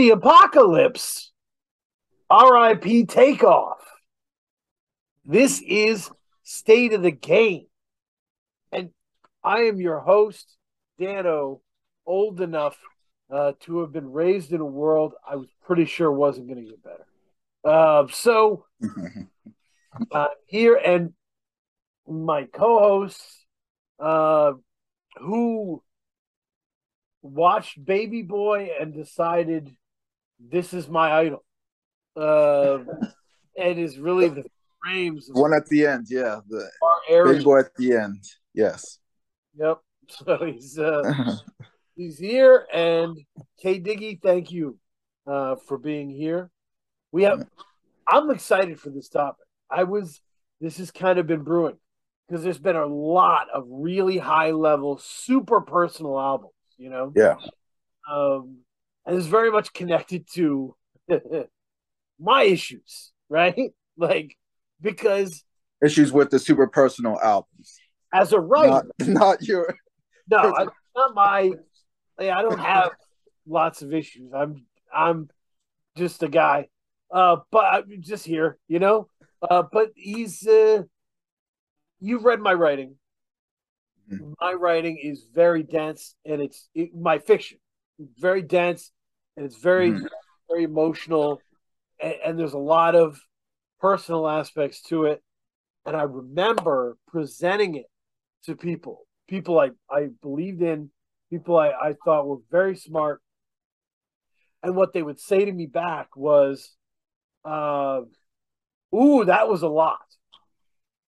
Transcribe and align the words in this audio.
The 0.00 0.12
apocalypse, 0.12 1.30
RIP 2.32 3.06
Takeoff. 3.06 3.86
This 5.26 5.60
is 5.60 6.10
State 6.42 6.94
of 6.94 7.02
the 7.02 7.10
Game. 7.10 7.66
And 8.72 8.92
I 9.44 9.64
am 9.64 9.78
your 9.78 10.00
host, 10.00 10.56
Dano, 10.98 11.60
old 12.06 12.40
enough 12.40 12.78
uh, 13.30 13.52
to 13.60 13.80
have 13.80 13.92
been 13.92 14.10
raised 14.10 14.54
in 14.54 14.62
a 14.62 14.64
world 14.64 15.12
I 15.30 15.36
was 15.36 15.48
pretty 15.66 15.84
sure 15.84 16.10
wasn't 16.10 16.48
going 16.48 16.64
to 16.64 16.70
get 16.70 16.82
better. 16.82 17.06
Uh, 17.62 18.06
so, 18.10 18.64
uh, 20.12 20.28
here 20.46 20.76
and 20.76 21.12
my 22.08 22.44
co-host, 22.44 23.22
uh, 23.98 24.52
who 25.18 25.82
watched 27.20 27.84
Baby 27.84 28.22
Boy 28.22 28.70
and 28.80 28.94
decided 28.94 29.76
this 30.48 30.72
is 30.72 30.88
my 30.88 31.12
idol. 31.12 31.44
Uh, 32.16 32.78
and 33.56 33.78
is 33.78 33.98
really 33.98 34.28
the 34.28 34.44
frames 34.82 35.28
of 35.28 35.36
One 35.36 35.52
at 35.52 35.66
the 35.66 35.86
end, 35.86 36.06
yeah. 36.10 36.40
The 36.48 36.68
big 37.24 37.44
boy 37.44 37.60
at 37.60 37.74
the 37.76 37.94
end. 37.94 38.24
Yes. 38.54 38.98
Yep. 39.56 39.78
So 40.26 40.44
he's 40.44 40.76
uh, 40.76 41.36
he's 41.96 42.18
here, 42.18 42.66
and 42.74 43.16
K 43.62 43.78
Diggy, 43.78 44.20
thank 44.20 44.50
you 44.50 44.76
uh, 45.24 45.54
for 45.68 45.78
being 45.78 46.10
here. 46.10 46.50
We 47.12 47.22
have. 47.22 47.46
I'm 48.08 48.28
excited 48.32 48.80
for 48.80 48.90
this 48.90 49.08
topic. 49.08 49.46
I 49.70 49.84
was. 49.84 50.20
This 50.60 50.78
has 50.78 50.90
kind 50.90 51.20
of 51.20 51.28
been 51.28 51.44
brewing 51.44 51.76
because 52.26 52.42
there's 52.42 52.58
been 52.58 52.74
a 52.74 52.86
lot 52.86 53.46
of 53.54 53.66
really 53.68 54.18
high 54.18 54.50
level, 54.50 54.98
super 54.98 55.60
personal 55.60 56.18
albums. 56.18 56.54
You 56.76 56.90
know. 56.90 57.12
yeah. 57.14 57.36
um, 58.10 58.56
and 59.10 59.18
it's 59.18 59.26
very 59.26 59.50
much 59.50 59.72
connected 59.72 60.24
to 60.34 60.76
my 62.20 62.42
issues, 62.44 63.12
right? 63.28 63.56
Like 63.96 64.34
because 64.80 65.44
Issues 65.84 66.10
with 66.10 66.30
the 66.30 66.38
super 66.38 66.66
personal 66.68 67.18
albums. 67.22 67.76
as 68.14 68.32
a 68.32 68.40
writer, 68.40 68.86
Not 68.98 69.08
not 69.08 69.42
your 69.42 69.74
no, 70.30 70.38
I, 70.56 70.66
not 70.96 71.14
my. 71.14 71.50
yeah, 72.18 72.38
I 72.38 72.42
don't 72.42 72.58
have 72.60 72.92
lots 73.46 73.82
of 73.82 73.92
issues. 73.92 74.30
I'm 74.34 74.64
I'm 74.94 75.28
just 75.98 76.22
a 76.22 76.28
guy, 76.28 76.68
uh, 77.12 77.38
but 77.50 77.64
I'm 77.64 78.00
just 78.00 78.24
here, 78.24 78.56
you 78.68 78.78
know. 78.78 79.08
Uh, 79.42 79.64
but 79.70 79.88
he's. 79.96 80.46
Uh, 80.46 80.84
you've 81.98 82.24
read 82.24 82.40
my 82.40 82.54
writing. 82.54 82.94
Mhm. 84.10 84.32
My 84.40 84.54
writing 84.54 84.96
is 85.02 85.26
very 85.34 85.62
dense, 85.62 86.14
and 86.24 86.40
it's 86.40 86.70
it, 86.74 86.94
my 86.94 87.18
fiction, 87.18 87.58
very 88.18 88.40
dense, 88.40 88.92
and 89.40 89.46
it's 89.46 89.56
very 89.56 89.92
Mhm. 89.92 90.06
very 90.50 90.64
emotional, 90.64 91.42
and, 91.98 92.14
and 92.22 92.38
there's 92.38 92.52
a 92.52 92.58
lot 92.58 92.94
of 92.94 93.18
personal 93.80 94.28
aspects 94.28 94.82
to 94.82 95.06
it. 95.06 95.22
And 95.86 95.96
I 95.96 96.02
remember 96.02 96.98
presenting 97.08 97.76
it 97.76 97.86
to 98.44 98.54
people, 98.54 99.06
people 99.28 99.58
I, 99.58 99.70
I 99.90 100.08
believed 100.20 100.60
in, 100.60 100.90
people 101.30 101.56
I, 101.56 101.68
I 101.70 101.94
thought 102.04 102.26
were 102.26 102.42
very 102.50 102.76
smart. 102.76 103.22
And 104.62 104.76
what 104.76 104.92
they 104.92 105.02
would 105.02 105.18
say 105.18 105.46
to 105.46 105.52
me 105.52 105.64
back 105.64 106.14
was, 106.16 106.76
uh, 107.42 108.02
Ooh, 108.94 109.24
that 109.24 109.48
was 109.48 109.62
a 109.62 109.68
lot. 109.68 110.04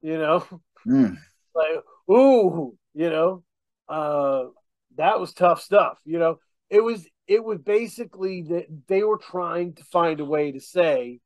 You 0.02 0.18
know, 0.18 0.44
Mm. 0.86 1.16
like, 1.54 1.82
ooh, 2.10 2.76
you 2.92 3.08
know, 3.08 3.42
uh, 3.88 4.48
that 4.96 5.18
was 5.18 5.32
tough 5.32 5.62
stuff. 5.62 5.98
You 6.04 6.18
know, 6.18 6.40
it 6.68 6.84
was, 6.84 7.08
it 7.28 7.44
was 7.44 7.58
basically 7.58 8.42
that 8.48 8.66
they 8.88 9.02
were 9.02 9.18
trying 9.18 9.74
to 9.74 9.84
find 9.84 10.18
a 10.18 10.24
way 10.24 10.50
to 10.50 10.60
say, 10.60 11.20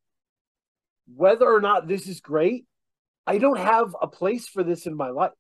whether 1.15 1.47
or 1.47 1.61
not 1.61 1.87
this 1.87 2.09
is 2.09 2.21
great, 2.21 2.67
I 3.25 3.39
don't 3.39 3.59
have 3.59 3.95
a 4.03 4.09
place 4.09 4.49
for 4.49 4.65
this 4.65 4.85
in 4.87 4.97
my 4.97 5.11
life. 5.11 5.31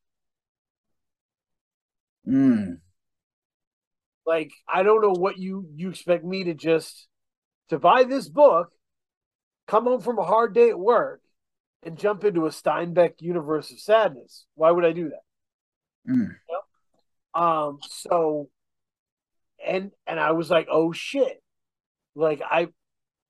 Mm. 2.26 2.78
Like, 4.24 4.52
I 4.72 4.84
don't 4.84 5.02
know 5.02 5.20
what 5.20 5.38
you 5.38 5.66
you 5.74 5.90
expect 5.90 6.24
me 6.24 6.44
to 6.44 6.54
just 6.54 7.08
to 7.70 7.80
buy 7.80 8.04
this 8.04 8.28
book, 8.28 8.70
come 9.66 9.84
home 9.84 10.00
from 10.00 10.20
a 10.20 10.24
hard 10.24 10.54
day 10.54 10.68
at 10.70 10.78
work, 10.78 11.20
and 11.82 11.98
jump 11.98 12.22
into 12.22 12.46
a 12.46 12.50
Steinbeck 12.50 13.14
universe 13.20 13.72
of 13.72 13.80
sadness. 13.80 14.46
Why 14.54 14.70
would 14.70 14.84
I 14.84 14.92
do 14.92 15.10
that? 15.10 16.12
Mm. 16.12 16.36
Um, 17.34 17.78
so 17.82 18.48
and 19.66 19.90
and 20.06 20.18
I 20.20 20.32
was 20.32 20.50
like, 20.50 20.68
oh 20.70 20.92
shit. 20.92 21.42
Like 22.14 22.42
I 22.44 22.68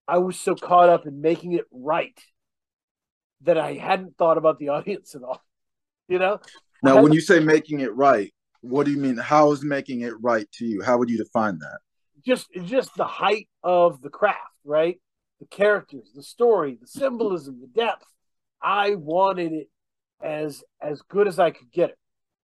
I 0.09 0.19
was 0.19 0.39
so 0.39 0.55
caught 0.55 0.89
up 0.89 1.07
in 1.07 1.21
making 1.21 1.53
it 1.53 1.65
right 1.71 2.19
that 3.43 3.59
I 3.59 3.75
hadn't 3.75 4.17
thought 4.17 4.39
about 4.39 4.59
the 4.59 4.69
audience 4.77 5.15
at 5.15 5.23
all. 5.23 5.43
You 6.09 6.19
know? 6.19 6.41
Now 6.83 7.01
when 7.03 7.13
you 7.13 7.21
say 7.21 7.39
making 7.41 7.81
it 7.81 7.95
right, 7.95 8.33
what 8.61 8.87
do 8.87 8.93
you 8.93 8.99
mean? 8.99 9.17
How 9.17 9.53
is 9.53 9.63
making 9.63 10.01
it 10.01 10.15
right 10.21 10.51
to 10.55 10.67
you? 10.67 10.83
How 10.83 10.99
would 10.99 11.09
you 11.11 11.19
define 11.19 11.59
that? 11.61 11.79
just 12.25 12.49
just 12.65 12.95
the 12.97 13.05
height 13.05 13.49
of 13.63 14.01
the 14.01 14.09
craft, 14.09 14.39
right? 14.65 15.01
The 15.41 15.47
characters, 15.47 16.13
the 16.15 16.23
story, 16.23 16.79
the 16.81 16.87
symbolism, 16.87 17.61
the 17.61 17.67
depth. 17.67 18.05
I 18.63 18.95
wanted 18.95 19.53
it 19.53 19.69
as 20.23 20.63
as 20.81 21.03
good 21.03 21.27
as 21.27 21.39
I 21.39 21.51
could 21.51 21.73
get 21.73 21.91
it, 21.91 21.99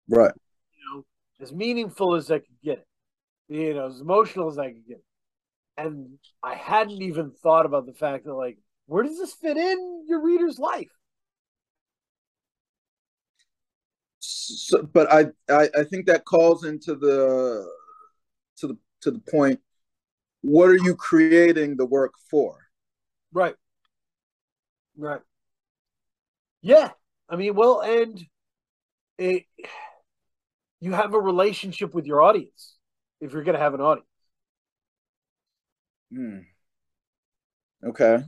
Right. 0.08 0.34
you 0.72 0.80
know, 0.98 1.06
as 1.40 1.54
meaningful 1.54 2.16
as 2.16 2.32
I 2.32 2.40
could 2.40 2.60
get 2.64 2.80
it, 2.80 2.88
you 3.50 3.74
know, 3.74 3.88
as 3.88 4.02
emotional 4.02 4.50
as 4.50 4.58
I 4.58 4.72
could 4.72 4.88
get. 4.88 5.04
And 5.78 6.18
I 6.42 6.56
hadn't 6.56 7.02
even 7.02 7.32
thought 7.32 7.66
about 7.66 7.86
the 7.86 7.94
fact 7.94 8.26
that 8.26 8.34
like, 8.34 8.58
where 8.88 9.04
does 9.04 9.18
this 9.18 9.34
fit 9.34 9.58
in 9.58 10.06
your 10.08 10.22
reader's 10.22 10.58
life? 10.60 10.90
So, 14.20 14.84
but 14.84 15.12
I, 15.12 15.28
I 15.50 15.70
I 15.78 15.84
think 15.84 16.08
that 16.08 16.26
calls 16.26 16.64
into 16.64 16.96
the 16.96 17.70
to 18.58 18.68
the 18.68 18.78
to 19.02 19.12
the 19.12 19.20
point 19.20 19.60
what 20.42 20.70
are 20.70 20.78
you 20.78 20.96
creating 20.96 21.76
the 21.78 21.86
work 21.86 22.14
for? 22.30 22.58
Right. 23.34 23.56
Right. 24.98 25.22
Yeah. 26.62 26.92
I 27.30 27.36
mean, 27.36 27.56
well, 27.56 27.82
and 27.82 28.20
it, 29.18 29.44
you 30.80 30.94
have 30.94 31.14
a 31.14 31.20
relationship 31.20 31.94
with 31.94 32.06
your 32.06 32.22
audience 32.22 32.77
if 33.22 33.34
you're 33.34 33.44
going 33.44 33.58
to 33.58 33.62
have 33.62 33.74
an 33.74 33.82
audience. 33.82 34.08
Hmm. 36.12 36.40
Okay. 37.84 38.24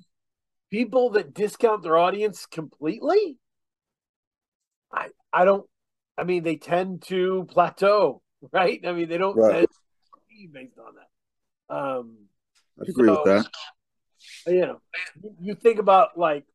People 0.70 1.12
that 1.12 1.34
discount 1.34 1.82
their 1.84 1.98
audience 1.98 2.46
completely, 2.46 3.38
I 4.92 5.10
I 5.34 5.46
don't. 5.46 5.68
I 6.18 6.24
mean, 6.24 6.44
they 6.44 6.58
tend 6.58 7.04
to 7.04 7.46
plateau, 7.50 8.22
right? 8.52 8.80
I 8.86 8.92
mean, 8.92 9.10
they 9.10 9.18
don't 9.18 9.38
Right. 9.38 9.56
tend 9.56 9.68
to 9.68 10.20
be 10.30 10.48
based 10.48 10.78
on 10.78 10.96
that. 10.96 11.76
Um, 11.76 12.18
I 12.80 12.86
agree 12.88 13.10
with 13.10 13.24
that. 13.26 13.46
you 14.48 14.62
know, 14.62 14.82
you 15.42 15.56
think 15.56 15.80
about 15.80 16.18
like 16.18 16.46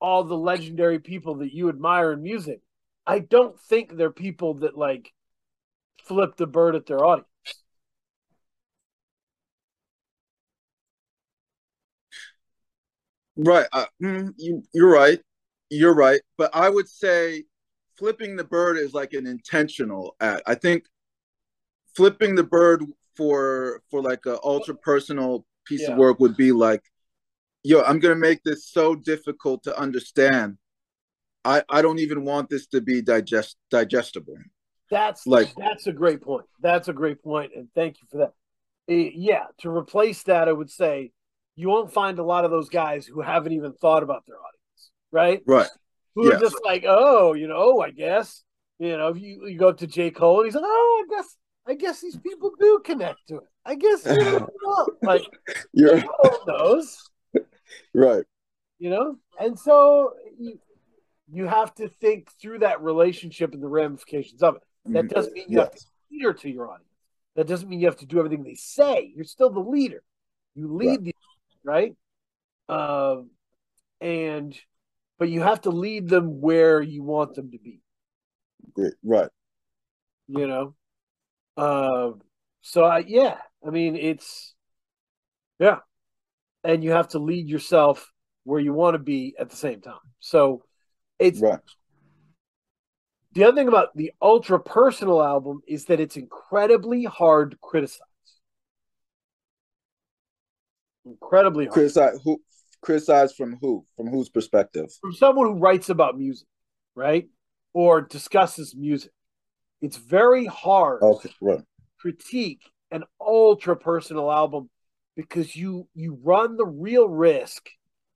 all 0.00 0.24
the 0.24 0.36
legendary 0.36 0.98
people 0.98 1.36
that 1.36 1.52
you 1.54 1.68
admire 1.68 2.12
in 2.12 2.22
music. 2.22 2.60
I 3.06 3.18
don't 3.20 3.58
think 3.60 3.96
they're 3.96 4.10
people 4.10 4.54
that 4.54 4.76
like 4.76 5.12
flip 6.04 6.36
the 6.36 6.46
bird 6.46 6.74
at 6.76 6.86
their 6.86 7.04
audience. 7.04 7.29
Right. 13.36 13.66
Uh, 13.72 13.86
mm, 14.02 14.32
you 14.36 14.62
you're 14.72 14.90
right. 14.90 15.20
You're 15.70 15.94
right. 15.94 16.20
But 16.36 16.50
I 16.54 16.68
would 16.68 16.88
say 16.88 17.44
flipping 17.96 18.36
the 18.36 18.44
bird 18.44 18.76
is 18.76 18.92
like 18.94 19.12
an 19.12 19.26
intentional 19.26 20.16
act. 20.20 20.42
I 20.46 20.54
think 20.54 20.84
flipping 21.94 22.34
the 22.34 22.44
bird 22.44 22.84
for 23.16 23.82
for 23.90 24.02
like 24.02 24.26
a 24.26 24.38
ultra 24.42 24.74
personal 24.74 25.46
piece 25.66 25.82
Yeah. 25.82 25.92
of 25.92 25.98
work 25.98 26.20
would 26.20 26.36
be 26.36 26.52
like, 26.52 26.82
yo, 27.62 27.82
I'm 27.82 27.98
gonna 28.00 28.14
make 28.16 28.42
this 28.42 28.66
so 28.66 28.94
difficult 28.94 29.62
to 29.64 29.78
understand. 29.78 30.58
I 31.44 31.62
I 31.68 31.82
don't 31.82 31.98
even 31.98 32.24
want 32.24 32.50
this 32.50 32.66
to 32.68 32.80
be 32.80 33.00
digest 33.02 33.56
digestible. 33.70 34.36
That's 34.90 35.26
Like- 35.26 35.54
that's 35.54 35.86
a 35.86 35.92
great 35.92 36.20
point. 36.20 36.46
That's 36.60 36.88
a 36.88 36.92
great 36.92 37.22
point, 37.22 37.52
and 37.54 37.68
thank 37.74 38.00
you 38.02 38.08
for 38.10 38.18
that. 38.18 38.34
Eh, 38.88 39.10
yeah, 39.14 39.46
to 39.58 39.70
replace 39.70 40.24
that, 40.24 40.48
I 40.48 40.52
would 40.52 40.70
say 40.70 41.12
you 41.56 41.68
won't 41.68 41.92
find 41.92 42.18
a 42.18 42.24
lot 42.24 42.44
of 42.44 42.50
those 42.50 42.68
guys 42.68 43.06
who 43.06 43.20
haven't 43.20 43.52
even 43.52 43.72
thought 43.72 44.02
about 44.02 44.24
their 44.26 44.36
audience, 44.36 44.90
right? 45.10 45.42
Right. 45.46 45.68
Who 46.14 46.30
are 46.30 46.36
just 46.38 46.56
like, 46.64 46.84
oh, 46.86 47.34
you 47.34 47.46
know, 47.48 47.56
oh, 47.56 47.80
I 47.80 47.90
guess, 47.90 48.42
you 48.78 48.96
know, 48.96 49.08
if 49.08 49.20
you, 49.20 49.46
you 49.46 49.58
go 49.58 49.68
up 49.68 49.78
to 49.78 49.86
J 49.86 50.10
Cole 50.10 50.38
and 50.38 50.46
he's 50.46 50.54
like, 50.54 50.64
oh, 50.66 51.04
I 51.06 51.16
guess, 51.16 51.36
I 51.66 51.74
guess 51.74 52.00
these 52.00 52.16
people 52.16 52.52
do 52.58 52.80
connect 52.84 53.28
to 53.28 53.36
it. 53.36 53.44
I 53.64 53.74
guess, 53.74 54.04
you 54.04 54.24
know, 54.24 54.88
like, 55.02 55.22
You're 55.72 56.02
knows, 56.46 57.10
right. 57.94 58.24
you 58.78 58.90
know, 58.90 59.16
and 59.38 59.58
so 59.58 60.14
you, 60.38 60.58
you 61.32 61.46
have 61.46 61.74
to 61.76 61.88
think 61.88 62.28
through 62.40 62.60
that 62.60 62.82
relationship 62.82 63.52
and 63.52 63.62
the 63.62 63.68
ramifications 63.68 64.42
of 64.42 64.56
it. 64.56 64.62
That 64.92 65.04
mm, 65.04 65.14
doesn't 65.14 65.32
mean 65.32 65.46
you 65.48 65.58
have 65.58 65.70
to 65.70 65.76
Yes. 65.76 65.86
cater 66.10 66.32
to 66.32 66.50
your 66.50 66.68
audience. 66.68 66.86
That 67.36 67.46
doesn't 67.46 67.68
mean 67.68 67.80
you 67.80 67.86
have 67.86 67.98
to 67.98 68.06
do 68.06 68.18
everything 68.18 68.42
they 68.42 68.54
say. 68.54 69.12
You're 69.14 69.24
still 69.24 69.50
the 69.50 69.60
leader. 69.60 70.02
You 70.54 70.74
lead 70.74 70.88
Right. 70.88 71.04
the 71.04 71.14
right, 71.64 71.94
um, 72.68 73.30
and 74.00 74.58
but 75.18 75.28
you 75.28 75.42
have 75.42 75.62
to 75.62 75.70
lead 75.70 76.08
them 76.08 76.40
where 76.40 76.80
you 76.80 77.02
want 77.02 77.34
them 77.34 77.50
to 77.52 77.58
be. 77.58 77.80
Right. 79.02 79.28
You 80.28 80.46
know, 80.46 80.74
um, 81.56 82.22
so 82.62 82.84
I 82.84 82.98
yeah, 83.00 83.38
I 83.66 83.70
mean 83.70 83.96
it's 83.96 84.54
yeah, 85.58 85.78
and 86.64 86.84
you 86.84 86.92
have 86.92 87.08
to 87.08 87.18
lead 87.18 87.48
yourself 87.48 88.12
where 88.44 88.60
you 88.60 88.72
want 88.72 88.94
to 88.94 88.98
be 88.98 89.34
at 89.38 89.50
the 89.50 89.56
same 89.56 89.80
time. 89.80 89.98
So 90.20 90.64
it's 91.18 91.40
Right. 91.40 91.60
the 93.32 93.44
other 93.44 93.56
thing 93.56 93.68
about 93.68 93.96
the 93.96 94.12
ultra 94.20 94.58
personal 94.58 95.22
album 95.22 95.60
is 95.66 95.86
that 95.86 96.00
it's 96.00 96.16
incredibly 96.16 97.04
hard 97.04 97.52
to 97.52 97.56
criticize. 97.62 98.00
Incredibly 101.04 101.64
hard. 101.66 101.74
Criticize 101.74 102.18
who? 102.24 102.40
Criticize 102.82 103.32
from 103.34 103.56
who? 103.60 103.84
From 103.96 104.08
whose 104.08 104.28
perspective? 104.28 104.90
From 105.00 105.12
someone 105.12 105.46
who 105.46 105.58
writes 105.58 105.88
about 105.90 106.18
music, 106.18 106.46
right? 106.94 107.28
Or 107.72 108.00
discusses 108.00 108.74
music. 108.74 109.12
It's 109.82 109.96
very 109.96 110.46
hard 110.46 111.02
Okay. 111.02 111.30
Right. 111.40 111.60
critique 111.98 112.62
an 112.90 113.04
ultra 113.20 113.76
personal 113.76 114.30
album 114.30 114.68
because 115.16 115.54
you 115.54 115.88
you 115.94 116.18
run 116.22 116.56
the 116.56 116.66
real 116.66 117.08
risk 117.08 117.68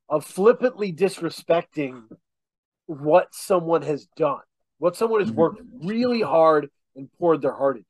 of 0.09 0.25
flippantly 0.25 0.93
disrespecting 0.93 2.03
what 2.87 3.35
someone 3.35 3.83
has 3.83 4.07
done, 4.17 4.41
what 4.79 4.97
someone 4.97 5.21
has 5.21 5.31
Mhm. 5.31 5.37
worked 5.37 5.61
really 5.83 6.21
hard 6.21 6.71
and 6.97 7.11
poured 7.19 7.41
their 7.43 7.53
heart 7.55 7.77
into. 7.79 7.89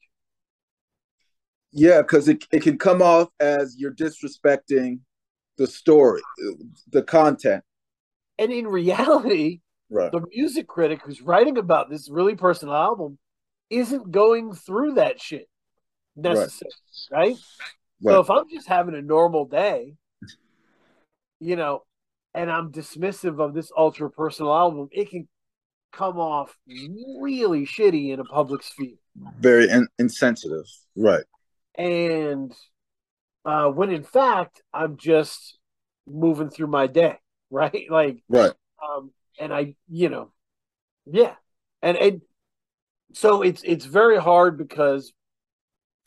Yeah, 1.74 2.02
because 2.02 2.28
it 2.28 2.46
it 2.52 2.62
can 2.62 2.78
come 2.78 3.02
off 3.02 3.28
as 3.40 3.76
you're 3.76 3.94
disrespecting 3.94 5.00
the 5.56 5.66
story, 5.66 6.22
the 6.90 7.02
content. 7.02 7.64
And 8.38 8.52
in 8.52 8.66
reality, 8.66 9.60
Right. 9.90 10.10
the 10.10 10.22
music 10.32 10.66
critic 10.66 11.02
who's 11.04 11.20
writing 11.20 11.58
about 11.58 11.90
this 11.90 12.08
really 12.08 12.34
personal 12.36 12.74
album 12.74 13.18
isn't 13.70 14.10
going 14.10 14.52
through 14.54 14.94
that 14.94 15.20
shit 15.20 15.48
necessarily, 16.16 16.74
right? 17.10 17.36
So 17.36 18.10
Right. 18.10 18.20
if 18.20 18.30
I'm 18.30 18.48
just 18.48 18.66
having 18.68 18.94
a 18.94 19.02
normal 19.02 19.44
day, 19.46 19.96
you 21.40 21.56
know, 21.56 21.84
and 22.34 22.50
I'm 22.50 22.72
dismissive 22.72 23.40
of 23.40 23.54
this 23.54 23.70
ultra 23.76 24.10
personal 24.10 24.52
album, 24.52 24.88
it 24.90 25.10
can 25.10 25.28
come 25.92 26.18
off 26.18 26.56
really 26.66 27.66
shitty 27.66 28.12
in 28.12 28.20
a 28.20 28.24
public 28.24 28.62
sphere. 28.62 28.96
Very 29.38 29.68
in, 29.68 29.86
insensitive. 29.98 30.66
Right. 30.96 31.24
And 31.76 32.52
uh, 33.44 33.68
when 33.68 33.90
in 33.90 34.04
fact, 34.04 34.62
I'm 34.72 34.96
just 34.96 35.58
moving 36.06 36.50
through 36.50 36.68
my 36.68 36.86
day, 36.86 37.18
right? 37.50 37.86
Like, 37.90 38.22
Right. 38.28 38.52
um, 38.82 39.12
and 39.38 39.52
I, 39.52 39.76
you 39.88 40.08
know, 40.08 40.32
yeah, 41.06 41.34
and 41.82 41.96
and 41.96 42.22
so 43.14 43.42
it's 43.42 43.62
it's 43.64 43.86
very 43.86 44.18
hard 44.18 44.58
because 44.58 45.12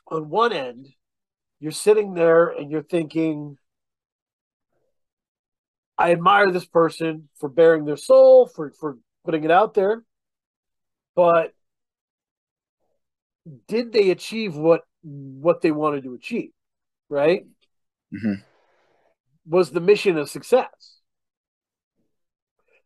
on 0.10 0.30
one 0.30 0.54
end, 0.54 0.88
you're 1.60 1.72
sitting 1.72 2.14
there 2.14 2.48
and 2.50 2.72
you're 2.72 2.84
thinking, 2.84 3.58
I 5.98 6.12
admire 6.12 6.52
this 6.52 6.66
person 6.66 7.30
for 7.40 7.50
bearing 7.50 7.86
their 7.86 7.98
soul, 7.98 8.48
for 8.48 8.72
for 8.72 8.98
putting 9.26 9.44
it 9.44 9.52
out 9.52 9.74
there, 9.74 10.04
but 11.16 11.54
did 13.68 13.92
they 13.92 14.10
achieve 14.10 14.56
what 14.56 14.82
what 15.04 15.62
they 15.62 15.72
wanted 15.72 16.04
to 16.04 16.14
achieve? 16.14 16.52
Right? 17.10 17.46
Mhm. 18.14 18.44
Was 19.46 19.72
the 19.72 19.80
mission 19.80 20.18
a 20.18 20.28
success? 20.28 21.00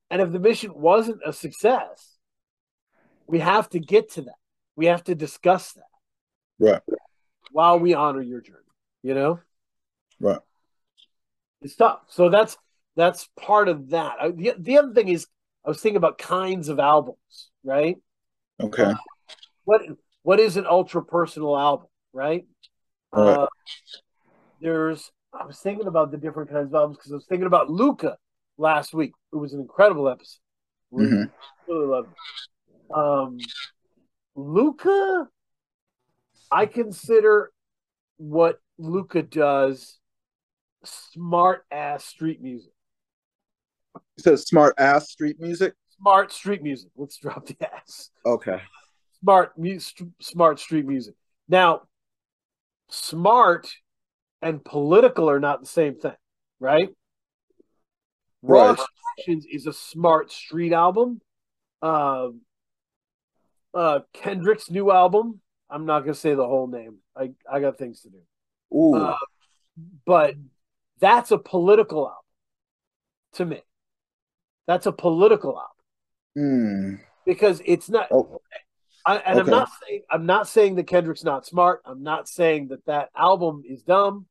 And 0.09 0.21
if 0.21 0.31
the 0.31 0.39
mission 0.39 0.73
wasn't 0.75 1.21
a 1.25 1.33
success, 1.33 2.17
we 3.27 3.39
have 3.39 3.69
to 3.69 3.79
get 3.79 4.11
to 4.11 4.23
that. 4.23 4.35
We 4.75 4.87
have 4.87 5.03
to 5.05 5.15
discuss 5.15 5.73
that 5.73 5.89
Right. 6.59 6.81
while 7.51 7.79
we 7.79 7.93
honor 7.93 8.21
your 8.21 8.41
journey. 8.41 8.59
You 9.03 9.13
know, 9.15 9.39
Right. 10.19 10.41
it's 11.61 11.75
tough. 11.75 12.01
So 12.09 12.29
that's 12.29 12.57
that's 12.95 13.29
part 13.39 13.69
of 13.69 13.89
that. 13.91 14.17
I, 14.19 14.31
the, 14.31 14.53
the 14.57 14.77
other 14.77 14.93
thing 14.93 15.07
is, 15.07 15.27
I 15.65 15.69
was 15.69 15.81
thinking 15.81 15.97
about 15.97 16.17
kinds 16.17 16.67
of 16.67 16.77
albums, 16.77 17.51
right? 17.63 17.97
Okay. 18.59 18.93
What 19.63 19.81
what 20.23 20.39
is 20.39 20.57
an 20.57 20.67
ultra 20.67 21.03
personal 21.03 21.57
album, 21.57 21.87
right? 22.13 22.45
Right. 23.13 23.33
Uh, 23.37 23.47
there's 24.61 25.11
I 25.33 25.45
was 25.45 25.59
thinking 25.59 25.87
about 25.87 26.11
the 26.11 26.17
different 26.17 26.49
kinds 26.51 26.67
of 26.67 26.75
albums 26.75 26.97
because 26.97 27.11
I 27.11 27.15
was 27.15 27.25
thinking 27.25 27.47
about 27.47 27.69
Lukah 27.69 28.15
last 28.57 28.93
week. 28.93 29.13
It 29.31 29.37
was 29.37 29.53
an 29.53 29.61
incredible 29.61 30.09
episode. 30.09 30.39
Really, 30.91 31.11
Mhm. 31.11 31.31
really 31.67 31.85
loved 31.87 32.09
it. 32.11 32.93
Um, 32.93 33.37
Lukah, 34.37 35.27
I 36.51 36.65
consider 36.65 37.51
what 38.17 38.59
Lukah 38.79 39.29
does 39.29 39.99
smart 40.83 41.65
ass 41.71 42.03
street 42.05 42.41
music. 42.41 42.73
It 44.17 44.23
says 44.23 44.43
smart 44.43 44.75
ass 44.77 45.09
street 45.09 45.39
music. 45.39 45.75
Smart 45.97 46.31
street 46.31 46.61
music. 46.61 46.91
Let's 46.95 47.17
drop 47.17 47.45
the 47.45 47.55
ass. 47.73 48.09
Okay. 48.25 48.61
Smart 49.21 49.57
mu- 49.57 49.79
st- 49.79 50.11
smart 50.21 50.59
street 50.59 50.85
music. 50.85 51.15
Now, 51.47 51.83
smart 52.91 53.67
and 54.41 54.63
political 54.63 55.29
are 55.29 55.39
not 55.39 55.61
the 55.61 55.67
same 55.67 55.95
thing, 55.95 56.15
right? 56.59 56.89
Raw 58.43 58.69
Right. 58.69 58.79
Expressions 59.17 59.45
is 59.51 59.67
a 59.67 59.73
smart 59.73 60.31
street 60.31 60.73
album. 60.73 61.21
Um, 61.81 62.41
uh, 63.73 63.99
Kendrick's 64.13 64.69
new 64.69 64.91
album. 64.91 65.41
I'm 65.69 65.85
not 65.85 66.01
gonna 66.01 66.13
say 66.13 66.35
the 66.35 66.45
whole 66.45 66.67
name. 66.67 66.97
I 67.15 67.31
I 67.51 67.59
got 67.59 67.77
things 67.77 68.01
to 68.01 68.09
do. 68.09 68.77
Ooh. 68.77 68.95
Uh, 68.95 69.17
but 70.05 70.35
that's 70.99 71.31
a 71.31 71.37
political 71.37 72.07
album 72.07 72.17
to 73.33 73.45
me. 73.45 73.61
That's 74.67 74.85
a 74.85 74.91
political 74.91 75.57
album 75.57 75.67
Hmm. 76.35 76.95
because 77.25 77.61
it's 77.65 77.89
not. 77.89 78.07
Oh. 78.11 78.41
I, 79.05 79.17
and 79.17 79.39
I'm 79.39 79.45
not 79.47 79.69
saying 79.85 80.01
I'm 80.09 80.25
not 80.25 80.47
saying 80.47 80.75
that 80.75 80.87
Kendrick's 80.87 81.23
not 81.23 81.45
smart. 81.45 81.81
I'm 81.85 82.03
not 82.03 82.27
saying 82.27 82.69
that 82.69 82.85
that 82.85 83.09
album 83.15 83.63
is 83.67 83.83
dumb. 83.83 84.25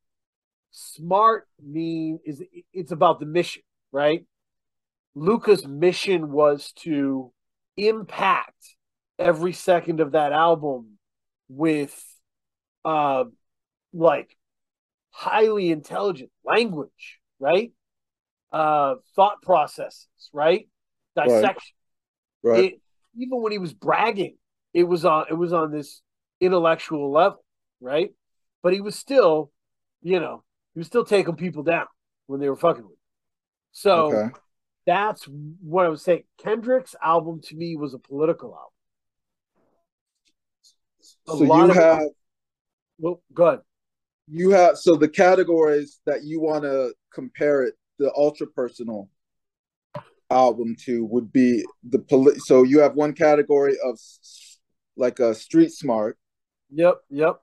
Smart 0.70 1.48
mean 1.62 2.20
is 2.24 2.42
it's 2.72 2.92
about 2.92 3.20
the 3.20 3.26
mission, 3.26 3.62
right? 3.92 4.24
Lukah's 5.16 5.66
mission 5.66 6.30
was 6.30 6.72
to 6.80 7.32
impact 7.76 8.76
every 9.18 9.52
second 9.52 10.00
of 10.00 10.12
that 10.12 10.32
album 10.32 10.98
with 11.48 12.04
uh 12.84 13.24
like 13.92 14.36
highly 15.10 15.70
intelligent 15.72 16.30
language, 16.44 17.18
right? 17.40 17.72
Uh 18.52 18.96
thought 19.16 19.42
processes, 19.42 20.06
right? 20.32 20.68
Dissection 21.16 21.74
Right. 22.42 22.64
it, 22.64 22.80
even 23.16 23.42
when 23.42 23.52
he 23.52 23.58
was 23.58 23.72
bragging, 23.72 24.36
it 24.72 24.84
was 24.84 25.04
on 25.04 25.26
it 25.30 25.34
was 25.34 25.52
on 25.52 25.70
this 25.70 26.02
intellectual 26.40 27.10
level, 27.12 27.44
right? 27.80 28.10
But 28.62 28.72
he 28.72 28.80
was 28.80 28.96
still, 28.96 29.50
you 30.02 30.20
know, 30.20 30.44
he 30.74 30.80
was 30.80 30.86
still 30.86 31.04
taking 31.04 31.36
people 31.36 31.62
down 31.62 31.86
when 32.26 32.40
they 32.40 32.48
were 32.48 32.56
fucking 32.56 32.82
with 32.82 32.92
him. 32.92 32.98
So 33.72 34.12
okay. 34.12 34.34
that's 34.86 35.24
what 35.24 35.86
I 35.86 35.88
was 35.88 36.02
saying. 36.02 36.24
Kendrick's 36.38 36.94
album 37.02 37.40
to 37.44 37.56
me 37.56 37.76
was 37.76 37.94
a 37.94 37.98
political 37.98 38.54
album. 38.54 38.70
a 41.28 41.48
So 41.48 41.56
you 41.56 41.72
have 41.72 42.02
Well, 42.98 43.22
go 43.32 43.46
ahead. 43.46 43.60
you 44.28 44.50
have 44.50 44.76
so 44.76 44.94
the 44.94 45.08
categories 45.08 46.00
that 46.06 46.24
you 46.24 46.40
want 46.40 46.64
to 46.64 46.92
compare 47.12 47.62
it 47.62 47.74
the 47.98 48.12
ultra 48.16 48.46
personal 48.46 49.10
album 50.30 50.76
to 50.84 51.04
would 51.06 51.32
be 51.32 51.64
the 51.90 51.98
poli- 51.98 52.38
so 52.38 52.62
you 52.62 52.78
have 52.78 52.94
one 52.94 53.12
category 53.12 53.76
of 53.84 53.98
like 54.96 55.18
a 55.20 55.34
street 55.34 55.72
smart 55.72 56.18
Yep, 56.70 57.02
yep. 57.10 57.42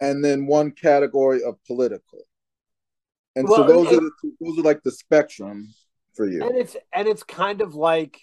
and 0.00 0.24
then 0.24 0.46
one 0.46 0.70
category 0.70 1.42
of 1.42 1.62
political 1.64 2.24
and 3.36 3.48
Well, 3.48 3.56
so 3.56 3.62
those 3.66 3.86
it- 3.88 3.98
are 3.98 4.00
the 4.00 4.10
two, 4.20 4.32
those 4.40 4.58
are 4.58 4.62
like 4.62 4.82
the 4.82 4.90
spectrum 4.92 5.74
for 6.14 6.26
you 6.26 6.42
And 6.42 6.56
it's 6.56 6.76
and 6.92 7.08
it's 7.08 7.22
kind 7.22 7.60
of 7.60 7.74
like, 7.74 8.20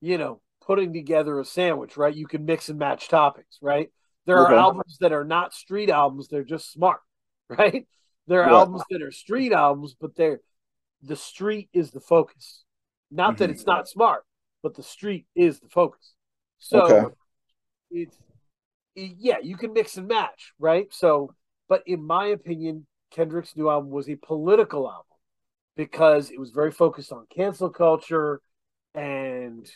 you 0.00 0.18
know, 0.18 0.40
putting 0.60 0.92
together 0.92 1.38
a 1.40 1.44
sandwich, 1.44 1.96
right? 1.96 2.14
You 2.14 2.26
can 2.26 2.44
mix 2.44 2.68
and 2.68 2.78
match 2.78 3.08
topics, 3.08 3.58
right? 3.62 3.90
There 4.26 4.38
are 4.38 4.46
Okay. 4.46 4.54
albums 4.54 4.98
that 5.00 5.12
are 5.12 5.24
not 5.24 5.54
street 5.54 5.90
albums, 5.90 6.28
they're 6.28 6.44
just 6.44 6.72
smart, 6.72 7.00
right? 7.48 7.86
There 8.26 8.42
are 8.42 8.50
Right. 8.50 8.52
albums 8.52 8.82
that 8.90 9.02
are 9.02 9.10
street 9.12 9.52
albums, 9.52 9.94
but 10.00 10.14
they're 10.16 10.40
the 11.02 11.16
street 11.16 11.68
is 11.72 11.90
the 11.90 12.00
focus. 12.00 12.64
Not 13.10 13.38
that 13.38 13.50
Mhm. 13.50 13.52
it's 13.54 13.66
not 13.66 13.88
smart, 13.88 14.24
but 14.62 14.74
the 14.74 14.82
street 14.82 15.26
is 15.34 15.60
the 15.60 15.68
focus. 15.68 16.14
So 16.58 16.80
Okay. 16.80 17.14
It's 17.92 18.16
yeah, 18.94 19.36
you 19.42 19.56
can 19.56 19.72
mix 19.72 19.96
and 19.96 20.08
match, 20.08 20.52
right? 20.58 20.86
So, 20.92 21.34
but 21.68 21.82
in 21.86 22.04
my 22.04 22.26
opinion, 22.26 22.86
Kendrick's 23.10 23.56
new 23.56 23.70
album 23.70 23.90
was 23.90 24.08
a 24.08 24.16
political 24.16 24.88
album 24.88 25.06
because 25.76 26.30
it 26.30 26.38
was 26.38 26.50
very 26.50 26.70
focused 26.70 27.12
on 27.12 27.26
cancel 27.34 27.70
culture 27.70 28.40
and 28.94 29.70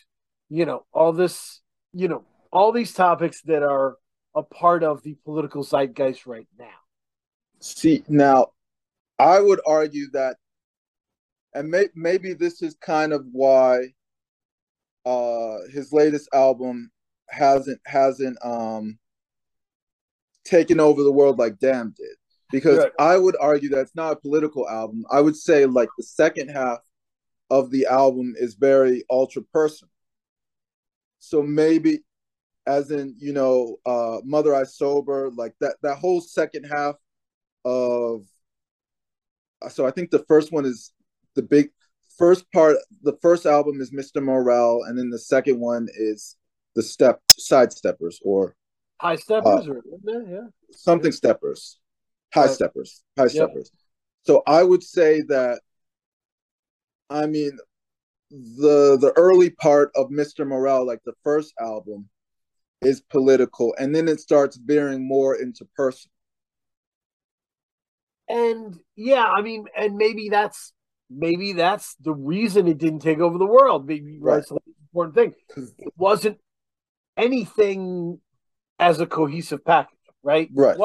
you 0.51 0.67
know 0.67 0.85
all 0.93 1.13
this 1.13 1.61
you 1.93 2.09
know 2.09 2.25
all 2.53 2.73
these 2.73 2.93
topics 2.93 3.41
that 3.43 3.63
are 3.63 3.97
a 4.35 4.43
part 4.43 4.83
of 4.83 5.03
the 5.03 5.17
political 5.25 5.63
zeitgeist 5.65 6.27
right 6.27 6.47
now 6.59 6.67
see 7.61 8.03
now 8.09 8.49
i 9.19 9.41
would 9.41 9.61
argue 9.67 10.11
that 10.13 10.37
and 11.55 11.71
may, 11.71 11.87
maybe 11.95 12.35
this 12.35 12.61
is 12.61 12.77
kind 12.83 13.15
of 13.15 13.25
why 13.33 13.79
uh 15.07 15.57
his 15.73 15.93
latest 15.93 16.29
album 16.35 16.91
hasn't 17.29 17.81
hasn't 17.87 18.39
um 18.45 18.99
taken 20.45 20.81
over 20.81 21.03
the 21.03 21.13
world 21.13 21.39
like 21.39 21.59
damn 21.59 21.91
did 21.91 22.17
because 22.51 22.79
right. 22.79 22.93
I 22.99 23.19
would 23.19 23.37
argue 23.41 23.69
that 23.71 23.81
it's 23.81 23.97
not 23.97 24.13
a 24.13 24.17
political 24.17 24.69
album. 24.69 25.05
I 25.11 25.21
would 25.21 25.37
say 25.37 25.67
like 25.67 25.89
the 25.97 26.05
second 26.05 26.49
half 26.49 26.79
of 27.51 27.71
the 27.71 27.87
album 27.87 28.35
is 28.37 28.55
very 28.55 29.05
ultra 29.11 29.43
personal. 29.43 29.91
So 31.19 31.43
maybe 31.43 32.01
as 32.67 32.91
in, 32.91 33.15
you 33.19 33.33
know, 33.33 33.77
uh 33.87 34.19
Mother 34.25 34.55
I 34.55 34.65
Sober, 34.65 35.31
like 35.31 35.55
that 35.61 35.77
that 35.83 35.99
whole 35.99 36.21
second 36.21 36.65
half 36.65 36.95
of 37.65 38.25
so 39.69 39.87
I 39.87 39.91
think 39.91 40.11
the 40.11 40.25
first 40.29 40.53
one 40.53 40.65
is 40.65 40.93
the 41.35 41.43
big 41.43 41.71
first 42.17 42.51
part 42.53 42.77
the 43.03 43.17
first 43.21 43.47
album 43.47 43.81
is 43.81 43.91
Mr. 43.91 44.23
Morale 44.23 44.85
and 44.87 44.99
then 44.99 45.11
the 45.11 45.19
second 45.19 45.59
one 45.59 45.89
is 45.95 46.37
the 46.77 46.83
step 46.83 47.21
side 47.29 47.73
steppers 47.73 48.21
or 48.23 48.55
high 49.01 49.17
steppers 49.17 49.67
uh, 49.69 49.73
or 49.73 49.83
yeah. 50.29 50.47
Something 50.71 51.11
steppers 51.11 51.79
high 52.37 52.47
steppers, 52.47 53.03
high 53.17 53.25
yep. 53.25 53.31
steppers. 53.31 53.71
So 54.25 54.43
I 54.47 54.63
would 54.63 54.83
say 54.83 55.23
that, 55.23 55.61
I 57.09 57.27
mean, 57.27 57.59
the 58.31 58.99
the 59.01 59.13
early 59.17 59.51
part 59.51 59.91
of 59.95 60.11
Mr. 60.11 60.47
Morale, 60.47 60.87
like 60.87 61.01
the 61.05 61.15
first 61.23 61.55
album, 61.61 62.09
is 62.83 63.01
political, 63.01 63.75
and 63.79 63.95
then 63.95 64.09
it 64.09 64.21
starts 64.21 64.57
veering 64.57 65.07
more 65.07 65.37
into 65.37 65.67
personal. 65.77 66.13
And 68.29 68.79
yeah, 68.97 69.25
I 69.25 69.43
mean, 69.43 69.67
and 69.77 69.97
maybe 69.97 70.29
that's 70.29 70.73
maybe 71.09 71.53
that's 71.53 71.95
the 72.01 72.15
reason 72.15 72.67
it 72.67 72.79
didn't 72.79 73.01
take 73.01 73.21
over 73.21 73.39
the 73.39 73.47
world. 73.47 73.87
Maybe 73.87 74.19
right. 74.21 74.37
that's 74.37 74.49
the 74.49 74.59
important 74.93 75.15
thing. 75.15 75.35
It 75.79 75.93
wasn't 75.97 76.39
anything 77.17 78.21
as 78.79 79.01
a 79.01 79.07
cohesive 79.07 79.65
package, 79.65 79.99
right? 80.23 80.51
Right 80.53 80.77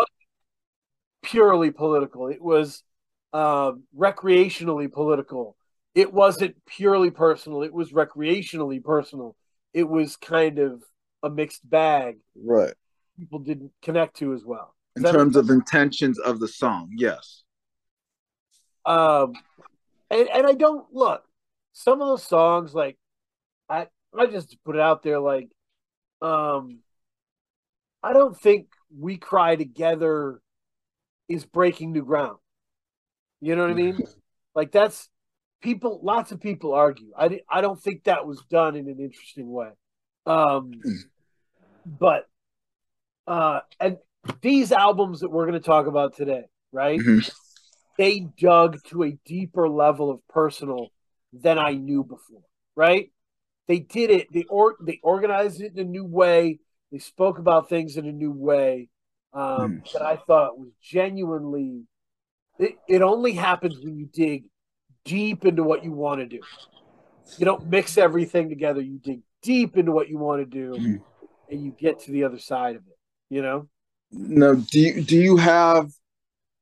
purely 1.22 1.72
political. 1.72 2.28
It 2.28 2.42
was 2.42 2.84
uh, 3.34 3.74
recreationally 3.98 4.92
political. 4.92 5.56
It 5.94 6.14
wasn't 6.14 6.56
purely 6.66 7.12
personal. 7.12 7.64
It 7.64 7.74
was 7.74 7.92
recreationally 7.92 8.84
personal. 8.84 9.36
It 9.74 9.88
was 9.88 10.16
kind 10.16 10.60
of 10.60 10.84
a 11.24 11.30
mixed 11.30 11.68
bag. 11.70 12.18
Right. 12.36 12.74
People 13.18 13.40
didn't 13.40 13.72
connect 13.82 14.18
to 14.18 14.34
as 14.34 14.44
well. 14.44 14.76
In 14.96 15.04
terms 15.04 15.36
of 15.36 15.50
intentions 15.50 16.20
of 16.20 16.40
the 16.40 16.48
song, 16.48 16.90
yes. 16.96 17.44
Um, 18.86 19.34
and 20.10 20.28
and 20.28 20.48
I 20.48 20.54
don't 20.54 20.86
look 20.92 21.24
some 21.72 22.02
of 22.02 22.08
those 22.08 22.24
songs 22.24 22.74
like 22.74 22.98
I 23.70 23.88
I 24.18 24.26
just 24.26 24.58
put 24.66 24.76
it 24.76 24.82
out 24.82 25.04
there 25.04 25.20
like 25.20 25.48
um 26.22 26.80
I 28.04 28.13
don't 28.13 28.40
think 28.40 28.68
we 28.98 29.18
cry 29.18 29.56
together 29.56 30.42
is 31.30 31.46
breaking 31.46 31.92
new 31.92 32.04
ground. 32.04 32.38
You 33.40 33.56
know 33.56 33.63
what 33.63 33.72
I 33.72 33.75
mean? 33.75 34.00
Like 34.54 34.72
that's 34.72 35.10
people. 35.62 36.00
Lots 36.04 36.32
of 36.32 36.40
people 36.40 36.74
argue. 36.74 37.12
I 37.18 37.42
I 37.50 37.62
don't 37.62 37.82
think 37.82 38.04
that 38.04 38.25
was 38.25 38.42
done 38.50 38.75
in 38.75 38.88
an 38.88 39.00
interesting 39.00 39.51
way. 39.51 39.70
Um, 40.25 40.72
but 41.86 42.28
uh, 43.28 43.62
and 43.80 43.98
these 44.42 44.72
albums 44.72 45.22
that 45.22 45.30
we're 45.30 45.46
going 45.46 45.60
to 45.60 45.66
talk 45.66 45.88
about 45.88 46.16
today, 46.16 46.44
right? 46.72 47.00
Mm-hmm. 47.00 47.30
They 47.98 48.28
dug 48.40 48.80
to 48.90 49.04
a 49.04 49.18
deeper 49.25 49.70
level 49.70 50.10
of 50.10 50.20
personal 50.28 50.90
than 51.34 51.58
I 51.58 51.72
knew 51.72 52.04
before, 52.04 52.44
right? 52.75 53.12
They 53.68 53.80
did 53.80 54.10
it. 54.10 54.27
They 54.34 54.44
or 54.50 54.75
they 54.82 55.00
organized 55.03 55.62
it 55.62 55.74
in 55.74 55.80
a 55.80 55.89
new 55.89 56.06
way. 56.06 56.60
They 56.91 57.00
spoke 57.00 57.39
about 57.39 57.70
things 57.70 57.98
in 57.98 58.06
a 58.06 58.12
new 58.12 58.32
way 58.32 58.89
um, 59.34 59.82
mm. 59.82 59.94
that 59.94 60.01
I 60.01 60.18
thought 60.18 60.60
was 60.60 60.72
genuinely. 60.82 61.84
It, 62.60 62.75
it 62.88 63.01
only 63.01 63.34
happens 63.34 63.80
when 63.84 63.96
you 63.96 64.08
dig 64.12 64.46
deep 65.06 65.46
into 65.46 65.63
what 65.63 65.84
you 65.84 65.91
want 65.91 66.20
to 66.20 66.27
do. 66.27 66.41
You 67.38 67.46
don't 67.46 67.68
mix 67.68 67.98
everything 67.98 68.50
together. 68.50 68.82
You 68.82 69.00
dig 69.00 69.22
deep 69.41 69.77
into 69.77 69.91
what 69.91 70.10
you 70.10 70.18
want 70.18 70.41
to 70.41 70.46
do, 70.46 70.74
mm. 70.74 71.01
and 71.50 71.63
you 71.63 71.72
get 71.72 72.01
to 72.01 72.12
the 72.12 72.24
other 72.24 72.39
side 72.39 72.75
of 72.75 72.82
it. 72.88 72.98
You 73.30 73.41
know. 73.41 73.68
No. 74.12 74.56
Do 74.56 74.80
you 74.80 75.01
do 75.01 75.15
you 75.15 75.38
have 75.38 75.91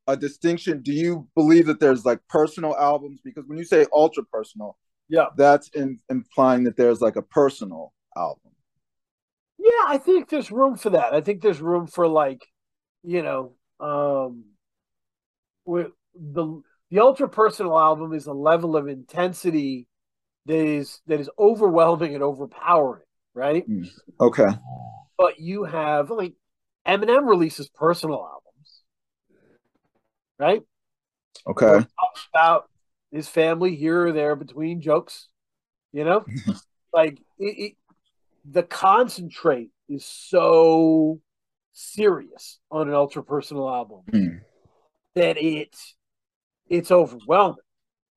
a 0.06 0.16
distinction? 0.16 0.82
Do 0.82 0.92
you 0.92 1.28
believe 1.34 1.66
that 1.66 1.80
there's 1.80 2.04
like 2.04 2.20
personal 2.28 2.76
albums? 2.76 3.20
Because 3.24 3.44
when 3.46 3.58
you 3.58 3.64
say 3.64 3.86
ultra 3.92 4.22
personal, 4.24 4.76
yeah, 5.10 5.26
that's 5.36 5.68
in, 5.70 5.98
implying 6.08 6.64
that 6.64 6.76
there's 6.76 7.00
like 7.00 7.16
a 7.16 7.22
personal 7.22 7.92
album. 8.16 8.52
Yeah, 9.58 9.84
I 9.86 9.98
think 9.98 10.30
there's 10.30 10.50
room 10.50 10.76
for 10.76 10.90
that. 10.90 11.12
I 11.12 11.20
think 11.20 11.42
there's 11.42 11.60
room 11.60 11.86
for 11.86 12.08
like 12.08 12.46
you 13.02 13.22
know, 13.22 13.54
um, 13.80 14.44
with 15.64 15.88
the 16.14 16.62
the 16.90 17.00
ultra 17.00 17.28
personal 17.28 17.78
album 17.78 18.12
is 18.12 18.26
a 18.26 18.32
level 18.32 18.76
of 18.76 18.88
intensity 18.88 19.86
that 20.46 20.54
is 20.56 21.00
that 21.06 21.20
is 21.20 21.30
overwhelming 21.38 22.14
and 22.14 22.22
overpowering, 22.22 23.02
right? 23.34 23.68
Mm. 23.68 23.88
Okay. 24.20 24.48
But 25.18 25.38
you 25.38 25.64
have 25.64 26.10
like 26.10 26.34
Eminem 26.86 27.28
releases 27.28 27.68
personal 27.68 28.18
albums, 28.18 28.82
right? 30.38 30.62
Okay. 31.46 31.84
About 32.34 32.69
his 33.10 33.28
family 33.28 33.74
here 33.76 34.06
or 34.06 34.12
there 34.12 34.36
between 34.36 34.80
jokes, 34.80 35.28
you 35.92 36.04
know, 36.04 36.24
like 36.92 37.18
it, 37.38 37.58
it, 37.58 37.72
the 38.50 38.62
concentrate 38.62 39.70
is 39.88 40.04
so 40.04 41.20
serious 41.72 42.58
on 42.70 42.88
an 42.88 42.94
ultra 42.94 43.22
personal 43.22 43.68
album 43.68 44.00
mm. 44.10 44.40
that 45.14 45.36
it 45.38 45.76
it's 46.68 46.90
overwhelming. 46.90 47.56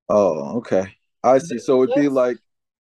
Oh, 0.10 0.58
okay. 0.58 0.96
I 1.24 1.40
see. 1.40 1.58
So 1.58 1.84
it'd 1.84 1.96
be 1.96 2.10
like 2.10 2.38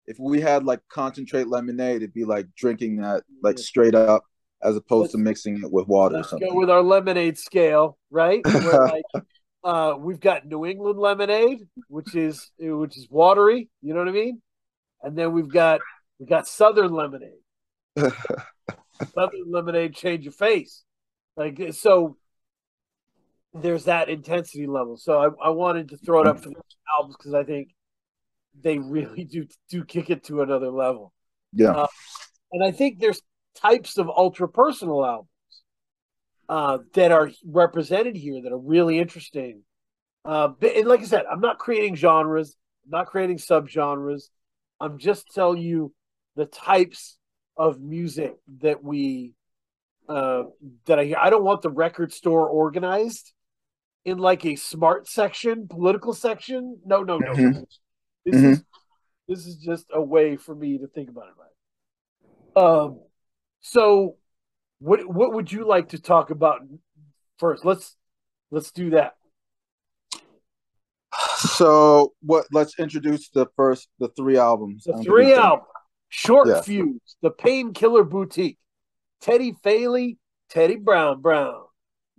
if 0.05 0.17
we 0.19 0.39
had 0.39 0.63
like 0.63 0.79
concentrate 0.89 1.47
lemonade, 1.47 1.97
it'd 1.97 2.13
be 2.13 2.25
like 2.25 2.47
drinking 2.55 2.97
that 2.97 3.23
like 3.43 3.59
straight 3.59 3.95
up 3.95 4.23
as 4.63 4.75
opposed 4.75 5.03
let's, 5.03 5.11
to 5.13 5.17
mixing 5.19 5.61
it 5.63 5.71
with 5.71 5.87
water 5.87 6.17
or 6.17 6.23
something. 6.23 6.49
Go 6.49 6.55
with 6.55 6.69
our 6.69 6.81
lemonade 6.81 7.37
scale, 7.37 7.97
right? 8.09 8.41
like, 8.45 9.03
uh, 9.67 9.97
we've 9.97 10.21
got 10.21 10.45
New 10.45 10.65
England 10.65 10.97
lemonade, 10.97 11.67
which 11.89 12.15
is 12.15 12.51
which 12.57 12.97
is 12.97 13.05
watery. 13.09 13.69
You 13.81 13.93
know 13.93 13.99
what 13.99 14.07
I 14.07 14.13
mean? 14.13 14.41
And 15.03 15.17
then 15.17 15.33
we've 15.33 15.51
got 15.51 15.81
we 16.19 16.25
got 16.25 16.47
Southern 16.47 16.93
lemonade. 16.93 17.43
Southern 17.97 19.51
lemonade 19.51 19.93
change 19.93 20.23
your 20.23 20.31
face. 20.31 20.83
Like 21.35 21.73
so 21.73 22.15
there's 23.53 23.83
that 23.85 24.07
intensity 24.07 24.67
level. 24.67 24.95
So 24.95 25.19
I, 25.19 25.47
I 25.47 25.49
wanted 25.49 25.89
to 25.89 25.97
throw 25.97 26.21
it 26.21 26.27
up 26.27 26.39
for 26.39 26.47
the 26.47 26.61
albums 26.97 27.17
because 27.17 27.33
I 27.33 27.43
think 27.43 27.75
they 28.63 28.79
really 28.79 29.25
do 29.25 29.47
do 29.69 29.83
kick 29.83 30.09
it 30.09 30.23
to 30.25 30.43
another 30.43 30.71
level. 30.71 31.11
Yeah. 31.51 31.71
Uh, 31.71 31.87
and 32.53 32.63
I 32.63 32.71
think 32.71 32.99
there's 32.99 33.21
types 33.53 33.97
of 33.97 34.07
ultra 34.07 34.47
personal 34.47 35.03
albums 35.03 35.29
uh, 36.49 36.79
that 36.93 37.11
are 37.11 37.31
represented 37.45 38.15
here 38.15 38.41
that 38.41 38.51
are 38.51 38.57
really 38.57 38.99
interesting. 38.99 39.63
Uh, 40.25 40.49
and 40.61 40.87
like 40.87 41.01
I 41.01 41.05
said, 41.05 41.25
I'm 41.29 41.41
not 41.41 41.59
creating 41.59 41.95
genres, 41.95 42.55
I'm 42.85 42.91
not 42.91 43.07
creating 43.07 43.37
subgenres. 43.37 44.23
I'm 44.79 44.99
just 44.99 45.33
telling 45.33 45.61
you 45.61 45.93
the 46.35 46.45
types 46.45 47.17
of 47.57 47.81
music 47.81 48.35
that 48.59 48.83
we 48.83 49.33
uh, 50.07 50.43
that 50.85 50.99
I 50.99 51.05
hear. 51.05 51.17
I 51.19 51.29
don't 51.29 51.43
want 51.43 51.61
the 51.61 51.69
record 51.69 52.13
store 52.13 52.47
organized 52.47 53.33
in 54.05 54.17
like 54.19 54.45
a 54.45 54.55
smart 54.55 55.07
section, 55.07 55.67
political 55.67 56.13
section. 56.13 56.79
No, 56.85 57.03
no, 57.03 57.17
no. 57.17 57.33
Mm-hmm. 57.33 57.61
This 58.25 58.35
mm-hmm. 58.35 58.51
is 58.51 58.63
this 59.27 59.45
is 59.47 59.55
just 59.57 59.85
a 59.91 60.01
way 60.01 60.37
for 60.37 60.55
me 60.55 60.77
to 60.77 60.87
think 60.87 61.09
about 61.09 61.25
it. 61.27 61.33
Right. 62.55 62.63
Um. 62.63 62.99
So, 63.61 64.15
what 64.79 65.07
what 65.07 65.33
would 65.33 65.51
you 65.51 65.67
like 65.67 65.89
to 65.89 65.99
talk 65.99 66.29
about 66.29 66.61
first? 67.39 67.65
Let's 67.65 67.95
let's 68.51 68.71
do 68.71 68.91
that. 68.91 69.13
So, 71.37 72.13
what? 72.21 72.45
Let's 72.51 72.79
introduce 72.79 73.29
the 73.29 73.47
first 73.55 73.87
the 73.99 74.09
three 74.09 74.37
albums. 74.37 74.83
The 74.85 75.01
three 75.03 75.33
albums. 75.33 75.67
Short 76.09 76.47
yeah. 76.47 76.61
Fuse, 76.61 77.17
The 77.21 77.31
Painkiller 77.31 78.03
Boutique, 78.03 78.57
Teddy 79.19 79.53
Faley, 79.63 80.17
Teddy 80.49 80.77
Brown 80.77 81.21
Brown, 81.21 81.63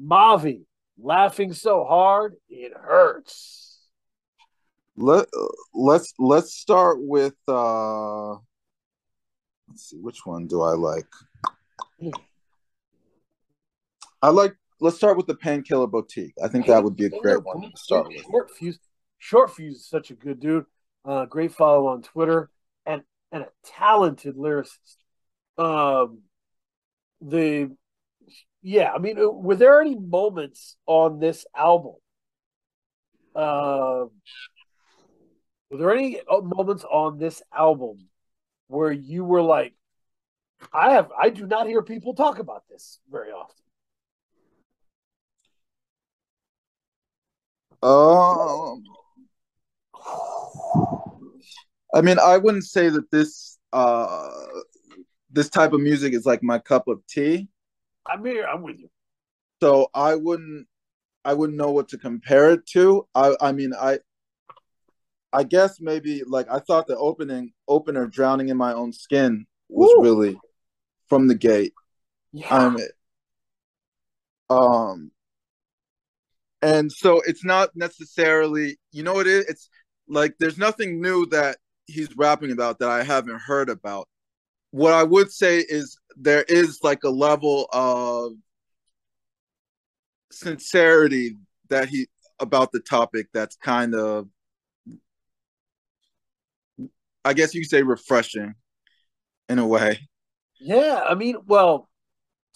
Mavi, 0.03 0.63
laughing 1.01 1.53
so 1.53 1.85
hard 1.85 2.35
it 2.49 2.73
hurts. 2.77 3.81
Let 4.97 5.27
let's 5.75 6.13
let's 6.19 6.55
start 6.55 6.99
with 7.01 7.37
uh 7.47 8.33
let's 9.69 9.91
see 9.91 9.97
which 9.97 10.27
one 10.27 10.47
do 10.47 10.61
I 10.63 10.73
like. 10.73 11.07
I 14.23 14.31
like 14.31 14.55
let's 14.81 14.97
start 14.97 15.17
with 15.17 15.27
the 15.27 15.35
painkiller 15.35 15.87
boutique. 15.87 16.35
I 16.43 16.49
think 16.49 16.67
that 16.67 16.83
would 16.83 16.97
be 16.97 17.07
a 17.07 17.11
great 17.11 17.45
one 17.45 17.63
to 17.63 17.71
start 17.77 18.09
with. 18.09 18.23
Short 18.23 18.51
fuse, 18.51 18.79
short 19.19 19.55
fuse 19.55 19.77
is 19.77 19.89
such 19.89 20.11
a 20.11 20.15
good 20.15 20.41
dude. 20.41 20.65
Uh, 21.05 21.27
great 21.27 21.53
follow 21.53 21.87
on 21.89 22.03
Twitter 22.03 22.51
and 22.87 23.03
and 23.33 23.45
a 23.45 23.49
talented 23.65 24.37
lyricist. 24.37 24.97
Um, 25.57 26.23
the 27.21 27.71
yeah, 28.63 28.93
I 28.93 28.99
mean, 28.99 29.19
uh, 29.19 29.29
were 29.29 29.57
there 29.57 29.81
any 29.81 29.95
moments 29.95 30.77
on 30.87 31.21
this 31.21 31.47
album? 31.57 31.95
Uh, 33.35 34.07
were 35.71 35.79
there 35.79 35.95
any 35.95 36.21
uh, 36.21 36.41
moments 36.41 36.85
on 36.85 37.19
this 37.19 37.43
album 37.57 38.09
where 38.67 38.91
you 38.91 39.25
were 39.25 39.43
like, 39.43 39.75
I 40.73 40.93
have, 40.93 41.11
I 41.17 41.31
do 41.31 41.47
not 41.47 41.69
hear 41.69 41.83
people 41.83 42.15
talk 42.15 42.41
about 42.41 42.65
this 42.69 42.99
very 43.11 43.31
often. 43.31 43.55
Um, 47.83 48.83
I 51.95 52.01
mean, 52.03 52.19
I 52.19 52.37
wouldn't 52.37 52.65
say 52.65 52.89
that 52.89 53.11
this 53.11 53.59
uh 53.73 54.31
this 55.31 55.49
type 55.51 55.73
of 55.73 55.81
music 55.81 56.15
is 56.15 56.27
like 56.27 56.43
my 56.43 56.59
cup 56.59 56.89
of 56.89 57.07
tea. 57.07 57.49
I'm 58.07 58.25
here. 58.25 58.47
I'm 58.47 58.63
with 58.63 58.79
you. 58.81 58.89
So 59.63 59.89
I 59.95 60.15
wouldn't 60.15 60.67
I 61.25 61.35
wouldn't 61.35 61.59
know 61.59 61.71
what 61.71 61.89
to 61.89 61.99
compare 61.99 62.51
it 62.51 62.67
to. 62.69 63.07
I 63.15 63.37
I 63.41 63.53
mean 63.53 63.73
I 63.75 63.99
I 65.33 65.45
guess 65.45 65.81
maybe 65.81 66.23
like 66.27 66.51
I 66.51 66.59
thought 66.59 66.87
the 66.87 66.97
opening 66.97 67.53
opener 67.67 68.07
drowning 68.07 68.49
in 68.49 68.57
my 68.57 68.73
own 68.73 68.93
skin 68.93 69.47
was 69.69 69.95
Woo! 69.97 70.03
really 70.03 70.41
from 71.09 71.29
the 71.29 71.35
gate. 71.35 71.75
Yeah. 72.33 72.49
Um, 72.49 72.79
um 74.51 75.11
and 76.63 76.91
so 76.91 77.21
it's 77.27 77.45
not 77.45 77.71
necessarily 77.75 78.79
you 78.93 79.03
know 79.03 79.15
what 79.15 79.27
it 79.27 79.33
is 79.33 79.45
it's 79.47 79.71
like 80.09 80.35
there's 80.39 80.59
nothing 80.59 81.01
new 81.01 81.27
that 81.27 81.59
he's 81.89 82.17
rapping 82.17 82.53
about 82.53 82.79
that 82.79 82.91
I 82.91 83.03
haven't 83.03 83.41
heard 83.41 83.69
about. 83.69 84.09
What 84.71 84.93
I 84.93 85.03
would 85.03 85.33
say 85.33 85.59
is 85.61 85.99
there 86.17 86.43
is 86.43 86.81
like 86.83 87.03
a 87.05 87.11
level 87.11 87.69
of 87.73 88.33
sincerity 90.31 91.37
that 91.71 91.89
he 91.89 92.07
about 92.39 92.71
the 92.71 92.81
topic 92.81 93.29
that's 93.33 93.57
kind 93.57 93.95
of 93.95 94.29
I 97.25 97.33
guess 97.33 97.55
you 97.55 97.63
could 97.63 97.71
say 97.71 97.83
refreshing 97.83 98.55
in 99.49 99.59
a 99.59 99.67
way. 99.67 99.99
Yeah, 100.61 101.03
I 101.09 101.15
mean, 101.15 101.37
well, 101.47 101.89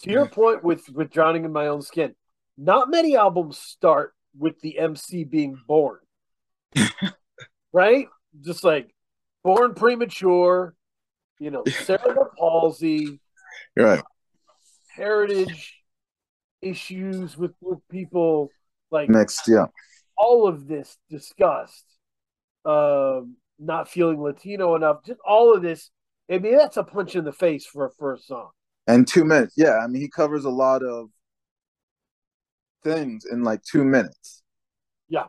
to 0.03 0.11
your 0.11 0.27
point 0.27 0.63
with 0.63 0.87
with 0.89 1.09
drowning 1.09 1.45
in 1.45 1.51
my 1.51 1.67
own 1.67 1.81
skin, 1.81 2.15
not 2.57 2.89
many 2.89 3.15
albums 3.15 3.57
start 3.57 4.13
with 4.37 4.59
the 4.61 4.79
MC 4.79 5.23
being 5.23 5.57
born. 5.67 5.99
right? 7.73 8.07
Just 8.41 8.63
like 8.63 8.93
born 9.43 9.73
premature, 9.73 10.75
you 11.39 11.51
know, 11.51 11.63
cerebral 11.83 12.29
palsy, 12.37 13.19
right. 13.77 14.03
heritage 14.95 15.81
issues 16.61 17.37
with, 17.37 17.51
with 17.61 17.79
people 17.89 18.49
like 18.91 19.09
next, 19.09 19.47
yeah. 19.47 19.65
All 20.15 20.47
of 20.47 20.67
this 20.67 20.97
discussed, 21.09 21.85
um, 22.65 23.35
not 23.59 23.89
feeling 23.89 24.21
Latino 24.21 24.75
enough, 24.75 25.03
just 25.05 25.19
all 25.25 25.53
of 25.53 25.61
this. 25.61 25.89
I 26.31 26.37
mean, 26.37 26.55
that's 26.55 26.77
a 26.77 26.83
punch 26.83 27.15
in 27.15 27.25
the 27.25 27.33
face 27.33 27.65
for 27.65 27.85
a 27.85 27.91
first 27.91 28.27
song. 28.27 28.49
And 28.87 29.07
two 29.07 29.25
minutes, 29.25 29.55
yeah. 29.57 29.79
I 29.83 29.87
mean, 29.87 30.01
he 30.01 30.09
covers 30.09 30.45
a 30.45 30.49
lot 30.49 30.83
of 30.83 31.09
things 32.83 33.25
in 33.25 33.43
like 33.43 33.63
two 33.63 33.83
minutes. 33.83 34.43
Yeah. 35.09 35.25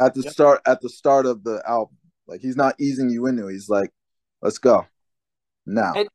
At 0.00 0.14
the 0.14 0.22
yep. 0.22 0.32
start, 0.32 0.60
at 0.66 0.80
the 0.80 0.88
start 0.88 1.26
of 1.26 1.44
the 1.44 1.62
album, 1.66 1.96
like 2.26 2.40
he's 2.40 2.56
not 2.56 2.74
easing 2.80 3.10
you 3.10 3.26
into. 3.26 3.48
It. 3.48 3.52
He's 3.52 3.68
like, 3.68 3.90
let's 4.42 4.58
go 4.58 4.86
now. 5.64 5.92
And 5.94 6.08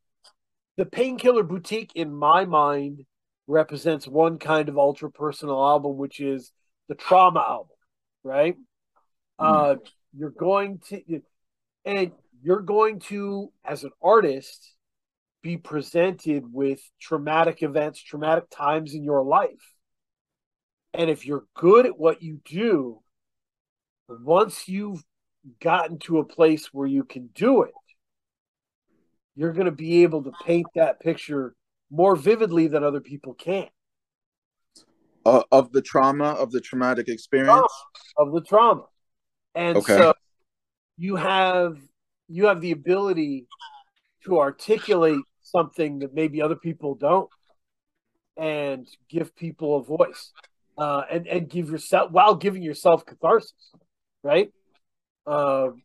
the 0.77 0.85
Painkiller 0.85 1.43
Boutique, 1.43 1.91
in 1.95 2.13
my 2.13 2.45
mind, 2.45 3.05
represents 3.47 4.07
one 4.07 4.37
kind 4.37 4.69
of 4.69 4.77
ultra 4.77 5.11
personal 5.11 5.61
album, 5.61 5.97
which 5.97 6.19
is 6.19 6.51
the 6.87 6.95
trauma 6.95 7.43
album, 7.47 7.75
right? 8.23 8.55
Mm. 9.39 9.75
Uh, 9.75 9.75
you're 10.17 10.29
going 10.29 10.79
to, 10.89 11.21
and 11.85 12.11
you're 12.43 12.61
going 12.61 12.99
to, 12.99 13.51
as 13.63 13.83
an 13.83 13.91
artist, 14.01 14.75
be 15.41 15.57
presented 15.57 16.43
with 16.51 16.81
traumatic 16.99 17.63
events, 17.63 18.01
traumatic 18.01 18.45
times 18.51 18.93
in 18.93 19.03
your 19.03 19.23
life. 19.23 19.73
And 20.93 21.09
if 21.09 21.25
you're 21.25 21.45
good 21.55 21.85
at 21.85 21.97
what 21.97 22.21
you 22.21 22.39
do, 22.45 23.01
once 24.07 24.67
you've 24.67 25.03
gotten 25.61 25.99
to 25.99 26.19
a 26.19 26.25
place 26.25 26.73
where 26.73 26.87
you 26.87 27.03
can 27.03 27.29
do 27.33 27.63
it, 27.63 27.73
you're 29.35 29.53
going 29.53 29.65
to 29.65 29.71
be 29.71 30.03
able 30.03 30.23
to 30.23 30.31
paint 30.45 30.67
that 30.75 30.99
picture 30.99 31.55
more 31.89 32.15
vividly 32.15 32.67
than 32.67 32.83
other 32.83 33.01
people 33.01 33.33
can. 33.33 33.67
Uh, 35.25 35.43
of 35.51 35.71
the 35.71 35.81
trauma, 35.81 36.29
of 36.31 36.51
the 36.51 36.59
traumatic 36.59 37.07
experience, 37.07 37.71
of 38.17 38.31
the 38.33 38.41
trauma, 38.41 38.85
and 39.53 39.77
okay. 39.77 39.95
so 39.95 40.13
you 40.97 41.15
have 41.15 41.77
you 42.27 42.47
have 42.47 42.59
the 42.59 42.71
ability 42.71 43.45
to 44.25 44.39
articulate 44.39 45.21
something 45.43 45.99
that 45.99 46.15
maybe 46.15 46.41
other 46.41 46.55
people 46.55 46.95
don't, 46.95 47.29
and 48.35 48.87
give 49.09 49.35
people 49.35 49.77
a 49.77 49.83
voice, 49.83 50.31
uh, 50.81 51.03
and 51.11 51.27
and 51.27 51.47
give 51.47 51.69
yourself 51.69 52.09
while 52.11 52.33
giving 52.33 52.63
yourself 52.63 53.05
catharsis, 53.05 53.53
right? 54.23 54.51
Um, 55.27 55.83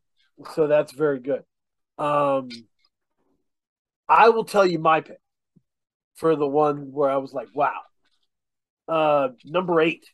so 0.54 0.68
that's 0.68 0.92
very 0.92 1.20
good. 1.20 1.42
Um, 1.98 2.48
I 4.08 4.30
will 4.30 4.44
tell 4.44 4.64
you 4.64 4.78
my 4.78 5.02
pick 5.02 5.18
for 6.14 6.34
the 6.34 6.46
one 6.46 6.92
where 6.92 7.10
I 7.10 7.18
was 7.18 7.34
like, 7.34 7.48
wow. 7.54 7.78
Uh, 8.88 9.28
number 9.44 9.82
eight, 9.82 10.06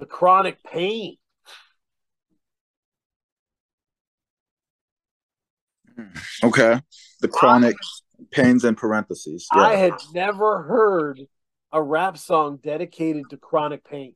the 0.00 0.06
chronic 0.06 0.60
pain. 0.64 1.16
Okay. 6.42 6.80
The 7.20 7.28
chronic 7.28 7.76
I, 7.76 8.24
pains 8.32 8.64
in 8.64 8.74
parentheses. 8.74 9.46
Yeah. 9.54 9.62
I 9.62 9.74
had 9.76 9.94
never 10.12 10.62
heard 10.62 11.20
a 11.72 11.82
rap 11.82 12.18
song 12.18 12.58
dedicated 12.62 13.30
to 13.30 13.36
chronic 13.36 13.84
pain. 13.84 14.14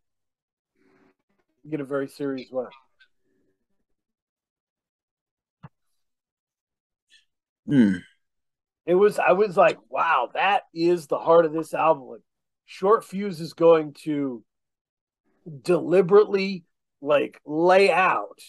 You 1.62 1.70
get 1.70 1.80
a 1.80 1.84
very 1.84 2.08
serious 2.08 2.48
one. 2.50 2.68
Hmm. 7.66 7.96
It 8.86 8.94
was 8.94 9.18
I 9.18 9.32
was 9.32 9.56
like, 9.56 9.78
wow, 9.88 10.30
that 10.34 10.64
is 10.74 11.06
the 11.06 11.18
heart 11.18 11.46
of 11.46 11.52
this 11.52 11.72
album. 11.72 12.08
Like, 12.08 12.20
Short 12.66 13.04
Fuse 13.04 13.40
is 13.40 13.54
going 13.54 13.94
to 14.04 14.44
deliberately 15.62 16.64
like 17.00 17.40
lay 17.46 17.90
out 17.90 18.40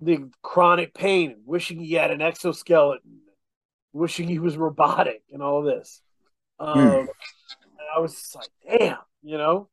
the 0.00 0.28
chronic 0.42 0.92
pain, 0.94 1.36
wishing 1.44 1.78
he 1.78 1.94
had 1.94 2.10
an 2.10 2.20
exoskeleton, 2.20 3.20
wishing 3.92 4.28
he 4.28 4.38
was 4.38 4.56
robotic, 4.56 5.22
and 5.32 5.42
all 5.42 5.62
this. 5.62 6.02
Um, 6.62 6.78
mm. 6.78 7.00
And 7.00 7.08
I 7.94 7.98
was 7.98 8.36
like, 8.36 8.78
damn, 8.78 8.98
you 9.22 9.36
know, 9.36 9.68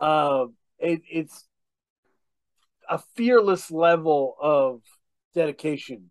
um, 0.00 0.54
it, 0.78 1.02
it's 1.08 1.46
a 2.90 2.98
fearless 3.14 3.70
level 3.70 4.34
of 4.40 4.80
dedication 5.34 6.10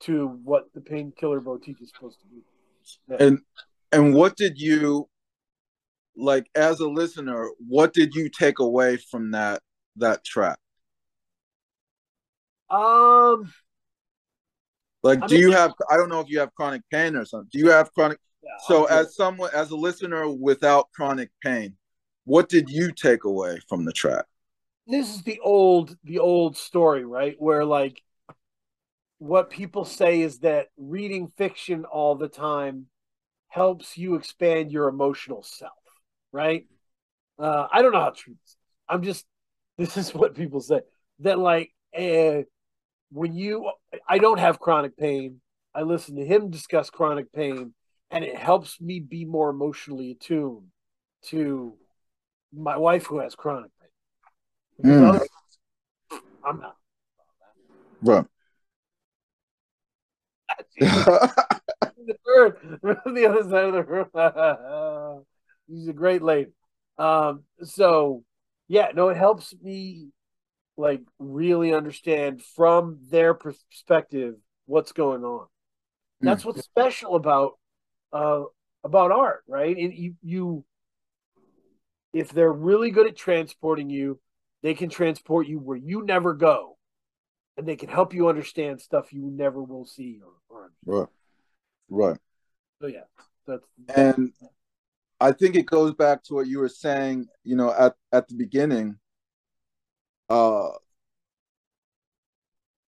to 0.00 0.26
what 0.42 0.64
the 0.74 0.80
painkiller 0.80 1.40
boutique 1.40 1.80
is 1.80 1.92
supposed 1.94 2.18
to 2.20 2.26
be. 2.26 2.42
Yeah. 3.08 3.26
And 3.26 3.38
and 3.92 4.14
what 4.14 4.36
did 4.36 4.58
you 4.58 5.08
like 6.16 6.46
as 6.56 6.80
a 6.80 6.88
listener, 6.88 7.48
what 7.66 7.92
did 7.92 8.14
you 8.14 8.28
take 8.28 8.58
away 8.58 8.96
from 8.96 9.30
that 9.32 9.62
that 9.96 10.24
track? 10.24 10.58
Um 12.68 13.52
like 15.02 15.22
I 15.22 15.26
do 15.28 15.34
mean, 15.36 15.44
you 15.44 15.52
have 15.52 15.72
I 15.88 15.96
don't 15.96 16.08
know 16.08 16.20
if 16.20 16.28
you 16.28 16.40
have 16.40 16.54
chronic 16.54 16.82
pain 16.90 17.14
or 17.14 17.24
something. 17.24 17.48
Do 17.52 17.58
you 17.60 17.70
have 17.70 17.92
chronic 17.92 18.18
yeah, 18.42 18.50
so 18.66 18.84
as 18.84 19.14
someone 19.14 19.50
as 19.54 19.70
a 19.70 19.76
listener 19.76 20.28
without 20.28 20.90
chronic 20.92 21.30
pain, 21.42 21.76
what 22.24 22.48
did 22.48 22.68
you 22.70 22.92
take 22.92 23.24
away 23.24 23.60
from 23.68 23.84
the 23.84 23.92
track? 23.92 24.24
This 24.86 25.14
is 25.14 25.22
the 25.22 25.40
old 25.40 25.96
the 26.04 26.18
old 26.18 26.56
story, 26.56 27.04
right? 27.04 27.36
Where 27.38 27.64
like 27.64 28.02
what 29.18 29.50
people 29.50 29.84
say 29.84 30.22
is 30.22 30.38
that 30.40 30.68
reading 30.76 31.30
fiction 31.36 31.84
all 31.84 32.14
the 32.14 32.28
time 32.28 32.86
helps 33.48 33.98
you 33.98 34.14
expand 34.14 34.72
your 34.72 34.88
emotional 34.88 35.42
self, 35.42 35.72
right? 36.32 36.66
Uh, 37.38 37.66
I 37.70 37.82
don't 37.82 37.92
know 37.92 38.00
how 38.00 38.10
true 38.10 38.34
this 38.34 38.50
is. 38.50 38.56
I'm 38.88 39.02
just 39.02 39.26
this 39.78 39.96
is 39.96 40.14
what 40.14 40.34
people 40.34 40.60
say 40.60 40.80
that 41.20 41.38
like 41.38 41.72
uh, 41.96 42.42
when 43.12 43.34
you 43.34 43.70
I 44.08 44.18
don't 44.18 44.40
have 44.40 44.60
chronic 44.60 44.96
pain. 44.96 45.40
I 45.72 45.82
listen 45.82 46.16
to 46.16 46.24
him 46.24 46.50
discuss 46.50 46.90
chronic 46.90 47.32
pain, 47.32 47.74
and 48.10 48.24
it 48.24 48.36
helps 48.36 48.80
me 48.80 49.00
be 49.00 49.24
more 49.24 49.50
emotionally 49.50 50.12
attuned 50.12 50.66
to 51.26 51.74
my 52.52 52.76
wife 52.76 53.06
who 53.06 53.18
has 53.18 53.34
chronic 53.34 53.70
pain. 53.80 54.92
Mm. 54.92 55.08
Other, 55.14 55.26
I'm 56.44 56.60
not. 56.60 56.76
Right. 58.02 58.24
the 60.78 62.16
bird 62.24 62.56
the 62.82 63.26
other 63.26 63.42
side 63.42 63.64
of 63.64 63.74
the 63.74 63.84
room. 63.84 65.24
She's 65.68 65.88
a 65.88 65.92
great 65.92 66.22
lady. 66.22 66.50
Um, 66.98 67.44
so 67.62 68.24
yeah, 68.68 68.88
no, 68.94 69.08
it 69.08 69.16
helps 69.16 69.54
me 69.62 70.08
like 70.76 71.02
really 71.18 71.74
understand 71.74 72.42
from 72.42 72.98
their 73.10 73.34
perspective 73.34 74.36
what's 74.66 74.92
going 74.92 75.24
on. 75.24 75.46
That's 76.22 76.44
what's 76.44 76.64
special 76.64 77.16
about 77.16 77.52
uh 78.12 78.42
about 78.82 79.12
art, 79.12 79.42
right? 79.46 79.76
And 79.76 79.94
you 79.94 80.14
you 80.22 80.64
if 82.12 82.30
they're 82.30 82.52
really 82.52 82.90
good 82.90 83.06
at 83.06 83.16
transporting 83.16 83.90
you, 83.90 84.18
they 84.62 84.74
can 84.74 84.88
transport 84.88 85.46
you 85.46 85.58
where 85.58 85.76
you 85.76 86.04
never 86.04 86.34
go. 86.34 86.76
And 87.56 87.66
they 87.66 87.76
can 87.76 87.88
help 87.88 88.14
you 88.14 88.28
understand 88.28 88.80
stuff 88.80 89.12
you 89.12 89.22
never 89.22 89.62
will 89.62 89.84
see 89.84 90.20
or, 90.24 90.32
or 90.48 90.72
right. 90.86 91.08
Right. 91.88 92.18
so 92.80 92.86
yeah. 92.86 93.02
That's 93.46 93.64
And 93.94 94.32
I 95.20 95.32
think 95.32 95.56
it 95.56 95.66
goes 95.66 95.94
back 95.94 96.22
to 96.24 96.34
what 96.34 96.46
you 96.46 96.58
were 96.58 96.68
saying, 96.68 97.26
you 97.44 97.56
know, 97.56 97.74
at, 97.78 97.94
at 98.12 98.28
the 98.28 98.34
beginning, 98.34 98.96
uh, 100.30 100.70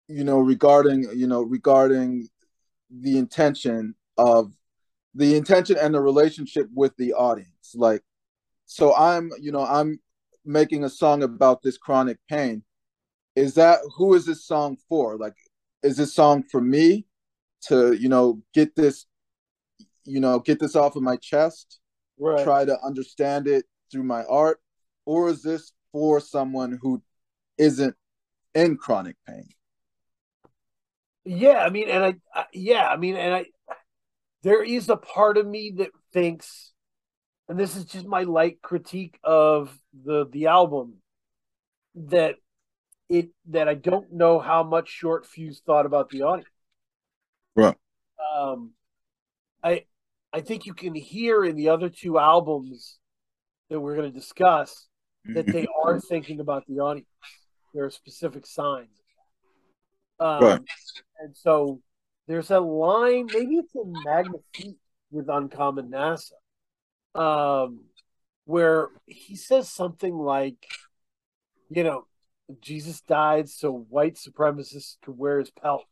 you 0.08 0.24
know, 0.24 0.40
regarding, 0.40 1.08
you 1.14 1.28
know, 1.28 1.42
regarding 1.42 2.30
the 2.90 3.18
intention 3.18 3.96
of 4.18 4.54
the 5.13 5.36
intention 5.36 5.78
and 5.78 5.93
the 5.93 6.02
relationship 6.02 6.67
with 6.74 6.95
the 6.97 7.13
audience. 7.13 7.74
Like, 7.76 8.02
so 8.65 8.95
I'm, 8.95 9.32
you 9.39 9.52
know, 9.52 9.65
I'm 9.65 10.00
making 10.45 10.84
a 10.84 10.89
song 10.89 11.24
about 11.24 11.62
this 11.62 11.78
chronic 11.78 12.17
pain. 12.30 12.63
Is 13.36 13.56
that 13.56 13.80
who 13.97 14.13
is 14.13 14.26
this 14.26 14.45
song 14.45 14.78
for? 14.89 15.17
Like, 15.17 15.36
is 15.84 15.97
this 15.97 16.13
song 16.13 16.43
for 16.43 16.62
me 16.62 17.06
to, 17.67 17.93
you 17.93 18.10
know, 18.10 18.41
get 18.54 18.76
this, 18.76 19.06
you 20.04 20.19
know, 20.19 20.39
get 20.39 20.60
this 20.60 20.76
off 20.76 20.95
of 20.95 21.04
my 21.04 21.17
chest? 21.17 21.82
right. 22.21 22.43
try 22.43 22.63
to 22.63 22.80
understand 22.86 23.47
it 23.47 23.65
through 23.91 24.04
my 24.04 24.24
art 24.26 24.62
or 25.06 25.30
is 25.30 25.41
this 25.41 25.74
for 25.91 26.19
someone 26.19 26.80
who 26.82 27.02
isn't 27.58 27.95
in 28.54 28.78
chronic 28.78 29.15
pain 29.28 29.50
Yeah, 31.26 31.63
I 31.63 31.69
mean, 31.69 31.89
and 31.89 32.04
I, 32.04 32.15
I, 32.34 32.45
yeah, 32.54 32.88
I 32.88 32.97
mean, 32.97 33.15
and 33.15 33.34
I, 33.34 33.45
there 34.44 34.64
is 34.64 34.90
a 34.90 34.98
part 34.98 35.38
of 35.38 35.48
me 35.48 35.74
that 35.78 35.90
thinks, 36.14 36.74
and 37.48 37.60
this 37.60 37.76
is 37.76 37.86
just 37.86 38.06
my 38.06 38.24
light 38.24 38.62
critique 38.62 39.20
of 39.24 39.78
the 39.94 40.28
the 40.32 40.48
album, 40.48 40.96
that 41.96 42.36
it 43.10 43.30
that 43.50 43.68
I 43.68 43.76
don't 43.76 44.14
know 44.14 44.40
how 44.40 44.64
much 44.64 44.90
Short 44.90 45.26
Fuse 45.26 45.62
thought 45.66 45.86
about 45.86 46.10
the 46.10 46.24
audience. 46.24 46.50
right 47.56 47.76
Um, 48.36 48.72
I 49.64 49.86
I 50.34 50.42
think 50.42 50.66
you 50.66 50.74
can 50.74 50.96
hear 50.96 51.44
in 51.44 51.56
the 51.56 51.70
other 51.70 51.90
two 51.90 52.18
albums 52.18 52.98
that 53.70 53.80
we're 53.80 53.96
going 53.96 54.12
to 54.12 54.18
discuss 54.18 54.88
that 55.26 55.46
they 55.46 55.68
are 55.84 56.00
thinking 56.00 56.40
about 56.40 56.66
the 56.68 56.80
audience. 56.80 57.08
There 57.74 57.86
are 57.86 57.90
specific 57.92 58.46
signs. 58.46 58.90
Um, 60.20 60.44
Right. 60.44 60.62
And 61.20 61.36
so 61.36 61.82
there's 62.28 62.52
a 62.52 62.60
line, 62.60 63.28
maybe 63.34 63.56
it's 63.56 63.76
in 63.76 63.94
Magnifique 64.06 64.78
with 65.12 65.28
Uncommon 65.30 65.90
NASA, 65.90 66.34
um, 67.20 67.86
where 68.46 68.90
he 69.06 69.36
says 69.36 69.70
something 69.70 70.14
like, 70.16 70.66
you 71.70 71.84
know, 71.84 72.06
Jesus 72.60 73.02
died 73.02 73.50
so 73.50 73.72
white 73.72 74.16
supremacists 74.16 74.98
could 75.04 75.18
wear 75.18 75.40
his 75.40 75.52
pelt. 75.52 75.86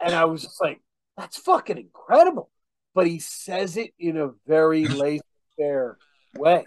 And 0.00 0.14
I 0.14 0.24
was 0.26 0.42
just 0.42 0.60
like, 0.60 0.80
that's 1.16 1.36
fucking 1.36 1.78
incredible. 1.78 2.50
But 2.94 3.06
he 3.06 3.18
says 3.18 3.76
it 3.76 3.92
in 3.98 4.16
a 4.16 4.30
very 4.46 4.86
laissez 4.86 5.22
faire 5.56 5.98
way, 6.36 6.64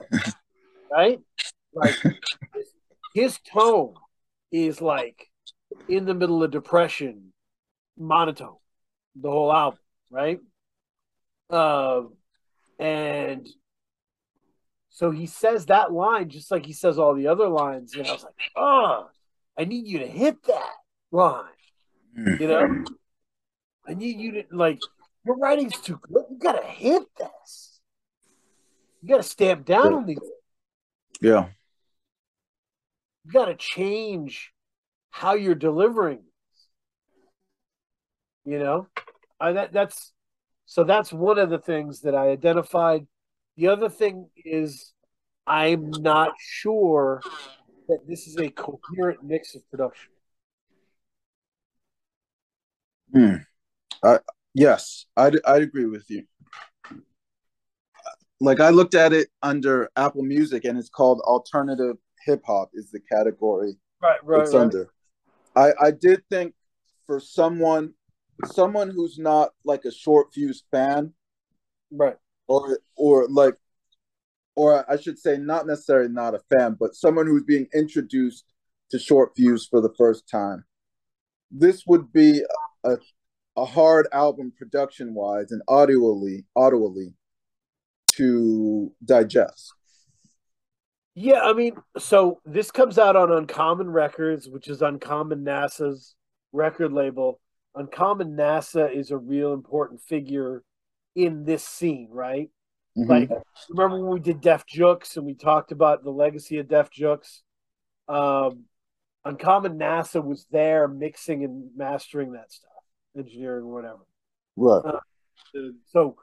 right? 0.92 1.20
Like 1.74 1.96
his 3.14 3.40
tone 3.40 3.96
is 4.52 4.82
like 4.82 5.31
in 5.88 6.06
the 6.06 6.14
middle 6.14 6.44
of 6.44 6.52
depression, 6.52 7.34
monotone, 7.98 8.58
the 9.16 9.30
whole 9.30 9.52
album, 9.52 9.80
right? 10.10 10.40
Um, 11.50 12.14
and 12.80 13.48
so 14.90 15.12
he 15.12 15.26
says 15.26 15.68
that 15.68 15.92
line 15.92 16.30
just 16.30 16.52
like 16.52 16.66
he 16.66 16.74
says 16.74 16.98
all 17.00 17.14
the 17.16 17.28
other 17.28 17.48
lines, 17.48 17.96
and 17.96 18.08
I 18.08 18.12
was 18.12 18.24
like, 18.24 18.34
oh, 18.56 19.10
I 19.58 19.66
need 19.66 19.88
you 19.88 20.00
to 20.00 20.08
hit 20.08 20.44
that 20.44 20.74
line, 21.12 21.46
you 22.16 22.48
know. 22.48 22.86
I 23.88 23.94
need 23.96 24.20
you 24.20 24.32
to 24.34 24.44
like 24.52 24.80
your 25.26 25.38
writing's 25.38 25.80
too 25.80 26.00
good. 26.02 26.24
You 26.30 26.38
gotta 26.38 26.64
hit 26.66 27.04
this. 27.18 27.80
You 29.02 29.10
gotta 29.10 29.24
stamp 29.24 29.66
down 29.66 29.94
on 29.94 30.06
these. 30.06 30.20
yeah 31.20 31.48
You 33.26 33.32
gotta 33.32 33.56
change 33.56 34.51
how 35.12 35.36
you're 35.36 35.56
delivering. 35.56 36.24
You 38.46 38.60
know, 38.60 38.88
I 39.40 39.54
that 39.54 39.72
that's 39.72 40.14
so 40.66 40.84
that's 40.84 41.14
one 41.14 41.38
of 41.38 41.50
the 41.50 41.60
things 41.60 42.02
that 42.02 42.16
I 42.16 42.30
identified. 42.30 43.06
The 43.58 43.68
other 43.68 43.90
thing 43.90 44.30
is 44.36 44.94
I'm 45.46 45.92
not 45.92 46.34
sure 46.40 47.22
that 47.88 48.00
this 48.08 48.26
is 48.26 48.38
a 48.38 48.50
coherent 48.50 49.24
mix 49.24 49.54
of 49.54 49.70
production. 49.70 50.12
Hmm. 53.14 53.36
I, 54.04 54.20
yes 54.54 55.06
I'd, 55.16 55.38
I'd 55.46 55.62
agree 55.62 55.86
with 55.86 56.10
you 56.10 56.24
like 58.40 58.60
i 58.60 58.70
looked 58.70 58.96
at 58.96 59.14
it 59.14 59.30
under 59.44 59.90
apple 59.96 60.24
music 60.24 60.66
and 60.66 60.78
it's 60.78 60.90
called 60.90 61.22
alternative 61.22 61.98
hip-hop 62.26 62.72
is 62.74 62.92
the 62.92 63.00
category 63.00 63.74
Right, 64.02 64.24
right, 64.24 64.42
it's 64.42 64.54
under 64.54 64.90
i 65.56 65.72
i 65.82 65.92
did 65.92 66.24
think 66.30 66.54
for 67.06 67.20
someone 67.20 67.94
someone 68.46 68.90
who's 68.90 69.18
not 69.18 69.52
like 69.64 69.86
a 69.86 69.92
short 69.92 70.34
fuse 70.34 70.64
fan 70.72 71.14
right. 71.92 72.18
or 72.48 72.80
or 72.96 73.28
like 73.28 73.56
or 74.56 74.90
I 74.92 74.98
should 74.98 75.18
say 75.18 75.38
not 75.38 75.66
necessarily 75.66 76.10
not 76.10 76.36
a 76.36 76.40
fan, 76.54 76.76
but 76.80 76.96
someone 76.96 77.26
who's 77.26 77.44
being 77.44 77.68
introduced 77.74 78.46
to 78.92 79.00
short 79.00 79.32
fuse 79.36 79.66
for 79.66 79.80
the 79.82 79.94
first 79.98 80.28
time. 80.30 80.66
This 81.50 81.84
would 81.88 82.12
be 82.12 82.44
a 82.84 82.98
a 83.58 83.66
hard 83.66 84.08
album 84.14 84.54
production 84.58 85.14
wise 85.14 85.52
and 85.52 85.62
audioly 85.68 86.46
audioly 86.58 87.14
to 88.14 88.92
digest. 89.04 89.74
Yeah, 91.14 91.42
I 91.42 91.54
mean, 91.54 91.76
so 91.98 92.40
this 92.46 92.72
comes 92.72 92.98
out 92.98 93.16
on 93.16 93.32
Uncommon 93.32 93.90
Records, 93.90 94.48
which 94.48 94.68
is 94.68 94.82
Uncommon 94.82 95.44
NASA's 95.44 96.16
record 96.54 96.94
label. 96.94 97.40
Uncommon 97.76 98.36
NASA 98.36 98.94
is 98.94 99.12
a 99.12 99.18
real 99.18 99.54
important 99.54 100.02
figure 100.02 100.64
in 101.16 101.44
this 101.44 101.66
scene, 101.66 102.10
right? 102.12 102.50
Mhm. 102.98 103.08
Like, 103.08 103.30
remember 103.70 104.02
when 104.02 104.14
we 104.14 104.20
did 104.20 104.42
Def 104.42 104.66
Jux 104.66 105.18
and 105.18 105.26
we 105.26 105.34
talked 105.34 105.72
about 105.72 106.04
the 106.04 106.12
legacy 106.12 106.58
of 106.60 106.68
Def 106.68 106.90
Jux? 106.90 107.42
Um, 108.08 108.66
Uncommon 109.24 109.78
NASA 109.78 110.24
was 110.24 110.46
there 110.52 110.88
mixing 110.88 111.44
and 111.44 111.76
mastering 111.76 112.32
that 112.34 112.52
stuff, 112.52 112.72
engineering, 113.16 113.68
whatever. 113.68 114.06
right. 114.56 114.84
Uh, 114.84 115.00
so 115.88 116.16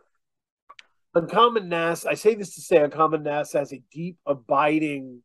uncommon 1.14 1.68
nass 1.68 2.05
i 2.07 2.14
say 2.14 2.35
this 2.35 2.55
to 2.55 2.61
say 2.61 2.77
uncommon 2.79 3.23
nass 3.23 3.53
has 3.53 3.73
a 3.73 3.83
deep 3.90 4.18
abiding 4.27 5.23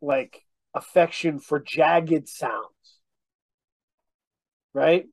like 0.00 0.44
affection 0.74 1.38
for 1.38 1.58
jagged 1.60 2.28
sounds. 2.28 3.00
Right? 4.72 5.06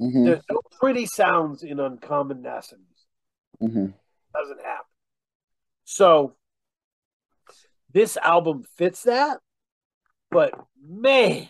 Mhm. 0.00 0.24
there's 0.26 0.44
no 0.50 0.60
pretty 0.78 1.06
sounds 1.06 1.62
in 1.62 1.80
uncommon 1.80 2.42
nass 2.42 2.72
music. 2.72 3.74
Mhm. 3.74 3.94
doesn't 4.32 4.60
happen. 4.60 4.86
So 5.84 6.36
this 7.92 8.16
album 8.18 8.62
fits 8.76 9.04
that 9.04 9.40
but 10.30 10.52
man 10.80 11.48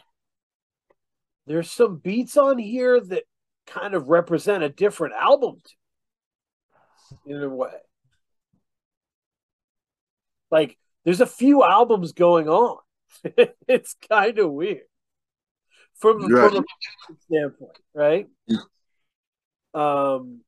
there's 1.47 1.71
some 1.71 1.97
beats 1.97 2.37
on 2.37 2.59
here 2.59 3.01
that 3.01 3.25
kind 3.66 3.95
of 3.95 4.09
represent 4.09 4.62
a 4.62 4.69
different 4.69 5.14
album 5.14 5.61
in 7.26 7.42
a 7.42 7.48
way. 7.48 7.70
Like 10.50 10.76
there's 11.05 11.20
a 11.20 11.26
few 11.26 11.62
albums 11.64 12.12
going 12.12 12.48
on. 12.48 12.79
it's 13.68 13.96
kind 14.09 14.38
of 14.38 14.52
weird 14.52 14.83
from, 15.98 16.26
right. 16.33 16.50
from 16.50 16.64
a 16.64 17.18
standpoint, 17.26 17.79
right? 17.94 18.26
Um, 19.74 20.40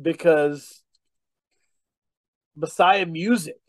because 0.00 0.82
Messiah 2.56 3.06
Music 3.06 3.60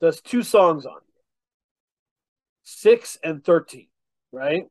does 0.00 0.20
two 0.20 0.42
songs 0.42 0.86
on 0.86 0.92
here, 0.92 1.22
six 2.62 3.18
and 3.22 3.44
thirteen, 3.44 3.88
right? 4.32 4.64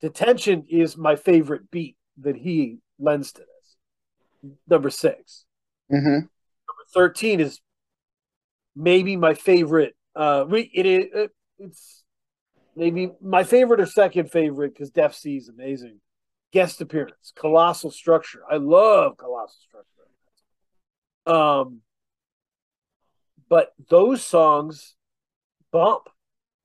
Detention 0.00 0.66
is 0.68 0.96
my 0.96 1.14
favorite 1.16 1.70
beat 1.70 1.96
that 2.20 2.36
he 2.36 2.78
lends 2.98 3.32
to 3.32 3.40
this. 3.40 4.52
Number 4.68 4.90
6 4.90 5.44
mm-hmm. 5.92 6.10
Number 6.10 6.28
thirteen 6.94 7.40
is 7.40 7.60
maybe 8.74 9.16
my 9.16 9.34
favorite. 9.34 9.94
Uh, 10.14 10.44
it 10.50 10.86
is 10.86 11.30
it's 11.58 12.02
maybe 12.76 13.10
my 13.20 13.44
favorite 13.44 13.80
or 13.80 13.86
second 13.86 14.30
favorite 14.30 14.74
because 14.74 14.90
Def 14.90 15.14
C 15.14 15.36
is 15.36 15.48
amazing. 15.48 16.00
Guest 16.52 16.80
appearance, 16.80 17.32
Colossal 17.34 17.90
Structure. 17.90 18.42
I 18.50 18.56
love 18.56 19.16
Colossal 19.16 19.56
Structure. 19.60 19.88
Um, 21.24 21.80
but 23.48 23.72
those 23.88 24.24
songs 24.24 24.94
bump 25.72 26.08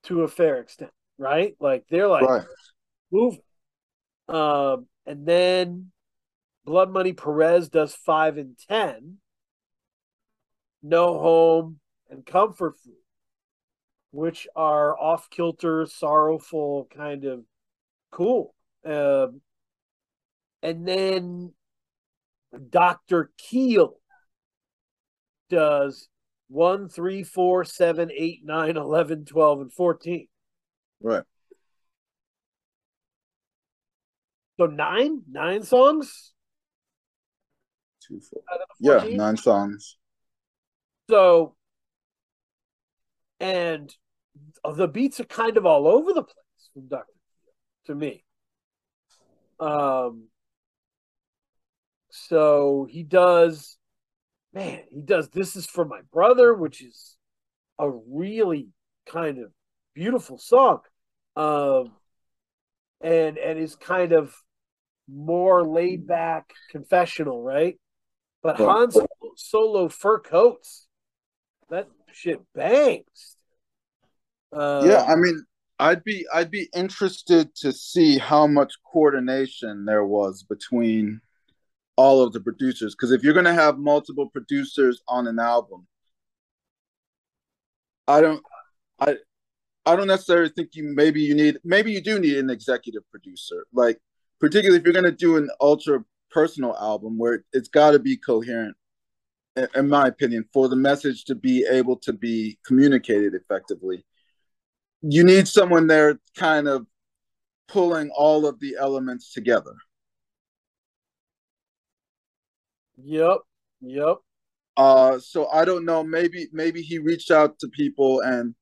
to 0.04 0.24
a 0.24 0.28
fair 0.28 0.58
extent, 0.60 0.92
right? 1.18 1.56
Like 1.60 1.86
they're 1.90 2.08
like 2.08 2.24
right. 2.24 2.46
moving. 3.12 3.42
Um, 4.28 4.88
and 5.06 5.26
then 5.26 5.92
Blood 6.67 6.91
Money 6.91 7.13
Perez 7.13 7.69
does 7.69 7.95
five 7.95 8.38
and 8.38 8.58
ten. 8.67 9.19
No 10.84 11.17
home 11.17 11.80
and 12.10 12.25
comfort 12.25 12.77
food, 12.84 12.93
which 14.12 14.49
are 14.53 14.99
off 14.99 15.30
kilter, 15.30 15.86
sorrowful, 15.86 16.89
kind 16.93 17.23
of 17.23 17.45
cool. 18.12 18.53
Um, 18.86 19.39
and 20.62 20.86
then 20.86 21.53
Dr. 22.69 23.32
Keel 23.38 23.95
does 25.49 26.10
1, 26.49 26.89
3, 26.89 27.23
4, 27.23 27.63
7, 27.63 28.12
8, 28.13 28.41
9, 28.43 28.77
11, 28.77 29.23
12, 29.23 29.62
and 29.62 29.71
14. 29.71 30.27
Right. 31.01 31.23
So 34.60 34.65
nine? 34.65 35.21
Nine 35.32 35.63
songs? 35.63 36.34
Two, 38.08 38.22
four. 38.22 38.41
Yeah, 38.80 39.04
nine 39.15 39.38
songs. 39.38 39.98
So 41.10 41.56
and 43.39 43.93
the 44.76 44.88
beats 44.88 45.20
are 45.20 45.26
kind 45.26 45.58
of 45.58 45.65
all 45.65 45.88
over 45.88 46.13
the 46.13 46.24
place 46.24 46.70
from 46.74 46.88
Dr. 46.88 47.06
to 47.86 47.96
me. 47.96 48.24
Um, 49.60 50.28
so 52.10 52.88
he 52.89 53.04
does, 53.04 53.78
man, 54.54 54.82
he 54.91 55.02
does 55.02 55.30
This 55.30 55.56
Is 55.56 55.65
For 55.65 55.86
My 55.86 56.02
Brother, 56.12 56.54
which 56.54 56.82
is 56.82 57.15
a 57.80 57.89
really 57.89 58.70
kind 59.06 59.39
of 59.39 59.52
beautiful 59.93 60.38
song. 60.38 60.80
Um, 61.36 61.91
and 63.00 63.38
and 63.38 63.60
is 63.60 63.76
kind 63.76 64.12
of 64.12 64.36
more 65.08 65.67
laid 65.67 66.08
back 66.08 66.52
confessional, 66.72 67.43
right? 67.43 67.80
But 68.43 68.58
Hans 68.58 68.97
Solo 69.36 69.89
fur 69.89 70.19
coats, 70.19 70.88
that 71.69 71.88
shit 72.12 72.41
bangs. 72.54 73.36
Uh, 74.52 74.84
yeah, 74.86 75.04
I 75.04 75.15
mean, 75.15 75.45
I'd 75.80 76.04
be 76.04 76.26
I'd 76.34 76.52
be 76.52 76.69
interested 76.73 77.54
to 77.56 77.71
see 77.71 78.17
how 78.17 78.47
much 78.47 78.73
coordination 78.91 79.86
there 79.86 80.06
was 80.06 80.43
between 80.43 81.21
all 81.95 82.21
of 82.21 82.32
the 82.32 82.39
producers 82.39 82.95
because 82.95 83.12
if 83.12 83.23
you're 83.23 83.34
going 83.34 83.45
to 83.45 83.54
have 83.54 83.78
multiple 83.78 84.30
producers 84.30 85.02
on 85.08 85.28
an 85.28 85.39
album, 85.39 85.88
I 88.08 88.21
don't 88.21 88.43
I 89.00 89.17
I 89.86 89.95
don't 89.95 90.08
necessarily 90.08 90.50
think 90.50 90.69
you 90.73 90.84
maybe 90.84 91.21
you 91.21 91.36
need 91.36 91.60
maybe 91.63 91.91
you 91.91 92.02
do 92.02 92.19
need 92.19 92.38
an 92.38 92.50
executive 92.50 93.04
producer 93.12 93.65
like 93.73 94.00
particularly 94.39 94.80
if 94.80 94.84
you're 94.84 94.93
going 94.93 95.06
to 95.06 95.12
do 95.12 95.38
an 95.38 95.50
ultra 95.62 96.04
personal 96.38 96.76
album 96.78 97.17
where 97.17 97.43
it's 97.58 97.69
got 97.69 97.91
to 97.91 98.00
be 98.00 98.15
coherent 98.17 98.76
in 99.76 99.89
my 99.89 100.08
opinion, 100.08 100.45
for 100.54 100.67
the 100.69 100.76
message 100.76 101.26
to 101.26 101.34
be 101.34 101.65
able 101.80 101.95
to 101.95 102.13
be 102.13 102.60
communicated 102.63 103.34
effectively, 103.34 104.06
you 105.02 105.23
need 105.23 105.47
someone 105.47 105.88
there 105.88 106.19
kind 106.36 106.67
of 106.67 106.86
pulling 107.67 108.10
all 108.12 108.45
of 108.45 108.60
the 108.60 108.76
elements 108.80 109.34
together. 109.34 109.76
Yep. 113.04 113.38
Yep. 113.82 114.17
Uh 114.76 115.19
so 115.19 115.47
I 115.50 115.65
don't 115.65 115.86
know, 115.86 116.04
maybe 116.04 116.50
maybe 116.52 116.82
he 116.82 117.00
reached 117.00 117.32
out 117.32 117.58
to 117.60 117.67
people 117.69 118.21
and 118.21 118.54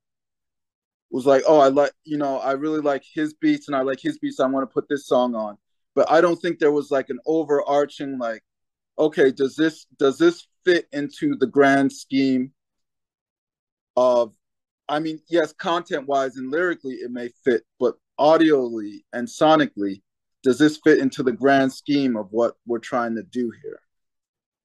was 1.11 1.25
like, 1.25 1.43
"Oh, 1.47 1.59
I 1.59 1.69
like, 1.69 1.93
you 2.03 2.17
know, 2.17 2.39
I 2.39 2.53
really 2.53 2.81
like 2.81 3.03
his 3.13 3.33
beats 3.33 3.67
and 3.67 3.75
I 3.75 3.81
like 3.81 3.99
his 4.01 4.17
beats. 4.19 4.39
I 4.39 4.47
want 4.47 4.69
to 4.69 4.73
put 4.73 4.87
this 4.89 5.07
song 5.07 5.35
on." 5.35 5.57
But 5.95 6.11
I 6.11 6.21
don't 6.21 6.37
think 6.37 6.59
there 6.59 6.71
was 6.71 6.91
like 6.91 7.09
an 7.09 7.19
overarching 7.25 8.17
like, 8.19 8.43
"Okay, 8.99 9.31
does 9.31 9.55
this 9.55 9.85
does 9.97 10.17
this 10.17 10.47
fit 10.65 10.87
into 10.91 11.35
the 11.35 11.47
grand 11.47 11.93
scheme 11.93 12.51
of 13.95 14.33
I 14.87 14.99
mean, 14.99 15.19
yes, 15.29 15.53
content 15.53 16.07
wise 16.07 16.37
and 16.37 16.51
lyrically 16.51 16.95
it 16.95 17.11
may 17.11 17.29
fit, 17.43 17.63
but 17.79 17.95
audially 18.19 19.03
and 19.13 19.27
sonically, 19.27 20.01
does 20.43 20.59
this 20.59 20.77
fit 20.83 20.99
into 20.99 21.23
the 21.23 21.31
grand 21.31 21.73
scheme 21.73 22.15
of 22.15 22.27
what 22.31 22.55
we're 22.67 22.79
trying 22.79 23.15
to 23.15 23.23
do 23.23 23.51
here? 23.63 23.79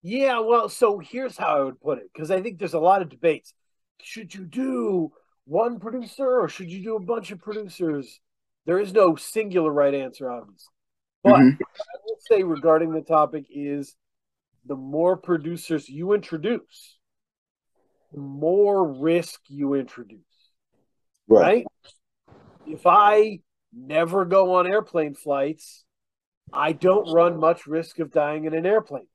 Yeah, 0.02 0.40
well, 0.40 0.68
so 0.68 0.98
here's 0.98 1.36
how 1.36 1.56
I 1.58 1.64
would 1.64 1.80
put 1.80 1.98
it 1.98 2.10
because 2.12 2.30
I 2.30 2.42
think 2.42 2.58
there's 2.58 2.74
a 2.74 2.78
lot 2.80 3.02
of 3.02 3.08
debates. 3.08 3.54
Should 4.02 4.34
you 4.34 4.44
do 4.44 5.12
one 5.44 5.78
producer 5.78 6.40
or 6.40 6.48
should 6.48 6.70
you 6.70 6.82
do 6.82 6.96
a 6.96 7.00
bunch 7.00 7.30
of 7.30 7.40
producers? 7.40 8.20
There 8.66 8.78
is 8.78 8.92
no 8.92 9.16
singular 9.16 9.72
right 9.72 9.94
answer, 9.94 10.30
obviously. 10.30 10.72
But 11.22 11.34
mm-hmm. 11.34 11.62
I 11.62 11.96
will 12.06 12.16
say 12.18 12.42
regarding 12.42 12.92
the 12.92 13.02
topic 13.02 13.46
is 13.50 13.94
the 14.64 14.76
more 14.76 15.16
producers 15.16 15.88
you 15.88 16.12
introduce, 16.12 16.98
the 18.12 18.20
more 18.20 18.92
risk 18.92 19.40
you 19.48 19.74
introduce. 19.74 20.20
Right. 21.28 21.42
right? 21.42 21.66
If 22.66 22.86
I 22.86 23.40
never 23.72 24.24
go 24.24 24.54
on 24.54 24.66
airplane 24.66 25.14
flights, 25.14 25.84
I 26.52 26.72
don't 26.72 27.12
run 27.12 27.38
much 27.38 27.66
risk 27.66 27.98
of 27.98 28.10
dying 28.10 28.44
in 28.44 28.54
an 28.54 28.66
airplane. 28.66 29.06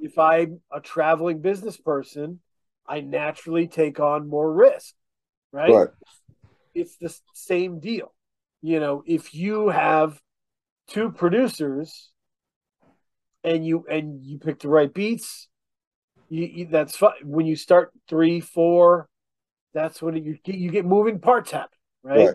If 0.00 0.18
I'm 0.18 0.60
a 0.72 0.80
traveling 0.80 1.40
business 1.40 1.76
person, 1.76 2.40
I 2.86 3.00
naturally 3.00 3.68
take 3.68 4.00
on 4.00 4.28
more 4.28 4.52
risk, 4.52 4.94
right? 5.52 5.70
right? 5.72 5.88
It's 6.74 6.96
the 6.96 7.14
same 7.34 7.78
deal. 7.78 8.12
You 8.62 8.80
know, 8.80 9.02
if 9.06 9.34
you 9.34 9.68
have 9.68 10.20
two 10.88 11.10
producers 11.10 12.10
and 13.44 13.66
you 13.66 13.84
and 13.90 14.24
you 14.24 14.38
pick 14.38 14.60
the 14.60 14.68
right 14.68 14.92
beats, 14.92 15.48
you, 16.28 16.44
you 16.46 16.66
that's 16.70 16.96
fine. 16.96 17.12
When 17.24 17.46
you 17.46 17.56
start 17.56 17.92
three, 18.08 18.40
four, 18.40 19.08
that's 19.74 20.00
when 20.00 20.16
you 20.16 20.38
get 20.44 20.54
you 20.54 20.70
get 20.70 20.84
moving 20.84 21.18
parts 21.18 21.50
happen, 21.50 21.76
right? 22.02 22.26
right? 22.26 22.34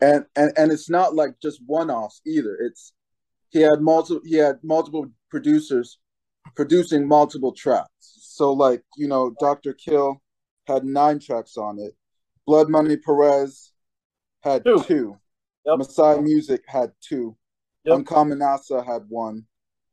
And 0.00 0.24
and 0.36 0.52
and 0.56 0.72
it's 0.72 0.88
not 0.88 1.14
like 1.14 1.32
just 1.42 1.60
one 1.66 1.90
offs 1.90 2.20
either. 2.26 2.56
It's 2.60 2.92
he 3.50 3.60
had 3.60 3.80
multiple 3.80 4.22
he 4.24 4.36
had 4.36 4.58
multiple 4.62 5.06
producers 5.30 5.98
producing 6.56 7.06
multiple 7.06 7.52
tracks. 7.52 7.88
So 8.00 8.52
like 8.52 8.82
you 8.96 9.08
know, 9.08 9.34
Dr. 9.40 9.74
Kill 9.74 10.22
had 10.66 10.84
nine 10.84 11.18
tracks 11.18 11.56
on 11.56 11.78
it. 11.78 11.94
Blood 12.46 12.68
Money 12.68 12.96
Perez 12.96 13.72
had 14.42 14.64
two. 14.64 14.82
two. 14.84 15.18
Yep. 15.68 15.78
Messiah 15.78 16.20
Music 16.22 16.62
had 16.66 16.92
two. 17.00 17.36
Yep. 17.84 17.98
Uncommon 17.98 18.38
NASA 18.38 18.84
had 18.84 19.02
one 19.08 19.44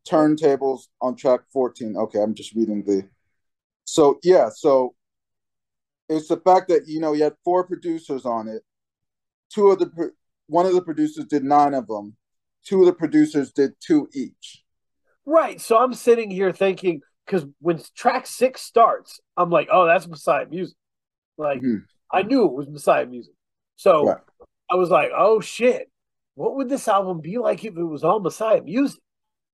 turntables 0.08 0.84
on 1.02 1.16
track 1.16 1.42
14. 1.52 1.98
Okay, 1.98 2.22
I'm 2.22 2.34
just 2.34 2.56
reading 2.56 2.84
the. 2.86 3.08
So 3.84 4.20
yeah, 4.24 4.50
so 4.50 4.96
it's 6.08 6.30
the 6.30 6.38
fact 6.38 6.70
that 6.70 6.88
you 6.88 7.00
know 7.00 7.14
you 7.14 7.24
had 7.24 7.36
four 7.44 7.66
producers 7.66 8.26
on 8.26 8.48
it. 8.48 8.64
Two 9.54 9.72
of 9.72 9.80
the 9.80 10.12
one 10.48 10.66
of 10.66 10.74
the 10.74 10.82
producers 10.82 11.26
did 11.26 11.44
nine 11.44 11.74
of 11.74 11.88
them. 11.88 12.16
Two 12.64 12.80
of 12.80 12.86
the 12.86 12.94
producers 12.94 13.52
did 13.52 13.74
two 13.80 14.08
each. 14.14 14.64
Right. 15.26 15.60
So 15.60 15.78
I'm 15.78 15.94
sitting 15.94 16.32
here 16.32 16.54
thinking 16.54 17.02
because 17.26 17.46
when 17.60 17.82
track 17.96 18.28
six 18.28 18.62
starts, 18.62 19.20
I'm 19.36 19.50
like, 19.50 19.68
oh, 19.72 19.86
that's 19.86 20.08
Messiah 20.08 20.46
music. 20.50 20.78
Like 21.38 21.60
mm-hmm. 21.60 21.78
I 22.12 22.22
knew 22.22 22.46
it 22.46 22.54
was 22.54 22.70
Messiah 22.70 23.06
music. 23.06 23.34
So 23.76 24.08
right. 24.08 24.22
I 24.69 24.75
was 24.75 24.89
like, 24.89 25.12
oh 25.15 25.39
shit, 25.39 25.89
what 26.36 26.56
would 26.56 26.69
this 26.69 26.88
album 26.88 27.21
be 27.21 27.38
like 27.38 27.63
if 27.63 27.78
it 27.78 27.84
was 27.84 28.04
all 28.04 28.19
Messiah 28.19 28.62
Musik? 28.62 28.99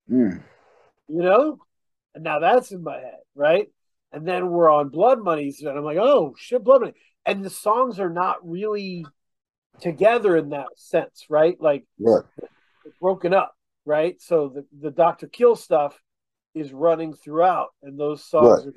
Mm. 0.09 0.41
You 1.07 1.21
know? 1.21 1.59
And 2.13 2.23
now 2.23 2.39
that's 2.39 2.71
in 2.71 2.83
my 2.83 2.97
head, 2.97 3.19
right? 3.35 3.67
And 4.11 4.27
then 4.27 4.49
we're 4.49 4.69
on 4.69 4.89
Blood 4.89 5.23
Money, 5.23 5.53
and 5.59 5.69
I'm 5.69 5.83
like, 5.83 5.97
oh 5.97 6.35
shit, 6.37 6.63
Blood 6.63 6.81
Money. 6.81 6.93
And 7.25 7.43
the 7.45 7.49
songs 7.49 7.99
are 7.99 8.09
not 8.09 8.37
really 8.47 9.05
together 9.79 10.35
in 10.35 10.49
that 10.49 10.67
sense, 10.75 11.25
right? 11.29 11.55
Like 11.59 11.85
Right. 11.99 12.23
broken 12.99 13.33
up, 13.33 13.53
right? 13.85 14.21
So 14.21 14.49
the, 14.49 14.65
the 14.79 14.91
Dr. 14.91 15.27
Kill 15.27 15.55
stuff 15.55 15.99
is 16.53 16.73
running 16.73 17.13
throughout, 17.13 17.69
and 17.81 17.99
those 17.99 18.23
songs 18.23 18.65
Right. 18.65 18.67
are 18.67 18.73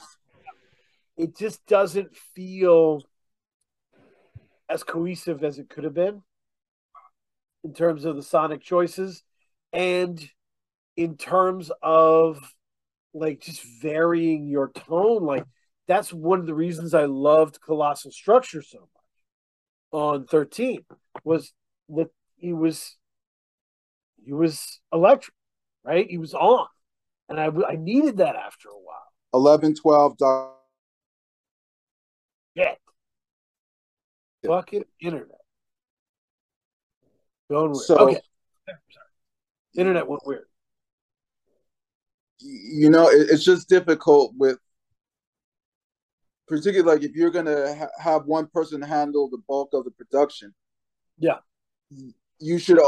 it 1.17 1.37
just 1.37 1.65
doesn't 1.67 2.17
feel 2.17 3.03
as 4.69 4.83
cohesive 4.83 5.45
as 5.45 5.59
it 5.59 5.69
could 5.69 5.85
have 5.85 5.95
been 5.95 6.23
in 7.63 7.73
terms 7.73 8.05
of 8.05 8.17
the 8.17 8.23
sonic 8.23 8.63
choices 8.63 9.23
and 9.73 10.31
in 10.97 11.17
terms 11.17 11.71
of 11.83 12.55
like 13.13 13.41
just 13.41 13.63
varying 13.81 14.47
your 14.49 14.71
tone. 14.71 15.25
Like 15.25 15.45
that's 15.87 16.13
one 16.13 16.41
of 16.41 16.47
the 16.47 16.55
reasons 16.55 16.95
i 16.95 17.05
loved 17.05 17.61
colossal 17.61 18.11
structure 18.11 18.63
so 18.63 18.79
much 18.81 18.89
on 19.93 20.27
13 20.27 20.83
was 21.25 21.53
that 21.91 22.09
he 22.37 22.53
was 22.53 22.97
he 24.25 24.33
was 24.33 24.81
electric 24.93 25.35
right? 25.85 26.07
He 26.09 26.19
was 26.19 26.35
on. 26.35 26.67
And 27.29 27.39
i 27.39 27.49
i 27.69 27.77
needed 27.77 28.19
that 28.19 28.37
after 28.37 28.69
a 28.69 28.73
while. 28.73 29.13
11, 29.33 29.75
12, 29.75 30.17
doc- 30.19 30.57
yeah 32.55 32.65
Yeah. 32.65 32.75
Fucking 34.49 34.85
internet 35.01 35.41
going 37.51 37.73
weird 37.73 37.85
So- 37.85 37.99
okay 37.99 38.21
internet 39.77 40.07
went 40.07 40.27
weird 40.27 40.47
you 42.45 42.91
know, 42.91 43.09
it, 43.09 43.29
it's 43.31 43.45
just 43.45 43.69
difficult 43.69 44.35
with, 44.37 44.59
particularly 46.47 46.97
like 46.97 47.09
if 47.09 47.17
you're 47.17 47.31
gonna 47.31 47.75
ha- 47.75 47.89
have 47.99 48.27
one 48.27 48.47
person 48.47 48.83
handle 48.83 49.31
the 49.31 49.39
bulk 49.49 49.71
of 49.73 49.85
the 49.85 49.91
production. 49.91 50.55
Yeah. 51.19 51.39
you 52.39 52.59
should. 52.59 52.79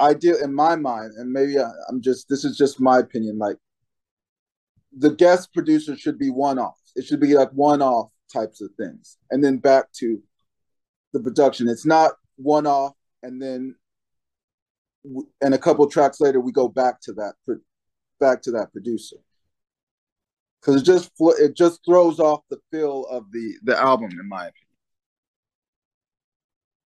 Ideal 0.00 0.36
in 0.42 0.52
my 0.52 0.74
mind, 0.74 1.12
and 1.16 1.32
maybe 1.32 1.58
I, 1.58 1.70
I'm 1.88 2.00
just. 2.00 2.28
This 2.28 2.44
is 2.44 2.56
just 2.56 2.80
my 2.80 2.98
opinion. 2.98 3.38
Like, 3.38 3.56
the 4.96 5.10
guest 5.10 5.52
producer 5.52 5.96
should 5.96 6.18
be 6.18 6.30
one 6.30 6.58
off. 6.58 6.78
It 6.96 7.04
should 7.04 7.20
be 7.20 7.34
like 7.34 7.50
one 7.52 7.82
off 7.82 8.10
types 8.32 8.60
of 8.60 8.70
things, 8.76 9.18
and 9.30 9.44
then 9.44 9.58
back 9.58 9.92
to 9.98 10.20
the 11.12 11.20
production. 11.20 11.68
It's 11.68 11.86
not 11.86 12.12
one 12.36 12.66
off, 12.66 12.94
and 13.22 13.40
then 13.40 13.74
w- 15.04 15.28
and 15.40 15.54
a 15.54 15.58
couple 15.58 15.88
tracks 15.88 16.20
later 16.20 16.40
we 16.40 16.52
go 16.52 16.68
back 16.68 17.00
to 17.02 17.12
that 17.14 17.34
back 18.20 18.42
to 18.42 18.50
that 18.52 18.72
producer 18.72 19.16
because 20.60 20.80
it 20.80 20.84
just 20.84 21.10
it 21.38 21.56
just 21.56 21.80
throws 21.84 22.18
off 22.20 22.42
the 22.50 22.58
feel 22.70 23.04
of 23.10 23.30
the 23.32 23.54
the 23.64 23.76
album 23.78 24.10
in 24.12 24.28
my 24.28 24.46
opinion 24.46 24.68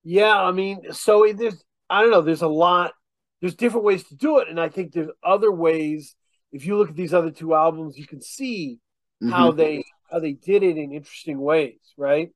Yeah, 0.03 0.35
I 0.41 0.53
mean, 0.53 0.93
so 0.93 1.25
it, 1.25 1.37
there's 1.39 1.63
I 1.89 2.03
don't 2.03 2.11
know, 2.11 2.23
there's 2.23 2.43
a 2.43 2.49
lot 2.49 2.93
there's 3.41 3.55
different 3.55 3.85
ways 3.85 4.05
to 4.05 4.15
do 4.17 4.39
it 4.39 4.49
and 4.49 4.61
I 4.61 4.69
think 4.69 4.93
there's 4.93 5.11
other 5.23 5.51
ways 5.53 6.15
if 6.53 6.67
you 6.67 6.77
look 6.77 6.91
at 6.91 6.97
these 6.97 7.15
other 7.15 7.31
two 7.31 7.55
albums 7.55 7.97
you 7.99 8.07
can 8.07 8.21
see 8.21 8.79
how 9.23 9.53
Mhm. 9.53 9.57
they 9.57 9.85
how 10.11 10.21
they 10.21 10.33
did 10.33 10.63
it 10.63 10.77
in 10.77 10.93
interesting 10.93 11.41
ways, 11.41 11.79
right? 11.97 12.31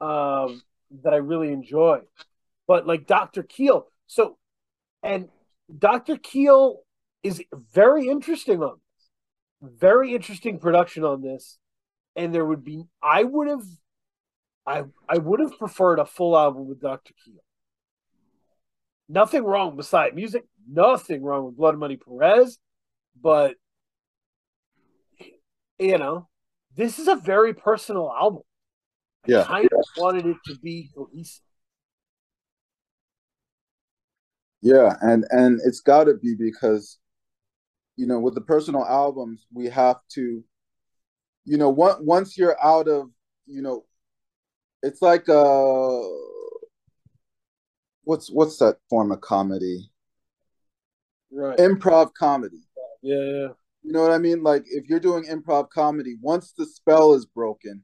Um 0.00 0.62
that 1.02 1.12
I 1.12 1.18
really 1.18 1.52
enjoy. 1.52 2.00
But 2.66 2.86
like 2.86 3.06
Dr. 3.06 3.42
Keel, 3.42 3.86
so 4.06 4.38
and 5.02 5.28
Dr. 5.76 6.16
Keel 6.16 6.80
is 7.22 7.42
very 7.72 8.08
interesting 8.08 8.62
on 8.62 8.76
this. 8.78 9.70
Very 9.78 10.14
interesting 10.14 10.58
production 10.58 11.04
on 11.04 11.22
this. 11.22 11.58
And 12.16 12.34
there 12.34 12.44
would 12.44 12.64
be 12.64 12.84
I 13.02 13.24
would 13.24 13.48
have 13.48 13.64
I 14.66 14.84
I 15.08 15.18
would 15.18 15.40
have 15.40 15.58
preferred 15.58 15.98
a 15.98 16.06
full 16.06 16.36
album 16.36 16.68
with 16.68 16.80
Dr. 16.80 17.14
Keel. 17.24 17.42
Nothing 19.08 19.42
wrong 19.42 19.76
with 19.76 19.86
side 19.86 20.14
music, 20.14 20.44
nothing 20.70 21.22
wrong 21.22 21.44
with 21.46 21.56
Blood 21.56 21.76
Money 21.76 21.96
Perez, 21.96 22.58
but 23.20 23.56
you 25.78 25.98
know, 25.98 26.28
this 26.76 26.98
is 26.98 27.08
a 27.08 27.16
very 27.16 27.54
personal 27.54 28.12
album. 28.12 28.42
I 29.24 29.30
Yeah. 29.30 29.44
kind 29.44 29.68
of 29.72 29.84
wanted 29.96 30.26
it 30.26 30.36
to 30.46 30.56
be 30.62 30.90
cohesive. 30.94 31.42
yeah 34.62 34.94
and 35.00 35.24
and 35.30 35.58
it's 35.64 35.80
got 35.80 36.04
to 36.04 36.14
be 36.14 36.34
because 36.34 36.98
you 37.96 38.06
know 38.06 38.20
with 38.20 38.34
the 38.34 38.40
personal 38.42 38.84
albums 38.84 39.46
we 39.54 39.66
have 39.66 39.96
to 40.10 40.44
you 41.46 41.56
know 41.56 41.70
once 41.70 41.98
once 42.02 42.36
you're 42.36 42.62
out 42.62 42.86
of 42.86 43.10
you 43.46 43.62
know 43.62 43.84
it's 44.82 45.00
like 45.00 45.28
uh 45.30 46.00
what's 48.04 48.30
what's 48.30 48.58
that 48.58 48.76
form 48.90 49.12
of 49.12 49.20
comedy 49.22 49.90
Right. 51.32 51.58
improv 51.58 52.12
comedy 52.12 52.64
Yeah, 53.02 53.16
yeah. 53.24 53.48
You 53.82 53.92
know 53.92 54.02
what 54.02 54.12
I 54.12 54.18
mean? 54.18 54.42
Like 54.42 54.64
if 54.66 54.88
you're 54.90 55.00
doing 55.00 55.24
improv 55.24 55.70
comedy, 55.70 56.16
once 56.20 56.52
the 56.52 56.66
spell 56.66 57.14
is 57.14 57.24
broken, 57.24 57.82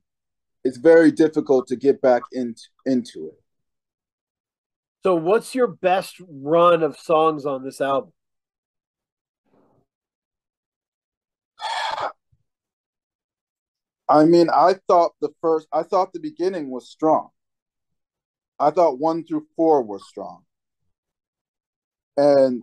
it's 0.66 0.78
very 0.78 1.12
difficult 1.12 1.68
to 1.68 1.76
get 1.76 2.00
back 2.00 2.22
into 2.32 2.62
into 2.86 3.28
it. 3.28 3.40
So 5.04 5.14
what's 5.14 5.54
your 5.54 5.68
best 5.68 6.16
run 6.28 6.82
of 6.82 6.98
songs 6.98 7.46
on 7.46 7.64
this 7.64 7.80
album? 7.80 8.12
I 14.08 14.24
mean, 14.24 14.48
I 14.50 14.74
thought 14.88 15.12
the 15.20 15.30
first, 15.40 15.68
I 15.72 15.84
thought 15.84 16.12
the 16.12 16.20
beginning 16.20 16.70
was 16.70 16.90
strong. 16.90 17.28
I 18.58 18.70
thought 18.70 18.98
one 18.98 19.24
through 19.24 19.46
four 19.54 19.82
were 19.82 20.00
strong, 20.00 20.42
and 22.16 22.62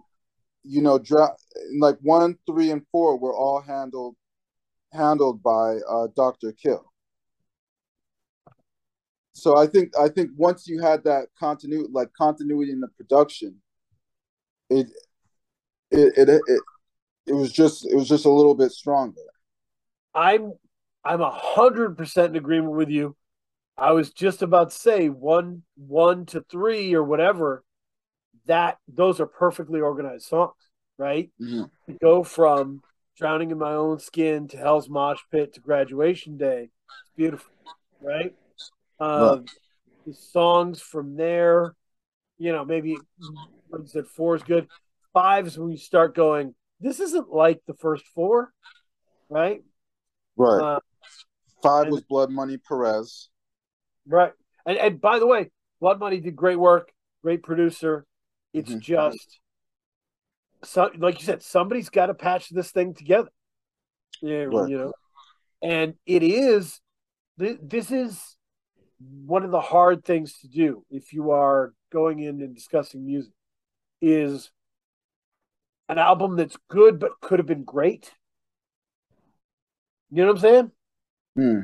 you 0.63 0.81
know, 0.81 0.99
dra- 0.99 1.37
like 1.79 1.97
one, 2.01 2.37
three, 2.45 2.71
and 2.71 2.85
four 2.91 3.17
were 3.17 3.35
all 3.35 3.61
handled 3.61 4.15
handled 4.91 5.41
by 5.41 5.77
uh, 5.89 6.07
Doctor 6.15 6.51
Kill. 6.51 6.92
So 9.33 9.57
I 9.57 9.65
think 9.67 9.97
I 9.99 10.09
think 10.09 10.31
once 10.37 10.67
you 10.67 10.79
had 10.79 11.03
that 11.05 11.27
continuity, 11.37 11.89
like 11.91 12.13
continuity 12.13 12.71
in 12.71 12.79
the 12.79 12.87
production, 12.87 13.55
it 14.69 14.87
it 15.91 16.13
it 16.17 16.29
it, 16.29 16.61
it 17.27 17.33
was 17.33 17.51
just 17.51 17.85
it 17.85 17.95
was 17.95 18.07
just 18.07 18.25
a 18.25 18.29
little 18.29 18.55
bit 18.55 18.71
stronger. 18.71 19.21
I'm 20.13 20.53
I'm 21.03 21.21
a 21.21 21.31
hundred 21.31 21.97
percent 21.97 22.29
in 22.29 22.35
agreement 22.35 22.73
with 22.73 22.89
you. 22.89 23.15
I 23.75 23.91
was 23.91 24.11
just 24.11 24.43
about 24.43 24.69
to 24.69 24.75
say 24.75 25.09
one 25.09 25.63
one 25.75 26.27
to 26.27 26.41
three 26.49 26.93
or 26.93 27.03
whatever. 27.03 27.63
That 28.45 28.77
those 28.87 29.19
are 29.19 29.25
perfectly 29.25 29.81
organized 29.81 30.25
songs, 30.25 30.53
right? 30.97 31.31
Mhm. 31.41 31.71
To 31.87 31.93
go 31.93 32.23
from 32.23 32.83
drowning 33.17 33.49
in 33.49 33.57
my 33.57 33.73
own 33.73 33.99
skin 33.99 34.47
to 34.49 34.57
Hell's 34.57 34.89
Mosh 34.89 35.21
Pit 35.31 35.53
to 35.53 35.59
Graduation 35.59 36.37
Day, 36.37 36.63
it's 36.63 37.11
beautiful, 37.15 37.51
right? 38.01 38.35
The 38.99 39.43
songs 40.13 40.81
from 40.81 41.15
there, 41.15 41.75
you 42.37 42.51
know, 42.51 42.65
maybe 42.65 42.97
like 43.69 43.87
said, 43.87 44.07
four 44.07 44.35
is 44.35 44.43
good. 44.43 44.67
Five 45.13 45.47
is 45.47 45.57
when 45.57 45.71
you 45.71 45.77
start 45.77 46.15
going. 46.15 46.55
This 46.79 46.99
isn't 46.99 47.29
like 47.29 47.61
the 47.67 47.73
first 47.75 48.05
four, 48.13 48.51
right? 49.29 49.63
Right. 50.35 50.61
Uh, 50.61 50.79
Five 51.61 51.83
and- 51.85 51.93
was 51.93 52.03
Blood 52.03 52.29
Money 52.31 52.57
Perez. 52.57 53.29
Right. 54.05 54.33
And 54.65 54.77
and 54.77 54.99
by 54.99 55.19
the 55.19 55.27
way, 55.27 55.51
Blood 55.79 55.99
Money 55.99 56.19
did 56.19 56.35
great 56.35 56.59
work, 56.59 56.91
great 57.21 57.43
producer. 57.43 58.05
It's 58.51 58.71
Mhm. 58.71 58.79
just 58.81 59.39
so 60.63 60.89
like 60.97 61.19
you 61.19 61.25
said, 61.25 61.41
somebody's 61.41 61.89
got 61.89 62.07
to 62.07 62.13
patch 62.13 62.49
this 62.49 62.71
thing 62.71 62.93
together. 62.93 63.29
Yeah, 64.21 64.43
Right. 64.43 64.69
you 64.69 64.77
know. 64.77 64.93
And 65.61 65.95
it 66.05 66.23
is 66.23 66.81
thi- 67.39 67.59
this 67.61 67.91
is 67.91 68.32
one 69.25 69.43
of 69.43 69.51
the 69.51 69.61
hard 69.61 70.03
things 70.03 70.39
to 70.39 70.47
do 70.47 70.85
if 70.89 71.13
you 71.13 71.31
are 71.31 71.73
going 71.91 72.19
in 72.19 72.41
and 72.41 72.55
discussing 72.55 73.05
music 73.05 73.33
is 74.01 74.51
an 75.89 75.97
album 75.97 76.35
that's 76.35 76.57
good 76.69 76.99
but 76.99 77.19
could 77.21 77.39
have 77.39 77.45
been 77.45 77.63
great. 77.63 78.11
You 80.11 80.23
know 80.23 80.27
what 80.27 80.37
I'm 80.37 80.41
saying? 80.41 80.71
Hmm. 81.35 81.59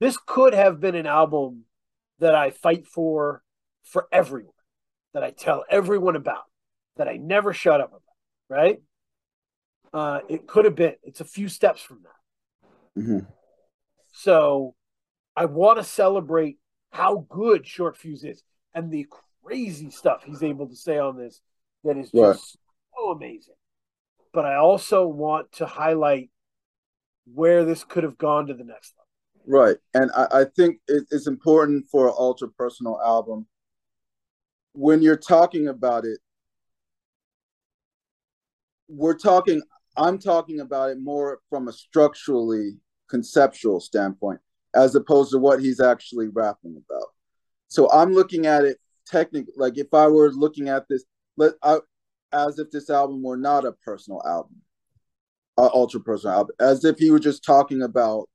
this 0.00 0.18
could 0.26 0.52
have 0.52 0.80
been 0.80 0.94
an 0.94 1.06
album 1.06 1.64
that 2.18 2.34
I 2.34 2.50
fight 2.50 2.86
for 2.86 3.42
for 3.84 4.06
everyone, 4.12 4.52
that 5.14 5.24
I 5.24 5.30
tell 5.30 5.64
everyone 5.70 6.14
about, 6.14 6.44
that 6.96 7.08
I 7.08 7.16
never 7.16 7.52
shut 7.52 7.80
up 7.80 7.88
about, 7.88 8.02
right? 8.48 8.82
Uh, 9.92 10.20
it 10.28 10.46
could 10.46 10.64
have 10.66 10.74
been. 10.74 10.94
It's 11.02 11.20
a 11.20 11.24
few 11.24 11.48
steps 11.48 11.80
from 11.80 12.02
that. 12.04 13.02
Mhm. 13.02 13.26
So 14.12 14.74
I 15.36 15.46
want 15.46 15.78
to 15.78 15.84
celebrate 15.84 16.58
how 16.90 17.26
good 17.28 17.66
Short 17.66 17.96
Fuse 17.96 18.24
is 18.24 18.42
and 18.74 18.90
the 18.90 19.06
crazy 19.44 19.90
stuff 19.90 20.22
he's 20.24 20.42
able 20.42 20.68
to 20.68 20.76
say 20.76 20.98
on 20.98 21.16
this 21.16 21.40
that 21.84 21.96
is 21.96 22.10
just 22.10 22.58
so 22.96 23.10
amazing. 23.10 23.54
but 24.32 24.44
I 24.44 24.56
also 24.56 25.06
want 25.06 25.52
to 25.52 25.66
highlight 25.66 26.30
where 27.32 27.64
this 27.64 27.84
could 27.84 28.04
have 28.04 28.18
gone 28.18 28.46
to 28.46 28.54
the 28.54 28.64
next 28.64 28.94
level. 28.96 29.64
Right. 29.64 29.76
And 29.94 30.10
I, 30.14 30.40
I 30.40 30.44
think 30.56 30.78
it, 30.88 31.04
it's 31.10 31.26
important 31.26 31.86
for 31.90 32.08
an 32.08 32.14
ultra 32.16 32.48
personal 32.48 33.00
album 33.04 33.46
when 34.72 35.02
you're 35.02 35.16
talking 35.16 35.68
about 35.68 36.04
it, 36.04 36.18
we're 38.88 39.16
talking, 39.16 39.62
I'm 39.96 40.18
talking 40.18 40.60
about 40.60 40.90
it 40.90 40.98
more 41.00 41.40
from 41.48 41.68
a 41.68 41.72
structurally 41.72 42.78
conceptual 43.08 43.80
standpoint, 43.80 44.40
as 44.74 44.94
opposed 44.94 45.32
to 45.32 45.38
what 45.38 45.60
he's 45.60 45.80
actually 45.80 46.28
rapping 46.28 46.82
about. 46.86 47.08
So 47.68 47.90
I'm 47.90 48.12
looking 48.12 48.46
at 48.46 48.64
it 48.64 48.78
technically, 49.06 49.54
like 49.56 49.78
if 49.78 49.92
I 49.92 50.08
were 50.08 50.30
looking 50.30 50.68
at 50.68 50.86
this, 50.88 51.04
let 51.36 51.54
I, 51.62 51.78
as 52.32 52.58
if 52.58 52.70
this 52.70 52.90
album 52.90 53.22
were 53.22 53.36
not 53.36 53.64
a 53.64 53.72
personal 53.72 54.22
album, 54.26 54.56
an 55.58 55.70
ultra 55.72 56.00
personal 56.00 56.36
album, 56.36 56.56
as 56.60 56.84
if 56.84 56.98
he 56.98 57.10
were 57.10 57.18
just 57.18 57.44
talking 57.44 57.82
about, 57.82 58.28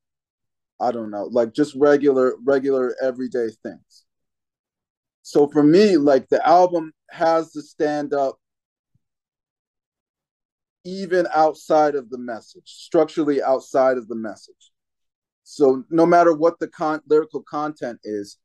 I 0.79 0.91
don't 0.91 1.09
know, 1.09 1.25
like 1.31 1.53
just 1.53 1.75
regular, 1.75 2.35
regular 2.43 2.95
everyday 3.01 3.49
things. 3.63 4.05
So 5.23 5.47
for 5.47 5.63
me, 5.63 5.97
like 5.97 6.29
the 6.29 6.45
album 6.47 6.93
has 7.09 7.51
to 7.53 7.61
stand 7.61 8.13
up 8.13 8.37
even 10.85 11.27
outside 11.33 11.95
of 11.95 12.09
the 12.09 12.17
message, 12.17 12.63
structurally 12.65 13.43
outside 13.43 13.97
of 13.97 14.07
the 14.07 14.15
message. 14.15 14.71
So 15.49 15.85
no 15.89 16.05
matter 16.05 16.33
what 16.33 16.59
the 16.59 16.67
con- 16.67 17.01
lyrical 17.07 17.41
content 17.41 18.01
is, 18.03 18.37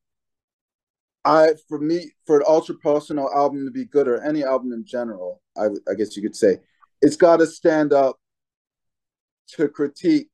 I 1.24 1.54
for 1.68 1.80
me 1.80 2.12
for 2.26 2.36
an 2.36 2.44
ultra 2.46 2.76
personal 2.76 3.28
album 3.34 3.64
to 3.64 3.72
be 3.72 3.86
good 3.86 4.06
or 4.06 4.22
any 4.22 4.44
album 4.44 4.72
in 4.72 4.84
general, 4.84 5.42
I, 5.58 5.64
I 5.90 5.94
guess 5.98 6.16
you 6.16 6.22
could 6.22 6.36
say, 6.36 6.60
it's 7.00 7.16
got 7.16 7.38
to 7.38 7.46
stand 7.48 7.92
up 7.92 8.20
to 9.48 9.66
critique 9.66 10.28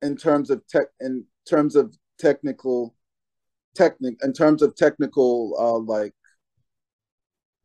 in 0.00 0.16
terms 0.16 0.48
of 0.48 0.64
tech 0.68 0.86
in 1.00 1.24
terms 1.44 1.74
of 1.74 1.92
technical 2.20 2.94
technic 3.74 4.14
in 4.22 4.32
terms 4.32 4.62
of 4.62 4.76
technical 4.76 5.56
uh 5.58 5.92
like 5.92 6.14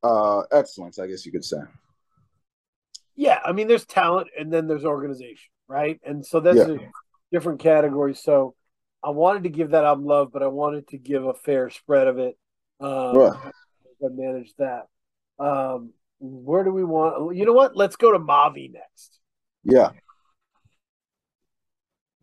uh 0.02 0.42
excellence, 0.52 0.98
I 0.98 1.06
guess 1.06 1.28
you 1.28 1.32
could 1.32 1.46
say. 1.46 1.60
Yeah, 3.16 3.40
I 3.46 3.52
mean 3.52 3.68
there's 3.68 3.86
talent 3.86 4.30
and 4.38 4.52
then 4.52 4.66
there's 4.66 4.84
organization, 4.84 5.52
right? 5.68 6.00
And 6.04 6.26
so 6.26 6.40
that's 6.40 6.58
yeah. 6.58 6.70
a 6.74 6.80
different 7.32 7.60
categories. 7.60 8.22
So 8.22 8.56
I 9.04 9.10
wanted 9.10 9.44
to 9.44 9.50
give 9.50 9.72
that 9.72 9.84
album 9.84 10.06
love, 10.06 10.32
but 10.32 10.44
I 10.44 10.48
wanted 10.48 10.88
to 10.90 10.98
give 10.98 11.26
a 11.26 11.34
fair 11.34 11.70
spread 11.70 12.08
of 12.08 12.18
it. 12.20 12.38
Um, 12.80 13.18
right. 13.18 13.54
I 14.04 14.08
managed 14.12 14.56
that. 14.60 14.88
Um, 15.40 15.94
where 16.20 16.64
do 16.64 16.72
we 16.72 16.84
want? 16.84 17.36
You 17.36 17.46
know 17.46 17.54
what? 17.54 17.76
Let's 17.76 17.96
go 17.96 18.12
to 18.12 18.20
Mavi 18.20 18.72
next. 18.72 19.20
Yeah. 19.64 19.92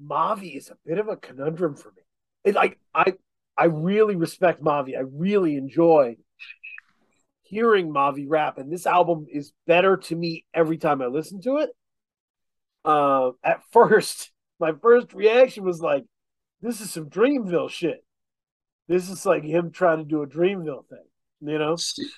Mavi 0.03 0.57
is 0.57 0.71
a 0.71 0.77
bit 0.85 0.99
of 0.99 1.09
a 1.09 1.17
conundrum 1.17 1.77
for 1.77 1.89
me. 1.89 2.03
It, 2.45 2.55
like 2.55 2.79
I, 2.95 3.15
I 3.57 3.67
really 3.67 4.17
respect 4.17 4.63
Mavi. 4.63 4.97
I 4.97 5.03
really 5.13 5.57
enjoy 5.57 6.17
hearing 7.43 7.93
Mavi 7.93 8.27
rap, 8.29 8.59
and 8.59 8.73
this 8.73 8.87
album 8.87 9.27
is 9.31 9.53
better 9.67 9.97
to 9.97 10.17
me 10.17 10.45
every 10.53 10.79
time 10.79 11.01
I 11.01 11.07
listen 11.07 11.41
to 11.43 11.59
it. 11.59 11.71
Uh, 12.85 13.31
at 13.43 13.61
first, 13.73 14.31
my 14.65 14.73
first 14.81 15.13
reaction 15.13 15.63
was 15.63 15.83
like, 15.83 16.05
"This 16.63 16.81
is 16.81 16.91
some 16.91 17.11
Dreamville 17.11 17.69
shit." 17.69 18.03
This 18.89 19.11
is 19.11 19.27
like 19.27 19.45
him 19.45 19.71
trying 19.71 19.99
to 19.99 20.05
do 20.05 20.23
a 20.23 20.27
Dreamville 20.27 20.87
thing, 20.89 21.05
you 21.43 21.59
know. 21.59 21.77
See, 21.77 22.09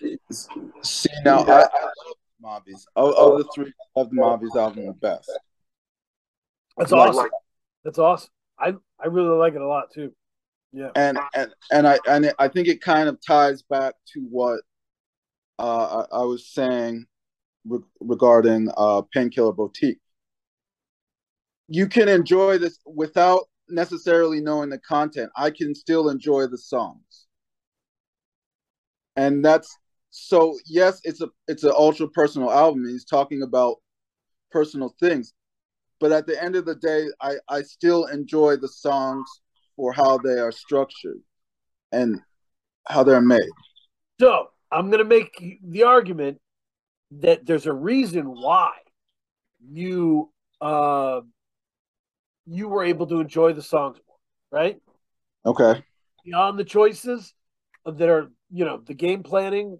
see 0.82 1.10
now, 1.24 1.40
I, 1.40 1.62
I 1.62 1.62
love 1.62 2.62
Mavi's. 2.64 2.86
Of, 2.94 3.14
of 3.14 3.38
the 3.38 3.48
three, 3.52 3.72
I 3.96 4.00
love 4.00 4.10
the 4.10 4.16
Mavi's 4.16 4.56
album 4.56 4.86
the 4.86 4.92
best. 4.92 5.30
That's 6.76 6.92
awesome. 6.92 7.30
That's 7.84 7.98
awesome. 7.98 8.30
I 8.58 8.74
I 9.00 9.08
really 9.08 9.36
like 9.36 9.54
it 9.54 9.60
a 9.60 9.66
lot 9.66 9.92
too. 9.92 10.12
Yeah. 10.72 10.90
And 10.94 11.18
and 11.34 11.52
and 11.72 11.88
I 11.88 11.98
and 12.06 12.32
I 12.38 12.46
think 12.46 12.68
it 12.68 12.80
kind 12.80 13.08
of 13.08 13.18
ties 13.26 13.62
back 13.62 13.94
to 14.14 14.20
what 14.30 14.60
uh, 15.58 16.04
I, 16.12 16.18
I, 16.18 16.22
was 16.22 16.46
saying 16.46 17.06
re- 17.66 17.80
regarding 18.00 18.70
uh, 18.76 19.02
Painkiller 19.12 19.52
Boutique. 19.52 20.00
You 21.68 21.88
can 21.88 22.08
enjoy 22.08 22.58
this 22.58 22.78
without 22.86 23.48
necessarily 23.68 24.40
knowing 24.40 24.70
the 24.70 24.78
content. 24.78 25.30
I 25.36 25.50
can 25.50 25.74
still 25.74 26.08
enjoy 26.08 26.46
the 26.46 26.58
songs, 26.58 27.26
and 29.16 29.44
that's 29.44 29.76
so. 30.10 30.56
Yes, 30.66 31.00
it's 31.04 31.20
a 31.20 31.28
it's 31.48 31.64
an 31.64 31.72
ultra 31.76 32.08
personal 32.08 32.52
album. 32.52 32.86
He's 32.86 33.04
talking 33.04 33.42
about 33.42 33.76
personal 34.50 34.94
things, 35.00 35.32
but 35.98 36.12
at 36.12 36.26
the 36.26 36.40
end 36.42 36.56
of 36.56 36.64
the 36.64 36.76
day, 36.76 37.06
I 37.20 37.36
I 37.48 37.62
still 37.62 38.06
enjoy 38.06 38.56
the 38.56 38.68
songs 38.68 39.28
for 39.76 39.92
how 39.92 40.18
they 40.18 40.38
are 40.38 40.52
structured 40.52 41.20
and 41.92 42.20
how 42.86 43.02
they're 43.02 43.20
made. 43.20 43.50
So 44.20 44.48
I'm 44.72 44.90
to 44.90 45.04
make 45.04 45.60
the 45.62 45.84
argument 45.84 46.38
that 47.10 47.46
there's 47.46 47.66
a 47.66 47.72
reason 47.72 48.26
why 48.26 48.72
you 49.72 50.30
uh, 50.60 51.20
you 52.46 52.68
were 52.68 52.84
able 52.84 53.06
to 53.06 53.20
enjoy 53.20 53.52
the 53.52 53.62
songs 53.62 53.98
more, 54.06 54.60
right? 54.60 54.76
Okay. 55.44 55.82
Beyond 56.24 56.58
the 56.58 56.64
choices 56.64 57.34
that 57.84 58.08
are, 58.08 58.30
you 58.50 58.64
know, 58.64 58.78
the 58.78 58.94
game 58.94 59.22
planning 59.22 59.78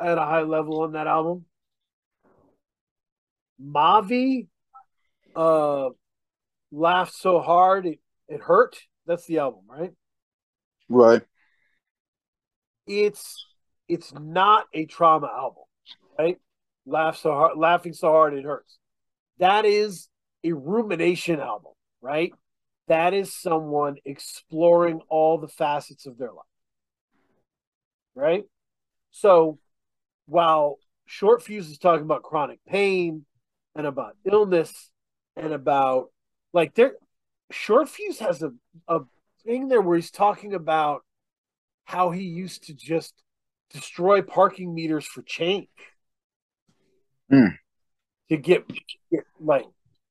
at 0.00 0.18
a 0.18 0.22
high 0.22 0.42
level 0.42 0.82
on 0.82 0.92
that 0.92 1.06
album. 1.06 1.44
Mavi 3.60 4.46
uh 5.34 5.88
laughed 6.70 7.14
so 7.14 7.40
hard 7.40 7.86
it, 7.86 7.98
it 8.28 8.40
hurt 8.40 8.76
that's 9.08 9.24
the 9.26 9.38
album, 9.38 9.62
right? 9.68 9.92
Right. 10.88 11.22
It's 12.86 13.46
it's 13.88 14.12
not 14.12 14.66
a 14.74 14.84
trauma 14.84 15.28
album, 15.34 15.64
right? 16.18 16.38
Laugh 16.86 17.16
so 17.16 17.32
hard, 17.32 17.58
laughing 17.58 17.94
so 17.94 18.08
hard 18.08 18.34
it 18.34 18.44
hurts. 18.44 18.78
That 19.38 19.64
is 19.64 20.08
a 20.44 20.52
rumination 20.52 21.40
album, 21.40 21.72
right? 22.00 22.32
That 22.88 23.14
is 23.14 23.34
someone 23.34 23.96
exploring 24.04 25.00
all 25.08 25.38
the 25.38 25.48
facets 25.48 26.06
of 26.06 26.18
their 26.18 26.32
life. 26.32 26.44
Right? 28.14 28.44
So 29.10 29.58
while 30.26 30.78
Short 31.06 31.42
Fuse 31.42 31.70
is 31.70 31.78
talking 31.78 32.04
about 32.04 32.22
chronic 32.22 32.60
pain 32.66 33.24
and 33.74 33.86
about 33.86 34.16
illness 34.24 34.90
and 35.36 35.52
about 35.52 36.10
like 36.52 36.74
there 36.74 36.94
Short 37.50 37.88
Fuse 37.88 38.18
has 38.18 38.42
a, 38.42 38.50
a 38.88 39.00
thing 39.44 39.68
there 39.68 39.80
where 39.80 39.96
he's 39.96 40.10
talking 40.10 40.54
about 40.54 41.02
how 41.84 42.10
he 42.10 42.22
used 42.22 42.64
to 42.64 42.74
just 42.74 43.14
destroy 43.70 44.20
parking 44.20 44.74
meters 44.74 45.06
for 45.06 45.22
change 45.22 45.68
mm. 47.32 47.54
to 48.28 48.36
get, 48.36 48.68
get, 49.10 49.24
like 49.40 49.64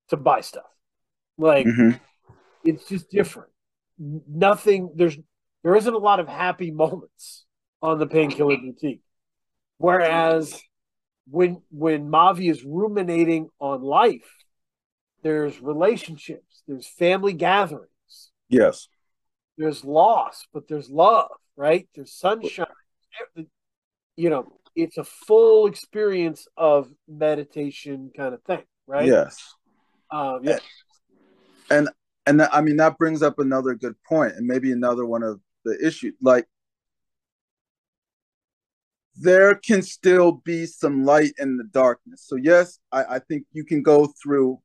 to 0.10 0.18
buy 0.18 0.42
stuff. 0.42 0.66
Like 1.38 1.66
mm-hmm. 1.66 1.98
it's 2.64 2.88
just 2.88 3.10
different. 3.10 3.50
Nothing 4.00 4.92
there's 4.96 5.18
there 5.64 5.76
isn't 5.76 5.94
a 5.94 6.00
lot 6.00 6.20
of 6.20 6.28
happy 6.28 6.72
moments 6.84 7.46
on 7.82 8.00
the 8.00 8.08
painkiller 8.08 8.58
boutique. 8.58 9.02
Whereas 9.78 10.60
when 11.30 11.62
when 11.70 12.10
Mavi 12.10 12.50
is 12.50 12.64
ruminating 12.64 13.50
on 13.60 13.82
life, 13.82 14.34
there's 15.24 15.62
relationships, 15.62 16.64
there's 16.68 16.88
family 16.88 17.34
gatherings. 17.34 17.90
Yes. 18.50 18.88
There's 19.58 19.84
loss, 19.84 20.46
but 20.54 20.68
there's 20.68 20.90
love, 20.90 21.32
right? 21.56 21.88
There's 21.96 22.14
sunshine. 22.14 22.68
You 24.16 24.30
know, 24.30 24.60
it's 24.76 24.98
a 24.98 25.04
full 25.04 25.68
experience 25.68 26.48
of 26.56 26.90
meditation 27.08 28.12
kind 28.16 28.34
of 28.34 28.42
thing, 28.44 28.64
right? 28.86 29.08
Yes. 29.08 29.56
Um, 30.12 30.40
yeah. 30.44 30.60
And 31.70 31.90
and 32.26 32.42
I 32.42 32.62
mean 32.62 32.78
that 32.78 32.98
brings 32.98 33.22
up 33.22 33.40
another 33.40 33.76
good 33.76 33.96
point, 34.08 34.34
and 34.34 34.46
maybe 34.46 34.72
another 34.72 35.06
one 35.06 35.24
of 35.24 35.40
the 35.66 35.78
issues. 35.86 36.14
Like 36.22 36.48
there 39.16 39.56
can 39.56 39.82
still 39.82 40.32
be 40.32 40.66
some 40.66 41.04
light 41.04 41.34
in 41.40 41.58
the 41.58 41.64
darkness. 41.64 42.24
So 42.28 42.36
yes, 42.36 42.80
I, 42.92 43.16
I 43.16 43.20
think 43.20 43.46
you 43.52 43.66
can 43.66 43.82
go 43.82 44.14
through 44.22 44.60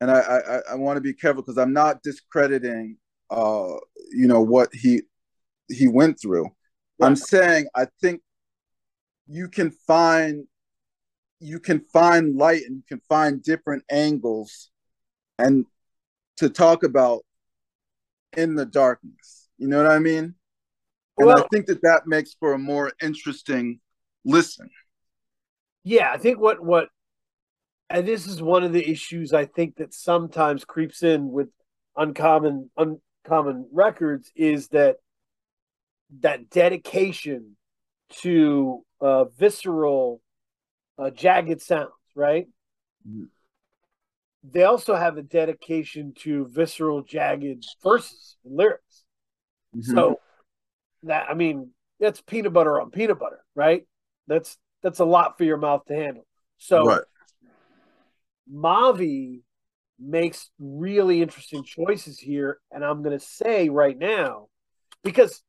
and 0.00 0.10
I 0.10 0.20
I, 0.20 0.72
I 0.72 0.74
want 0.74 0.96
to 0.96 1.00
be 1.00 1.14
careful 1.14 1.42
because 1.42 1.58
I'm 1.58 1.72
not 1.72 2.02
discrediting 2.02 2.98
uh 3.30 3.74
you 4.10 4.28
know 4.28 4.40
what 4.40 4.68
he 4.72 5.02
he 5.68 5.88
went 5.88 6.20
through. 6.20 6.48
I'm 7.02 7.16
saying 7.16 7.66
I 7.74 7.86
think 8.00 8.22
you 9.26 9.48
can 9.48 9.70
find 9.70 10.46
you 11.40 11.60
can 11.60 11.80
find 11.80 12.36
light 12.36 12.62
and 12.66 12.76
you 12.76 12.82
can 12.88 13.00
find 13.08 13.42
different 13.42 13.84
angles 13.90 14.70
and 15.38 15.66
to 16.36 16.48
talk 16.48 16.82
about 16.82 17.22
in 18.36 18.54
the 18.54 18.66
darkness. 18.66 19.48
You 19.58 19.68
know 19.68 19.82
what 19.82 19.90
I 19.90 19.98
mean? 19.98 20.34
And 21.18 21.28
well, 21.28 21.42
I 21.42 21.46
think 21.50 21.66
that 21.66 21.82
that 21.82 22.06
makes 22.06 22.34
for 22.34 22.52
a 22.52 22.58
more 22.58 22.92
interesting 23.00 23.80
listen. 24.24 24.68
Yeah, 25.82 26.10
I 26.12 26.18
think 26.18 26.38
what 26.38 26.62
what 26.62 26.88
and 27.88 28.06
this 28.06 28.26
is 28.26 28.42
one 28.42 28.64
of 28.64 28.72
the 28.72 28.88
issues 28.88 29.32
I 29.32 29.46
think 29.46 29.76
that 29.76 29.94
sometimes 29.94 30.64
creeps 30.64 31.02
in 31.02 31.30
with 31.30 31.48
uncommon 31.96 32.70
uncommon 32.76 33.68
records 33.72 34.30
is 34.34 34.68
that 34.68 34.96
that 36.20 36.50
dedication 36.50 37.56
to 38.20 38.84
uh, 39.00 39.24
visceral, 39.24 40.20
uh, 40.98 41.10
jagged 41.10 41.60
sounds, 41.62 41.90
right? 42.14 42.46
Mm-hmm. 43.08 43.24
They 44.48 44.62
also 44.62 44.94
have 44.94 45.16
a 45.16 45.22
dedication 45.22 46.14
to 46.20 46.46
visceral, 46.50 47.02
jagged 47.02 47.64
verses 47.82 48.36
and 48.44 48.56
lyrics. 48.56 49.04
Mm-hmm. 49.76 49.94
So 49.94 50.20
that 51.02 51.26
I 51.28 51.34
mean, 51.34 51.70
that's 51.98 52.20
peanut 52.20 52.52
butter 52.52 52.80
on 52.80 52.90
peanut 52.90 53.18
butter, 53.18 53.40
right? 53.54 53.84
That's 54.26 54.56
that's 54.82 55.00
a 55.00 55.04
lot 55.04 55.38
for 55.38 55.44
your 55.44 55.56
mouth 55.56 55.84
to 55.86 55.94
handle. 55.94 56.26
So 56.58 56.84
right. 56.84 57.02
Mavi 58.52 59.40
makes 59.98 60.50
really 60.58 61.22
interesting 61.22 61.64
choices 61.64 62.18
here, 62.18 62.60
and 62.70 62.84
I'm 62.84 63.02
going 63.02 63.18
to 63.18 63.24
say 63.24 63.68
right 63.68 63.96
now 63.98 64.48
because 65.02 65.42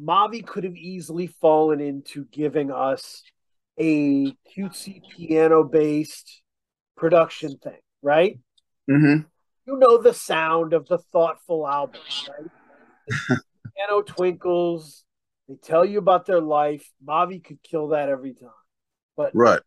Mavi 0.00 0.46
could 0.46 0.64
have 0.64 0.76
easily 0.76 1.26
fallen 1.26 1.80
into 1.80 2.26
giving 2.26 2.70
us 2.70 3.22
a 3.78 4.32
cutesy 4.56 5.02
piano 5.16 5.64
based 5.64 6.42
production 6.96 7.58
thing, 7.58 7.78
right? 8.02 8.38
Mm-hmm. 8.90 9.22
You 9.66 9.76
know 9.78 9.98
the 9.98 10.14
sound 10.14 10.72
of 10.72 10.86
the 10.86 10.98
thoughtful 10.98 11.66
album, 11.66 12.00
right? 12.28 13.38
piano 13.76 14.02
twinkles. 14.02 15.04
They 15.48 15.56
tell 15.56 15.84
you 15.84 15.98
about 15.98 16.26
their 16.26 16.40
life. 16.40 16.88
Mavi 17.06 17.42
could 17.42 17.62
kill 17.62 17.88
that 17.88 18.08
every 18.08 18.34
time. 18.34 18.48
But 19.16 19.32
right. 19.34 19.60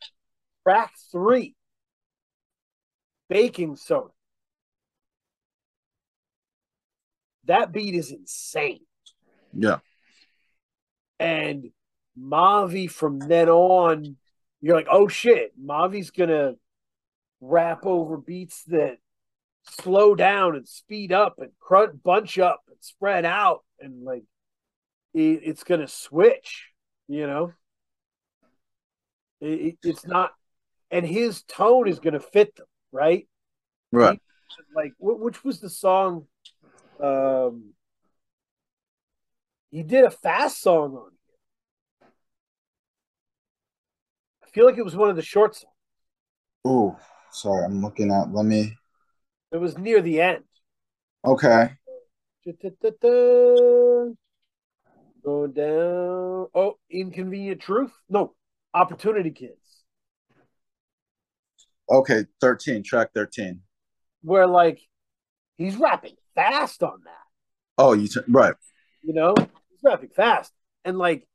track 0.64 0.94
three, 1.12 1.56
baking 3.30 3.76
soda. 3.76 4.10
That 7.46 7.72
beat 7.72 7.96
is 7.96 8.12
insane. 8.12 8.82
Yeah. 9.54 9.80
And 11.20 11.72
Mavi 12.20 12.90
from 12.90 13.20
then 13.20 13.50
on, 13.50 14.18
you're 14.62 14.76
like, 14.76 14.88
oh 14.92 15.08
shit, 15.08 15.54
Mavi's 15.60 16.12
gonna 16.12 16.54
rap 17.42 17.86
over 17.86 18.18
beats 18.18 18.64
that 18.66 18.98
slow 19.70 20.16
down 20.16 20.56
and 20.56 20.68
speed 20.68 21.12
up 21.12 21.36
and 21.38 21.52
crunch, 21.60 21.92
bunch 22.04 22.40
up 22.40 22.62
and 22.68 22.78
spread 22.82 23.26
out 23.26 23.64
and 23.80 24.04
like 24.04 24.24
it, 25.14 25.42
it's 25.44 25.64
gonna 25.64 25.88
switch, 25.88 26.70
you 27.08 27.28
know. 27.28 27.54
It, 29.42 29.78
it's 29.84 30.06
not, 30.06 30.32
and 30.92 31.06
his 31.06 31.44
tone 31.44 31.88
is 31.88 32.00
gonna 32.00 32.20
fit 32.20 32.56
them, 32.56 32.68
right? 32.92 33.28
Right. 33.92 34.20
He, 34.50 34.64
like, 34.76 34.94
which 35.00 35.44
was 35.44 35.60
the 35.60 35.70
song? 35.70 36.26
Um, 37.02 37.74
he 39.72 39.84
did 39.84 40.04
a 40.04 40.12
fast 40.12 40.62
song 40.62 40.96
on. 40.96 41.12
I 44.44 44.48
feel 44.60 44.66
like 44.66 44.78
it 44.78 44.84
was 44.84 44.96
one 44.96 45.10
of 45.10 45.16
the 45.16 45.22
short 45.22 45.56
songs. 45.56 45.74
Oh, 46.66 46.98
sorry, 47.32 47.64
I'm 47.64 47.82
looking 47.82 48.12
at. 48.12 48.34
Let 48.34 48.46
me. 48.46 48.76
It 49.54 49.58
was 49.58 49.78
near 49.78 50.02
the 50.02 50.20
end. 50.20 50.44
Okay. 51.24 51.70
Go 55.24 55.48
down. 55.48 56.48
Oh, 56.54 56.76
inconvenient 56.92 57.62
truth. 57.62 57.94
No, 58.10 58.36
opportunity 58.74 59.32
kids. 59.32 59.84
Okay, 61.90 62.26
thirteen. 62.42 62.84
Track 62.84 63.12
thirteen. 63.14 63.62
Where 64.24 64.46
like 64.46 64.82
he's 65.56 65.78
rapping 65.78 66.16
fast 66.36 66.84
on 66.84 67.00
that. 67.06 67.14
Oh, 67.78 67.94
you 67.94 68.10
t- 68.10 68.20
right. 68.28 68.56
You 69.04 69.14
know, 69.14 69.36
he's 69.38 69.80
rapping 69.84 70.10
fast, 70.10 70.52
and 70.84 70.98
like 70.98 71.29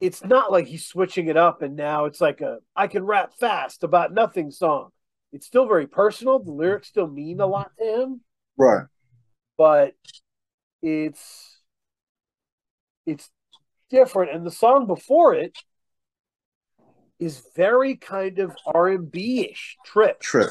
it's 0.00 0.22
not 0.24 0.52
like 0.52 0.66
he's 0.66 0.86
switching 0.86 1.28
it 1.28 1.36
up 1.36 1.62
and 1.62 1.76
now 1.76 2.04
it's 2.04 2.20
like 2.20 2.40
a 2.40 2.58
I 2.74 2.86
can 2.86 3.04
rap 3.04 3.32
fast 3.38 3.82
about 3.82 4.12
nothing 4.12 4.50
song. 4.50 4.90
It's 5.32 5.46
still 5.46 5.66
very 5.66 5.86
personal. 5.86 6.38
The 6.38 6.52
lyrics 6.52 6.88
still 6.88 7.08
mean 7.08 7.40
a 7.40 7.46
lot 7.46 7.70
to 7.78 7.84
him. 7.84 8.20
Right. 8.56 8.86
But 9.56 9.94
it's 10.82 11.60
it's 13.06 13.30
different 13.90 14.32
and 14.32 14.44
the 14.44 14.50
song 14.50 14.86
before 14.86 15.34
it 15.34 15.56
is 17.18 17.42
very 17.54 17.96
kind 17.96 18.38
of 18.38 18.54
R&B-ish 18.66 19.76
trip. 19.86 20.20
Trip. 20.20 20.50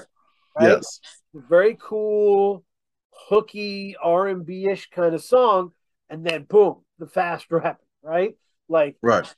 Right? 0.60 0.70
Yes. 0.70 1.00
Very 1.34 1.78
cool 1.80 2.64
hooky 3.12 3.96
R&B-ish 4.02 4.90
kind 4.90 5.14
of 5.14 5.24
song 5.24 5.72
and 6.10 6.26
then 6.26 6.44
boom, 6.44 6.84
the 6.98 7.08
fast 7.08 7.46
rap, 7.52 7.80
right? 8.02 8.36
Like 8.68 8.98
right. 9.02 9.34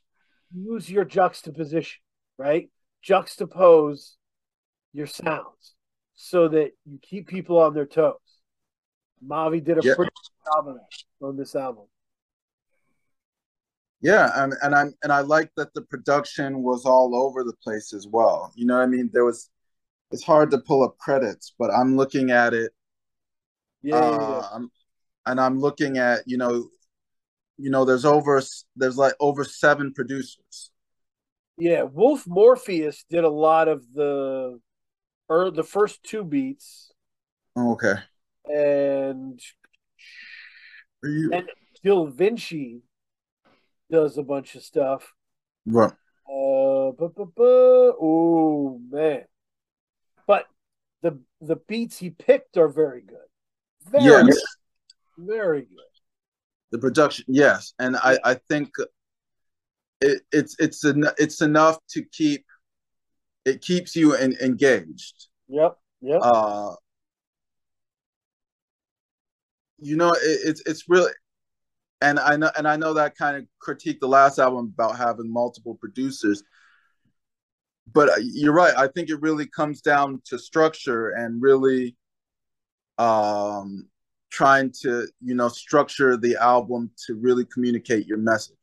use 0.55 0.89
your 0.89 1.05
juxtaposition, 1.05 1.99
right? 2.37 2.69
Juxtapose 3.05 4.13
your 4.93 5.07
sounds 5.07 5.75
so 6.15 6.47
that 6.47 6.71
you 6.85 6.99
keep 7.01 7.27
people 7.27 7.59
on 7.59 7.73
their 7.73 7.85
toes. 7.85 8.15
Mavi 9.25 9.63
did 9.63 9.77
a 9.77 9.85
yep. 9.85 9.95
pretty 9.95 10.11
good 10.11 10.51
job 10.51 10.67
of 10.67 10.75
that 10.75 11.25
on 11.25 11.37
this 11.37 11.55
album. 11.55 11.85
Yeah, 13.99 14.29
and, 14.35 14.53
and 14.61 14.75
I'm 14.75 14.93
and 15.03 15.11
I 15.11 15.21
like 15.21 15.51
that 15.57 15.73
the 15.73 15.81
production 15.81 16.61
was 16.61 16.85
all 16.85 17.15
over 17.15 17.43
the 17.43 17.55
place 17.63 17.93
as 17.93 18.07
well. 18.07 18.51
You 18.55 18.65
know 18.67 18.77
what 18.77 18.83
I 18.83 18.87
mean? 18.87 19.09
There 19.11 19.25
was 19.25 19.49
it's 20.11 20.23
hard 20.23 20.51
to 20.51 20.59
pull 20.59 20.83
up 20.83 20.97
credits, 20.97 21.53
but 21.57 21.71
I'm 21.71 21.97
looking 21.97 22.31
at 22.31 22.53
it. 22.53 22.71
Yeah, 23.81 23.95
uh, 23.95 24.11
yeah, 24.11 24.29
yeah. 24.29 24.47
I'm, 24.53 24.71
and 25.25 25.41
I'm 25.41 25.59
looking 25.59 25.97
at, 25.97 26.21
you 26.25 26.37
know, 26.37 26.69
you 27.57 27.69
know, 27.69 27.85
there's 27.85 28.05
over 28.05 28.41
there's 28.75 28.97
like 28.97 29.13
over 29.19 29.43
seven 29.43 29.93
producers. 29.93 30.71
Yeah, 31.57 31.83
Wolf 31.83 32.25
Morpheus 32.27 33.03
did 33.09 33.23
a 33.23 33.29
lot 33.29 33.67
of 33.67 33.83
the 33.93 34.59
or 35.27 35.51
the 35.51 35.63
first 35.63 36.03
two 36.03 36.23
beats. 36.23 36.91
Oh, 37.55 37.73
okay. 37.73 37.95
And 38.45 39.41
you... 41.03 41.31
and 41.33 41.49
Dil 41.83 42.05
Vinci 42.07 42.83
does 43.91 44.17
a 44.17 44.23
bunch 44.23 44.55
of 44.55 44.63
stuff. 44.63 45.13
Right. 45.65 45.91
Uh, 46.29 46.91
oh 47.99 48.79
man, 48.89 49.23
but 50.27 50.45
the 51.01 51.19
the 51.41 51.55
beats 51.67 51.97
he 51.97 52.11
picked 52.11 52.57
are 52.57 52.67
very 52.67 53.01
good. 53.01 53.17
Very, 53.89 54.03
yes. 54.03 54.25
good. 54.25 54.41
very 55.17 55.61
good. 55.61 55.96
The 56.71 56.77
production, 56.79 57.25
yes, 57.27 57.73
and. 57.79 57.95
I 57.97 58.17
I 58.23 58.33
think 58.49 58.69
it, 60.01 60.21
it's 60.31 60.55
it's 60.59 60.83
en- 60.85 61.13
it's 61.17 61.41
enough 61.41 61.77
to 61.89 62.03
keep 62.03 62.45
it 63.45 63.61
keeps 63.61 63.95
you 63.95 64.15
in, 64.15 64.35
engaged. 64.41 65.27
Yep. 65.47 65.77
Yep. 66.01 66.19
Uh, 66.21 66.75
you 69.79 69.95
know, 69.95 70.11
it, 70.11 70.39
it's 70.45 70.61
it's 70.65 70.83
really 70.89 71.11
and 72.01 72.19
I 72.19 72.35
know 72.35 72.51
and 72.57 72.67
I 72.67 72.75
know 72.75 72.93
that 72.93 73.17
kind 73.17 73.37
of 73.37 73.45
critiqued 73.65 73.99
the 73.99 74.07
last 74.07 74.37
album 74.39 74.73
about 74.77 74.97
having 74.97 75.31
multiple 75.31 75.75
producers. 75.75 76.43
But 77.91 78.09
you're 78.21 78.53
right. 78.53 78.75
I 78.77 78.87
think 78.87 79.09
it 79.09 79.21
really 79.21 79.47
comes 79.47 79.81
down 79.81 80.21
to 80.25 80.37
structure 80.37 81.11
and 81.11 81.41
really 81.41 81.95
um, 82.97 83.87
trying 84.29 84.71
to, 84.81 85.07
you 85.21 85.35
know, 85.35 85.47
structure 85.47 86.17
the 86.17 86.35
album 86.37 86.91
to 87.05 87.15
really 87.15 87.45
communicate 87.45 88.05
your 88.05 88.17
message 88.17 88.55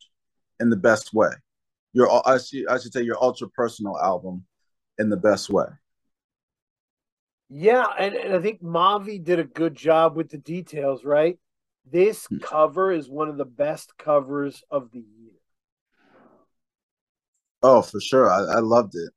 in 0.61 0.71
the 0.71 0.77
best 0.77 1.15
way. 1.15 1.31
Your 1.93 2.09
I 2.27 2.39
should, 2.39 2.69
I 2.69 2.79
should 2.79 2.93
say 2.93 3.03
your 3.03 3.23
ultra 3.23 3.49
personal 3.49 3.99
album 3.99 4.45
in 4.99 5.09
the 5.11 5.17
best 5.17 5.51
way. 5.51 5.67
Yeah, 7.49 7.87
and, 7.99 8.15
and 8.15 8.35
I 8.35 8.41
think 8.41 8.63
Mavi 8.63 9.23
did 9.23 9.39
a 9.39 9.45
good 9.45 9.75
job 9.75 10.17
with 10.17 10.31
the 10.31 10.39
details, 10.39 11.05
right? 11.05 11.39
This 11.91 12.27
hmm. 12.27 12.39
cover 12.39 12.91
is 12.91 13.09
one 13.09 13.29
of 13.29 13.37
the 13.37 13.45
best 13.45 13.97
covers 13.99 14.63
of 14.71 14.91
the 14.91 15.01
year. 15.01 15.35
Oh, 17.63 17.83
for 17.83 18.01
sure. 18.01 18.31
I, 18.31 18.57
I 18.57 18.61
loved 18.61 18.95
it. 18.95 19.11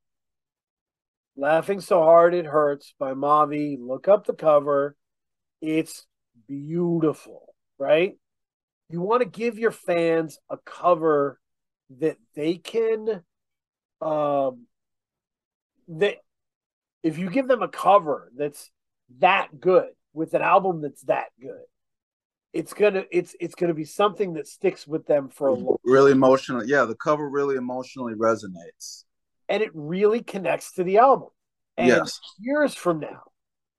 Laughing 1.36 1.82
So 1.82 2.02
Hard 2.02 2.34
It 2.34 2.46
Hurts 2.46 2.94
by 2.98 3.14
Mavi. 3.14 3.78
Look 3.80 4.08
up 4.08 4.26
the 4.26 4.34
cover. 4.34 4.96
It's 5.62 6.06
beautiful, 6.48 7.54
right? 7.78 8.18
You 8.90 9.02
want 9.02 9.22
to 9.22 9.28
give 9.28 9.60
your 9.60 9.72
fans 9.72 10.40
a 10.50 10.58
cover 10.58 11.40
that 12.00 12.18
they 12.36 12.56
can 12.56 13.24
um 14.02 14.68
that 15.88 16.18
if 17.02 17.18
you 17.18 17.30
give 17.30 17.48
them 17.48 17.62
a 17.62 17.68
cover 17.68 18.30
that's 18.36 18.70
that 19.20 19.48
good 19.60 19.88
with 20.14 20.34
an 20.34 20.42
album 20.42 20.82
that's 20.82 21.02
that 21.04 21.28
good 21.42 21.64
it's 22.52 22.74
gonna 22.74 23.06
it's 23.10 23.36
it's 23.40 23.56
gonna 23.56 23.74
be 23.74 23.86
something 23.86 24.34
that 24.34 24.46
sticks 24.46 24.86
with 24.86 25.08
them 25.08 25.30
for 25.30 25.48
a 25.48 25.54
long 25.54 25.78
really 25.86 26.12
emotional 26.12 26.64
yeah 26.68 26.84
the 26.84 26.94
cover 26.94 27.28
really 27.28 27.56
emotionally 27.56 28.14
resonates 28.14 29.06
and 29.50 29.64
it 29.64 29.72
really 29.74 30.22
connects 30.22 30.74
to 30.74 30.84
the 30.84 30.98
album. 30.98 31.30
And 31.78 31.88
Yes. 31.88 32.20
years 32.40 32.74
from 32.74 33.00
now, 33.00 33.24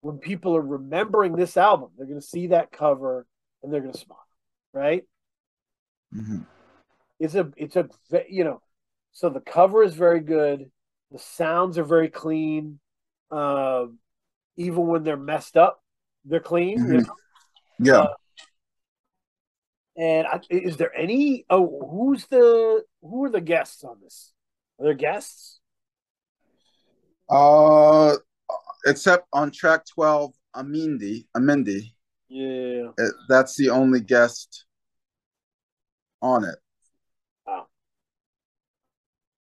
when 0.01 0.19
people 0.19 0.57
are 0.57 0.63
remembering 0.63 1.35
this 1.35 1.57
album, 1.57 1.91
they're 1.97 2.07
going 2.07 2.21
to 2.21 2.27
see 2.27 2.49
that 2.49 2.71
cover 2.73 3.27
and 3.63 3.73
they're 3.73 3.81
going 3.81 3.93
to 3.93 3.99
smile, 3.99 4.27
right? 4.73 5.05
Mhm. 6.13 6.47
It's 7.19 7.35
a, 7.35 7.51
it's 7.57 7.77
a, 7.77 7.89
you 8.29 8.45
know, 8.45 8.63
so 9.13 9.29
the 9.29 9.41
cover 9.41 9.83
is 9.83 9.95
very 9.95 10.21
good. 10.21 10.71
The 11.11 11.19
sounds 11.19 11.79
are 11.79 11.85
very 11.85 12.09
clean. 12.09 12.79
Um, 13.31 13.99
even 14.57 14.87
when 14.87 15.03
they're 15.03 15.17
messed 15.17 15.57
up, 15.57 15.83
they're 16.25 16.41
clean. 16.41 16.79
you 16.79 16.99
Mhm. 16.99 17.07
know? 17.07 17.17
Yeah. 17.81 17.99
Uh, 18.01 18.15
And 19.97 20.29
I, 20.29 20.41
is 20.49 20.77
there 20.77 20.95
any? 20.97 21.45
Oh, 21.51 21.89
who's 21.91 22.25
the 22.27 22.85
who 23.03 23.25
are 23.25 23.31
the 23.31 23.41
guests 23.41 23.83
on 23.83 23.97
this? 24.01 24.33
Are 24.79 24.85
there 24.85 24.95
guests? 24.95 25.59
Uh, 27.29 28.17
except 28.89 29.27
on 29.33 29.51
track 29.51 29.85
12, 29.95 30.33
Amindi, 30.57 31.27
Amindi, 31.37 31.93
Yeah. 32.29 32.91
uh, 32.99 33.05
that's 33.29 33.57
the 33.57 33.71
only 33.71 34.01
guest 34.01 34.65
on 36.23 36.45
it. 36.45 36.57
wow 37.47 37.67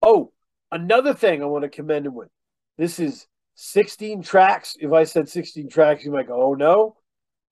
Oh, 0.02 0.32
another 0.72 1.14
thing 1.14 1.41
I 1.41 1.45
want 1.45 1.64
to 1.64 1.70
commend 1.70 2.06
him 2.06 2.14
with. 2.16 2.30
This 2.78 3.00
is 3.00 3.28
16 3.56 4.22
tracks. 4.22 4.76
If 4.80 4.91
I 4.93 5.04
said 5.04 5.28
16 5.28 5.70
tracks, 5.70 6.06
you 6.06 6.12
might 6.12 6.28
go, 6.28 6.39
"Oh 6.41 6.54
no!" 6.54 6.98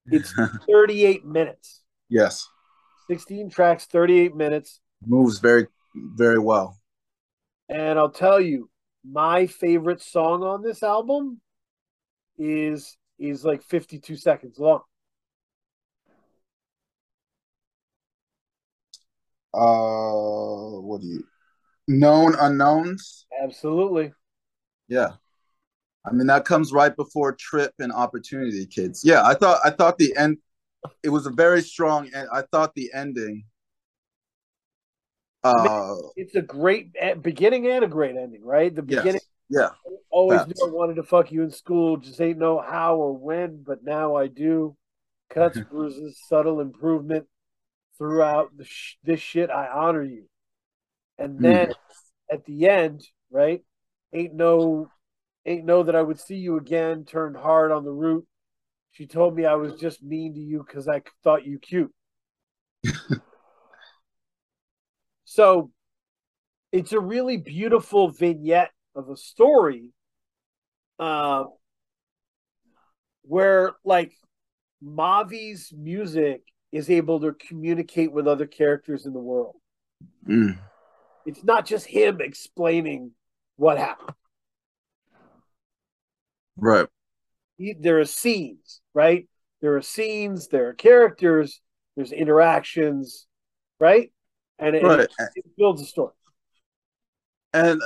It's 0.07 0.31
38 0.69 1.25
minutes. 1.25 1.81
yes, 2.09 2.47
16 3.07 3.49
tracks, 3.49 3.85
38 3.85 4.35
minutes. 4.35 4.79
moves 5.05 5.39
very, 5.39 5.67
very 5.95 6.39
well. 6.39 6.77
And 7.69 7.97
I'll 7.97 8.11
tell 8.11 8.39
you, 8.39 8.69
my 9.03 9.47
favorite 9.47 10.01
song 10.01 10.43
on 10.43 10.61
this 10.61 10.83
album 10.83 11.41
is 12.37 12.97
is 13.19 13.45
like 13.45 13.63
52 13.63 14.17
seconds 14.17 14.59
long. 14.59 14.81
Uh, 19.53 20.81
what 20.81 21.01
do 21.01 21.07
you 21.07 21.23
known 21.87 22.35
unknowns? 22.39 23.27
Absolutely. 23.41 24.13
Yeah, 24.87 25.13
I 26.05 26.13
mean 26.13 26.27
that 26.27 26.45
comes 26.45 26.71
right 26.73 26.95
before 26.95 27.33
Trip 27.33 27.73
and 27.79 27.91
Opportunity 27.91 28.65
Kids. 28.65 29.03
Yeah, 29.05 29.23
I 29.25 29.35
thought 29.35 29.59
I 29.65 29.71
thought 29.71 29.97
the 29.97 30.15
end. 30.17 30.37
It 31.03 31.09
was 31.09 31.25
a 31.27 31.31
very 31.31 31.61
strong, 31.61 32.09
and 32.15 32.27
I 32.33 32.43
thought 32.51 32.73
the 32.75 32.91
ending. 32.93 33.45
Uh, 35.43 35.97
It's 36.15 36.35
a 36.35 36.41
great 36.41 36.93
beginning 37.21 37.67
and 37.67 37.83
a 37.83 37.87
great 37.87 38.15
ending, 38.15 38.43
right? 38.43 38.73
The 38.73 38.81
yes, 38.87 38.95
beginning 38.95 39.21
yeah, 39.49 39.69
always 40.09 40.39
Facts. 40.39 40.53
knew 40.55 40.67
I 40.67 40.71
wanted 40.71 40.95
to 40.95 41.03
fuck 41.03 41.31
you 41.31 41.43
in 41.43 41.51
school, 41.51 41.97
just 41.97 42.21
ain't 42.21 42.39
know 42.39 42.59
how 42.59 42.95
or 42.95 43.17
when, 43.17 43.63
but 43.63 43.83
now 43.83 44.15
I 44.15 44.27
do. 44.27 44.75
Cuts, 45.29 45.59
bruises, 45.69 46.21
subtle 46.27 46.61
improvement 46.61 47.25
throughout 47.97 48.55
the 48.57 48.63
sh- 48.65 48.97
this 49.03 49.19
shit. 49.19 49.49
I 49.49 49.67
honor 49.67 50.03
you, 50.03 50.25
and 51.17 51.35
hmm. 51.35 51.43
then 51.43 51.73
at 52.31 52.45
the 52.45 52.69
end, 52.69 53.05
right? 53.29 53.61
Ain't 54.13 54.33
no, 54.33 54.89
ain't 55.45 55.65
know 55.65 55.83
that 55.83 55.95
I 55.95 56.01
would 56.01 56.19
see 56.19 56.37
you 56.37 56.57
again. 56.57 57.05
Turned 57.05 57.35
hard 57.35 57.71
on 57.71 57.83
the 57.83 57.91
route. 57.91 58.25
She 58.91 59.07
told 59.07 59.35
me 59.35 59.45
I 59.45 59.55
was 59.55 59.73
just 59.73 60.01
mean 60.01 60.33
to 60.35 60.39
you 60.39 60.63
because 60.65 60.87
I 60.87 61.01
thought 61.23 61.45
you 61.45 61.59
cute. 61.59 61.93
so, 65.25 65.71
it's 66.71 66.93
a 66.93 66.99
really 66.99 67.35
beautiful 67.35 68.09
vignette 68.09 68.71
of 68.95 69.09
a 69.09 69.17
story, 69.17 69.89
uh, 70.99 71.43
where 73.23 73.73
like 73.83 74.13
Mavi's 74.83 75.73
music 75.75 76.41
is 76.71 76.89
able 76.89 77.19
to 77.21 77.33
communicate 77.33 78.11
with 78.11 78.27
other 78.27 78.45
characters 78.45 79.05
in 79.05 79.13
the 79.13 79.19
world. 79.19 79.55
Mm, 80.27 80.57
It's 81.25 81.43
not 81.43 81.65
just 81.65 81.85
him 81.85 82.21
explaining 82.21 83.11
what 83.55 83.77
happened. 83.77 84.15
right, 86.57 86.87
He, 87.57 87.73
there 87.79 87.99
are 87.99 88.05
scenes, 88.05 88.81
right? 88.93 89.27
There 89.61 89.75
are 89.75 89.81
scenes, 89.81 90.49
there 90.49 90.69
are 90.69 90.73
characters, 90.73 91.61
there's 91.95 92.11
interactions, 92.11 93.27
right? 93.79 94.11
And 94.59 94.75
it, 94.75 94.83
right. 94.83 95.07
it 95.35 95.45
builds 95.57 95.81
a 95.81 95.85
story. 95.85 96.13
and 97.53 97.81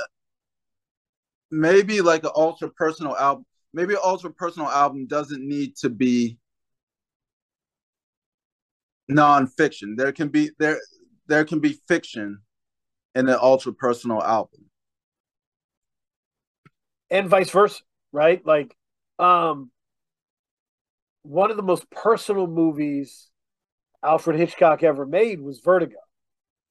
maybe 1.50 2.00
like 2.00 2.24
an 2.24 2.30
ultra 2.34 2.68
personal 2.70 3.16
album 3.16 3.44
maybe 3.72 3.94
an 3.94 4.00
ultra 4.04 4.30
personal 4.30 4.68
album 4.68 5.06
doesn't 5.06 5.46
need 5.46 5.76
to 5.76 5.88
be 5.88 6.38
nonfiction 9.10 9.96
there 9.96 10.12
can 10.12 10.28
be 10.28 10.50
there 10.58 10.78
there 11.26 11.44
can 11.44 11.58
be 11.58 11.78
fiction 11.88 12.38
in 13.14 13.28
an 13.28 13.38
ultra 13.40 13.72
personal 13.72 14.22
album 14.22 14.70
and 17.10 17.28
vice 17.28 17.50
versa, 17.50 17.82
right? 18.12 18.44
Like, 18.46 18.76
um, 19.18 19.70
one 21.22 21.50
of 21.50 21.56
the 21.56 21.62
most 21.62 21.90
personal 21.90 22.46
movies 22.46 23.28
Alfred 24.02 24.38
Hitchcock 24.38 24.82
ever 24.82 25.04
made 25.04 25.40
was 25.40 25.60
Vertigo. 25.60 25.98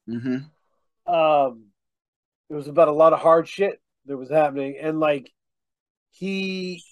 mm-hmm. 0.10 1.14
Um, 1.14 1.66
it 2.50 2.56
was 2.56 2.68
about 2.68 2.88
a 2.88 2.94
lot 2.94 3.14
of 3.14 3.20
hard 3.20 3.48
shit 3.48 3.80
that 4.06 4.18
was 4.18 4.30
happening, 4.30 4.78
and 4.82 5.00
like, 5.00 5.32
he, 6.12 6.84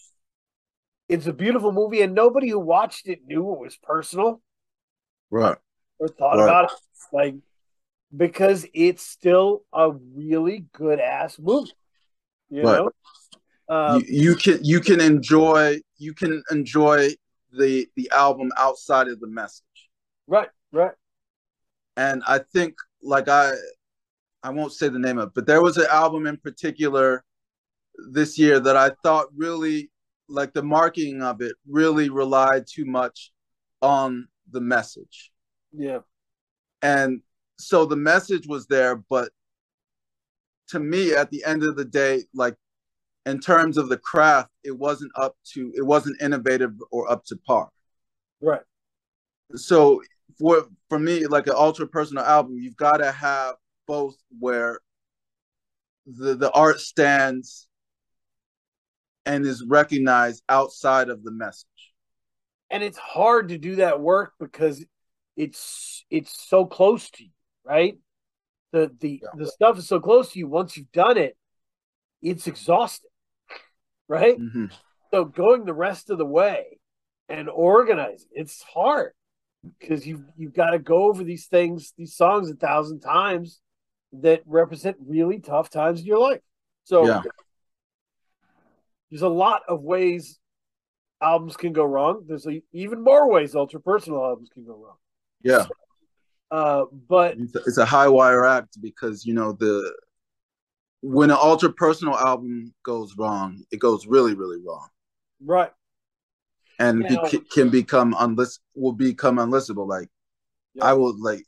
it's 1.09 1.27
a 1.27 1.33
beautiful 1.33 1.71
movie, 1.71 2.01
and 2.01 2.13
nobody 2.13 2.49
who 2.49 2.59
watched 2.59 3.07
it 3.07 3.25
knew 3.25 3.53
it 3.53 3.59
was 3.59 3.77
personal 3.77 4.41
right 5.29 5.57
or 5.99 6.07
thought 6.07 6.37
Right. 6.37 6.43
about 6.43 6.65
it, 6.65 6.71
like, 7.11 7.35
because 8.15 8.65
it's 8.73 9.03
still 9.03 9.63
a 9.73 9.91
really 9.91 10.65
good 10.73 10.99
ass 10.99 11.39
movie, 11.39 11.71
you 12.49 12.63
Right. 12.63 12.77
know. 12.77 12.91
Um, 13.69 14.05
you, 14.09 14.31
you 14.31 14.35
can 14.35 14.59
you 14.63 14.79
can 14.79 15.01
enjoy 15.01 15.79
you 15.97 16.13
can 16.13 16.41
enjoy 16.51 17.09
the 17.51 17.87
the 17.95 18.09
album 18.11 18.51
outside 18.57 19.07
of 19.07 19.19
the 19.19 19.27
message 19.27 19.89
right, 20.27 20.49
right. 20.71 20.93
and 21.97 22.23
I 22.27 22.39
think 22.39 22.75
like 23.01 23.27
I 23.27 23.53
I 24.43 24.49
won't 24.49 24.73
say 24.73 24.89
the 24.89 24.99
name 24.99 25.17
of 25.17 25.29
it, 25.29 25.33
but 25.35 25.45
there 25.45 25.61
was 25.61 25.77
an 25.77 25.87
album 25.89 26.27
in 26.27 26.37
particular 26.37 27.23
this 28.11 28.37
year 28.37 28.59
that 28.59 28.77
I 28.77 28.91
thought 29.03 29.27
really 29.35 29.91
like 30.29 30.53
the 30.53 30.63
marketing 30.63 31.21
of 31.21 31.41
it 31.41 31.55
really 31.67 32.09
relied 32.09 32.65
too 32.67 32.85
much 32.85 33.31
on 33.81 34.27
the 34.51 34.61
message. 34.61 35.31
Yeah. 35.71 35.99
And 36.81 37.21
so 37.57 37.85
the 37.85 37.95
message 37.95 38.47
was 38.47 38.67
there, 38.67 38.95
but 38.95 39.31
to 40.69 40.79
me 40.79 41.13
at 41.13 41.31
the 41.31 41.43
end 41.45 41.63
of 41.63 41.75
the 41.75 41.85
day, 41.85 42.23
like 42.33 42.55
in 43.25 43.39
terms 43.39 43.77
of 43.77 43.89
the 43.89 43.97
craft, 43.97 44.49
it 44.63 44.77
wasn't 44.77 45.11
up 45.15 45.35
to 45.53 45.71
it 45.75 45.85
wasn't 45.85 46.21
innovative 46.21 46.73
or 46.91 47.09
up 47.11 47.25
to 47.25 47.37
par. 47.37 47.69
Right. 48.41 48.61
so 49.55 50.01
for 50.37 50.67
for 50.89 50.99
me 50.99 51.25
like 51.25 51.47
an 51.47 51.53
ultra 51.55 51.87
personal 51.87 52.23
album 52.23 52.57
you've 52.59 52.77
got 52.77 52.97
to 52.97 53.11
have 53.11 53.55
both 53.87 54.15
where 54.39 54.79
the 56.05 56.35
the 56.35 56.51
art 56.51 56.79
stands 56.79 57.67
and 59.25 59.45
is 59.45 59.65
recognized 59.67 60.43
outside 60.47 61.09
of 61.09 61.23
the 61.23 61.31
message 61.31 61.67
and 62.69 62.83
it's 62.83 62.97
hard 62.97 63.49
to 63.49 63.57
do 63.57 63.77
that 63.77 63.99
work 63.99 64.33
because 64.39 64.83
it's 65.35 66.05
it's 66.09 66.47
so 66.47 66.65
close 66.65 67.09
to 67.11 67.23
you, 67.23 67.29
right? 67.63 67.97
The 68.71 68.91
the 68.99 69.21
Yeah. 69.23 69.29
the 69.35 69.47
stuff 69.47 69.77
is 69.77 69.87
so 69.87 69.99
close 69.99 70.31
to 70.31 70.39
you. 70.39 70.47
Once 70.47 70.75
you've 70.75 70.91
done 70.91 71.17
it, 71.17 71.37
it's 72.21 72.47
exhausting, 72.47 73.11
right? 74.07 74.37
Mhm. 74.37 74.71
So 75.11 75.25
going 75.25 75.65
the 75.65 75.73
rest 75.73 76.09
of 76.09 76.17
the 76.17 76.25
way 76.25 76.79
and 77.29 77.49
organizing, 77.49 78.29
it's 78.31 78.61
hard 78.63 79.13
because 79.79 80.05
you've 80.05 80.25
you've 80.35 80.53
got 80.53 80.71
to 80.71 80.79
go 80.79 81.03
over 81.03 81.23
these 81.23 81.47
things, 81.47 81.93
these 81.97 82.15
songs 82.15 82.49
a 82.49 82.55
thousand 82.55 82.99
times 82.99 83.61
that 84.21 84.41
represent 84.45 84.97
really 85.05 85.39
tough 85.39 85.69
times 85.69 85.99
in 86.01 86.05
your 86.05 86.19
life. 86.19 86.41
So 86.83 87.05
Yeah. 87.05 87.21
there's 89.09 89.21
a 89.21 89.29
lot 89.29 89.61
of 89.67 89.81
ways 89.81 90.39
albums 91.21 91.57
can 91.57 91.73
go 91.73 91.83
wrong. 91.83 92.25
There's 92.27 92.47
even 92.71 93.01
more 93.03 93.29
ways 93.29 93.55
ultra 93.55 93.79
personal 93.79 94.23
albums 94.23 94.49
can 94.53 94.65
go 94.65 94.75
wrong. 94.75 94.97
yeah 95.43 95.65
Uh, 96.49 96.85
but 97.09 97.37
it's 97.37 97.55
a, 97.55 97.59
it's 97.67 97.77
a 97.77 97.85
high 97.85 98.07
wire 98.07 98.45
act 98.45 98.79
because 98.81 99.25
you 99.25 99.33
know 99.33 99.51
the 99.51 99.93
when 101.01 101.29
an 101.29 101.37
ultra 101.39 101.71
personal 101.71 102.15
album 102.15 102.73
goes 102.83 103.15
wrong 103.17 103.63
it 103.71 103.79
goes 103.79 104.07
really 104.07 104.33
really 104.33 104.57
wrong 104.65 104.87
right, 105.43 105.71
and 106.79 106.99
Now- 106.99 107.29
be, 107.29 107.39
can 107.55 107.69
become 107.69 108.13
unlist 108.13 108.59
will 108.75 108.93
become 108.93 109.35
unlistenable 109.37 109.87
like 109.87 110.09
Yeah. 110.73 110.85
i 110.85 110.93
will 110.93 111.15
like 111.21 111.45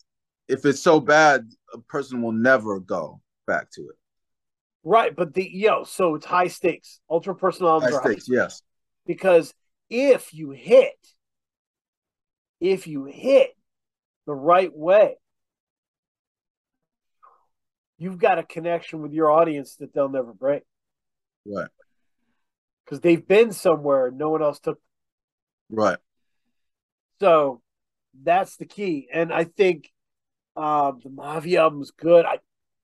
if 0.50 0.66
it's 0.66 0.82
so 0.82 1.00
bad 1.00 1.48
a 1.74 1.78
person 1.78 2.22
will 2.22 2.34
never 2.34 2.80
go 2.80 3.22
back 3.48 3.72
to 3.72 3.82
it 3.84 3.96
Right, 4.84 5.14
but 5.14 5.34
the 5.34 5.44
yo, 5.44 5.84
so 5.84 6.16
it's 6.16 6.26
high 6.26 6.48
stakes. 6.48 7.02
Ultra 7.10 7.36
personal 7.36 7.82
High 7.82 7.92
stakes, 7.92 8.28
yes. 8.30 8.62
because 9.06 9.54
if 9.90 10.34
you 10.34 10.52
hit, 10.52 10.96
if 12.62 12.88
you 12.88 13.04
hit 13.06 13.52
the 14.26 14.34
right 14.34 14.74
way, 14.74 15.16
you've 17.98 18.20
got 18.20 18.40
a 18.40 18.44
connection 18.44 19.02
with 19.02 19.12
your 19.12 19.30
audience 19.30 19.76
that 19.76 19.94
they'll 19.94 20.10
never 20.10 20.34
break 20.34 20.64
Right, 21.46 21.70
because 22.86 23.02
they've 23.02 23.28
been 23.28 23.52
somewhere 23.52 24.08
and 24.08 24.18
no 24.18 24.30
one 24.30 24.42
else 24.42 24.60
took. 24.60 24.80
right. 25.70 25.98
So 27.20 27.62
that's 28.24 28.56
the 28.56 28.66
key, 28.66 29.10
and 29.14 29.34
I 29.34 29.44
think 29.44 29.92
um, 30.56 31.00
the 31.04 31.10
Mavi 31.10 31.58
album's 31.58 31.92
good. 31.92 32.26
I, 32.26 32.40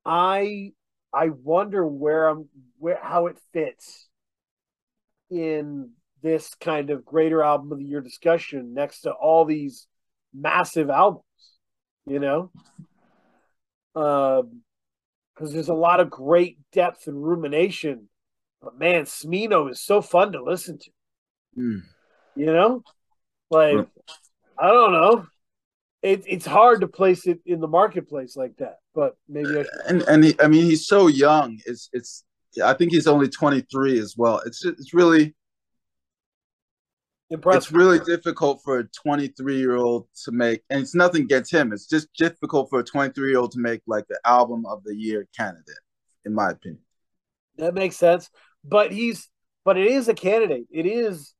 I, 0.05 0.71
I 1.13 1.29
wonder 1.29 1.85
where 1.85 2.27
I'm, 2.27 2.49
where 2.77 2.99
how 3.01 3.27
it 3.27 3.37
fits 3.53 4.07
in 5.29 5.91
this 6.21 6.53
kind 6.55 6.89
of 6.89 7.05
greater 7.05 7.43
album 7.43 7.71
of 7.71 7.79
the 7.79 7.85
year 7.85 8.01
discussion 8.01 8.73
next 8.73 9.01
to 9.01 9.11
all 9.11 9.45
these 9.45 9.87
massive 10.33 10.89
albums, 10.89 11.23
you 12.05 12.19
know? 12.19 12.51
Um, 13.95 14.61
because 15.33 15.53
there's 15.53 15.69
a 15.69 15.73
lot 15.73 15.99
of 15.99 16.09
great 16.09 16.57
depth 16.71 17.07
and 17.07 17.21
rumination. 17.21 18.09
But 18.61 18.79
man, 18.79 19.03
Smino 19.03 19.69
is 19.69 19.81
so 19.81 20.01
fun 20.01 20.31
to 20.31 20.43
listen 20.43 20.79
to, 20.79 20.91
Mm. 21.57 21.81
you 22.35 22.45
know? 22.47 22.83
Like, 23.49 23.87
I 24.57 24.67
don't 24.67 24.91
know. 24.91 25.27
It, 26.05 26.23
it's 26.27 26.45
hard 26.45 26.81
to 26.81 26.87
place 26.87 27.25
it 27.25 27.39
in 27.47 27.59
the 27.59 27.67
marketplace 27.67 28.37
like 28.37 28.55
that, 28.57 28.77
but 28.93 29.17
maybe 29.27 29.49
I 29.49 29.63
should. 29.63 29.67
And 29.87 30.01
and 30.03 30.23
he, 30.23 30.35
I 30.39 30.47
mean, 30.47 30.63
he's 30.63 30.85
so 30.85 31.07
young. 31.07 31.59
It's 31.65 31.89
it's. 31.93 32.23
I 32.63 32.73
think 32.73 32.91
he's 32.91 33.07
only 33.07 33.27
23 33.27 33.97
as 33.97 34.13
well. 34.15 34.39
It's 34.45 34.63
it's 34.63 34.93
really 34.93 35.33
Impressive. 37.31 37.57
it's 37.57 37.71
really 37.71 37.97
difficult 38.05 38.61
for 38.63 38.77
a 38.77 38.83
23 38.83 39.57
year 39.57 39.77
old 39.77 40.07
to 40.25 40.31
make, 40.31 40.61
and 40.69 40.79
it's 40.79 40.93
nothing 40.93 41.23
against 41.23 41.51
him. 41.51 41.73
It's 41.73 41.87
just 41.87 42.07
difficult 42.13 42.69
for 42.69 42.81
a 42.81 42.83
23 42.83 43.29
year 43.29 43.39
old 43.39 43.51
to 43.53 43.59
make 43.59 43.81
like 43.87 44.05
the 44.07 44.19
album 44.25 44.67
of 44.67 44.83
the 44.83 44.95
year 44.95 45.27
candidate, 45.35 45.79
in 46.23 46.35
my 46.35 46.51
opinion. 46.51 46.83
That 47.57 47.73
makes 47.73 47.97
sense. 47.97 48.29
But 48.63 48.91
he's 48.91 49.27
but 49.63 49.75
it 49.75 49.87
is 49.87 50.07
a 50.07 50.13
candidate. 50.13 50.67
It 50.69 50.85
is 50.85 51.33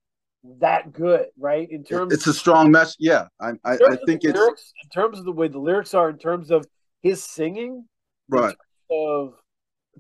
that 0.60 0.94
good, 0.94 1.28
right? 1.38 1.70
In 1.70 1.84
terms 1.84 2.14
It's 2.14 2.28
a 2.28 2.34
strong 2.34 2.72
message. 2.72 2.98
Yeah, 3.00 3.28
I 3.40 3.52
I, 3.64 3.74
I 3.74 3.96
think 4.06 4.24
it's 4.24 4.38
lyrics, 4.38 4.74
in 4.84 4.90
terms 4.90 5.20
of 5.20 5.26
the 5.26 5.32
way 5.32 5.48
the 5.48 5.60
lyrics 5.60 5.94
are, 5.94 6.10
in 6.10 6.18
terms 6.18 6.52
of 6.52 6.66
his 7.02 7.24
singing, 7.24 7.86
right. 8.30 8.56
of 8.90 9.34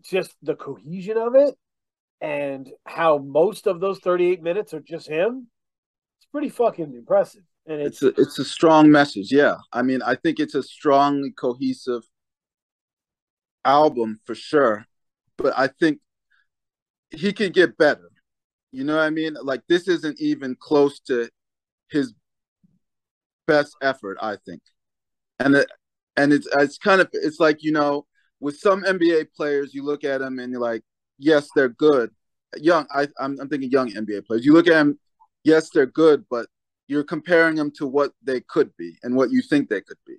just 0.02 0.36
the 0.42 0.56
cohesion 0.56 1.18
of 1.18 1.36
it, 1.36 1.56
and 2.22 2.70
how 2.86 3.18
most 3.18 3.68
of 3.68 3.80
those 3.80 4.00
38 4.00 4.42
minutes 4.42 4.74
are 4.74 4.82
just 4.82 5.08
him. 5.08 5.48
It's 6.18 6.28
pretty 6.32 6.50
fucking 6.50 6.94
impressive. 6.94 7.44
And 7.68 7.82
it's, 7.82 8.02
It's 8.02 8.18
a 8.18 8.22
it's 8.22 8.40
a 8.40 8.46
strong 8.46 8.92
message. 8.92 9.32
Yeah, 9.32 9.56
I 9.74 9.82
mean, 9.82 10.02
I 10.02 10.16
think 10.16 10.40
it's 10.40 10.56
a 10.56 10.64
strongly 10.64 11.32
cohesive 11.32 12.04
album 13.64 14.20
for 14.26 14.36
sure. 14.36 14.86
But 15.38 15.54
I 15.58 15.68
think 15.68 16.00
he 17.10 17.34
can 17.34 17.52
get 17.52 17.78
better. 17.78 18.10
You 18.76 18.84
know 18.84 18.96
what 18.96 19.04
I 19.04 19.10
mean? 19.10 19.36
Like 19.42 19.62
this 19.68 19.88
isn't 19.88 20.20
even 20.20 20.56
close 20.60 21.00
to 21.02 21.30
his 21.90 22.14
best 23.48 23.76
effort, 23.82 24.18
I 24.22 24.38
think. 24.46 24.62
And 25.40 25.56
it, 25.56 25.68
and 26.18 26.34
it's 26.34 26.48
it's 26.58 26.78
kind 26.78 27.02
of 27.02 27.10
it's 27.14 27.40
like 27.40 27.64
you 27.64 27.72
know 27.72 28.06
with 28.40 28.58
some 28.58 28.84
NBA 28.84 29.28
players 29.36 29.74
you 29.74 29.84
look 29.84 30.04
at 30.04 30.20
them 30.20 30.40
and 30.40 30.52
you're 30.52 30.62
like 30.62 30.84
yes 31.18 31.50
they're 31.56 31.70
good 31.70 32.12
young 32.58 32.86
I 32.94 33.08
I'm, 33.20 33.38
I'm 33.40 33.50
thinking 33.50 33.72
young 33.72 33.92
NBA 33.92 34.26
players 34.26 34.46
you 34.46 34.54
look 34.54 34.68
at 34.68 34.74
them 34.74 35.00
yes 35.44 35.70
they're 35.74 35.86
good 35.86 36.26
but 36.30 36.48
you're 36.88 37.04
comparing 37.04 37.56
them 37.56 37.72
to 37.78 37.88
what 37.88 38.12
they 38.24 38.42
could 38.42 38.76
be 38.78 38.98
and 39.04 39.16
what 39.16 39.32
you 39.32 39.42
think 39.42 39.70
they 39.70 39.82
could 39.82 39.98
be 40.06 40.16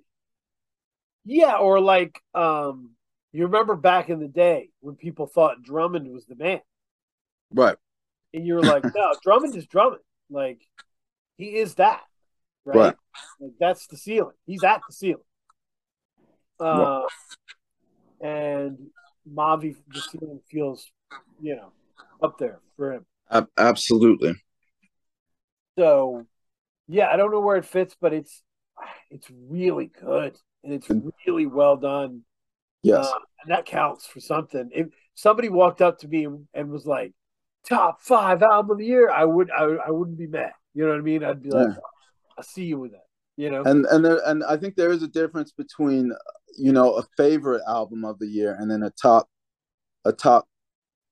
yeah, 1.25 1.57
or 1.57 1.79
like 1.79 2.21
um 2.33 2.91
you 3.33 3.43
remember 3.43 3.75
back 3.75 4.09
in 4.09 4.19
the 4.19 4.27
day 4.27 4.69
when 4.79 4.95
people 4.95 5.27
thought 5.27 5.61
Drummond 5.61 6.11
was 6.11 6.25
the 6.25 6.35
man. 6.35 6.61
right 7.53 7.77
And 8.33 8.45
you're 8.45 8.61
like, 8.61 8.83
no, 8.95 9.13
Drummond 9.23 9.55
is 9.55 9.65
Drummond. 9.67 10.01
Like 10.29 10.59
he 11.37 11.55
is 11.55 11.75
that. 11.75 12.01
Right. 12.65 12.75
Right. 12.77 12.95
Like 13.39 13.51
that's 13.59 13.87
the 13.87 13.97
ceiling. 13.97 14.35
He's 14.45 14.63
at 14.63 14.81
the 14.87 14.93
ceiling. 14.93 15.23
Uh 16.59 17.01
and 18.19 18.77
Mavi 19.31 19.75
the 19.89 20.01
ceiling 20.01 20.41
feels, 20.49 20.89
you 21.41 21.55
know, 21.55 21.71
up 22.21 22.37
there 22.39 22.59
for 22.75 22.93
him. 22.93 23.05
Ab- 23.29 23.49
absolutely 23.57 24.33
So 25.77 26.25
yeah, 26.87 27.07
I 27.09 27.17
don't 27.17 27.31
know 27.31 27.41
where 27.41 27.57
it 27.57 27.65
fits, 27.65 27.95
but 27.99 28.13
it's 28.13 28.43
it's 29.09 29.27
really 29.49 29.91
good 30.01 30.37
and 30.63 30.73
it's 30.73 30.89
really 31.25 31.45
well 31.45 31.77
done. 31.77 32.21
yes 32.83 33.05
Uh, 33.05 33.19
and 33.43 33.51
that 33.51 33.65
counts 33.65 34.05
for 34.05 34.19
something. 34.19 34.69
If 34.73 34.87
somebody 35.15 35.49
walked 35.49 35.81
up 35.81 35.99
to 35.99 36.07
me 36.07 36.27
and 36.53 36.69
was 36.69 36.85
like, 36.85 37.13
"Top 37.67 38.01
five 38.01 38.41
album 38.41 38.71
of 38.71 38.77
the 38.77 38.85
year," 38.85 39.09
I 39.09 39.23
would 39.25 39.49
I, 39.51 39.63
I 39.63 39.91
wouldn't 39.91 40.17
be 40.17 40.27
mad. 40.27 40.51
You 40.73 40.85
know 40.85 40.91
what 40.91 40.99
I 40.99 41.01
mean? 41.01 41.23
I'd 41.23 41.41
be 41.41 41.49
like, 41.49 41.67
Yeah. 41.69 41.75
"I 42.37 42.41
see 42.41 42.65
you 42.65 42.79
with 42.79 42.91
that." 42.91 43.05
You 43.35 43.51
know? 43.51 43.63
and 43.63 43.85
and 43.85 44.03
there, 44.03 44.19
and 44.25 44.43
I 44.43 44.57
think 44.57 44.75
there 44.75 44.91
is 44.91 45.03
a 45.03 45.07
difference 45.07 45.51
between 45.51 46.11
you 46.57 46.71
know 46.71 46.95
a 46.95 47.03
favorite 47.17 47.61
album 47.67 48.03
of 48.03 48.17
the 48.19 48.27
year 48.27 48.57
and 48.59 48.69
then 48.69 48.81
a 48.83 48.89
top 48.89 49.29
a 50.05 50.11
top 50.11 50.47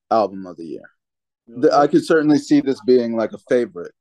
album 0.09 0.47
of 0.47 0.57
the 0.57 0.65
year 0.65 0.89
The- 1.47 1.75
I 1.75 1.85
could 1.87 2.03
certainly 2.03 2.39
see 2.39 2.61
this 2.61 2.81
being 2.81 3.15
like 3.15 3.33
a 3.33 3.37
favorite 3.37 3.93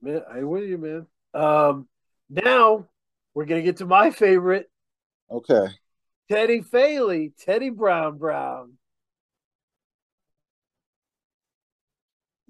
man, 0.00 0.22
I 0.28 0.42
with 0.42 0.64
you, 0.64 0.78
man. 0.78 1.06
Um, 1.32 1.88
now 2.28 2.88
we're 3.34 3.44
gonna 3.44 3.62
get 3.62 3.76
to 3.76 3.86
my 3.86 4.10
favorite, 4.10 4.68
okay 5.30 5.68
Teddy 6.28 6.62
Faley, 6.62 7.32
Teddy 7.38 7.70
Brown 7.70 8.18
Brown. 8.18 8.78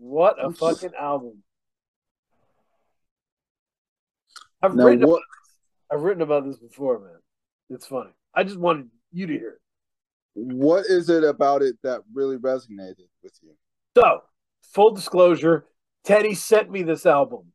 What 0.03 0.44
a 0.44 0.50
fucking 0.50 0.96
album! 0.98 1.44
I've 4.61 4.74
now 4.74 4.86
written 4.86 5.09
what 5.09 5.22
I've 5.92 6.00
written 6.03 6.22
about 6.22 6.44
this 6.44 6.59
before, 6.59 6.98
man. 6.98 7.18
It's 7.70 7.86
funny. 7.86 8.11
I 8.34 8.42
just 8.42 8.59
wanted 8.59 8.88
you 9.12 9.28
to 9.28 9.32
hear 9.32 9.48
it. 9.50 9.59
what 10.34 10.86
is 10.86 11.09
it 11.09 11.22
about 11.22 11.62
it 11.62 11.76
that 11.84 12.00
really 12.12 12.36
resonated 12.36 13.07
with 13.22 13.32
you 13.42 13.53
So, 13.96 14.22
full 14.74 14.90
disclosure, 14.92 15.66
Teddy 16.03 16.34
sent 16.34 16.68
me 16.68 16.82
this 16.82 17.07
album 17.07 17.53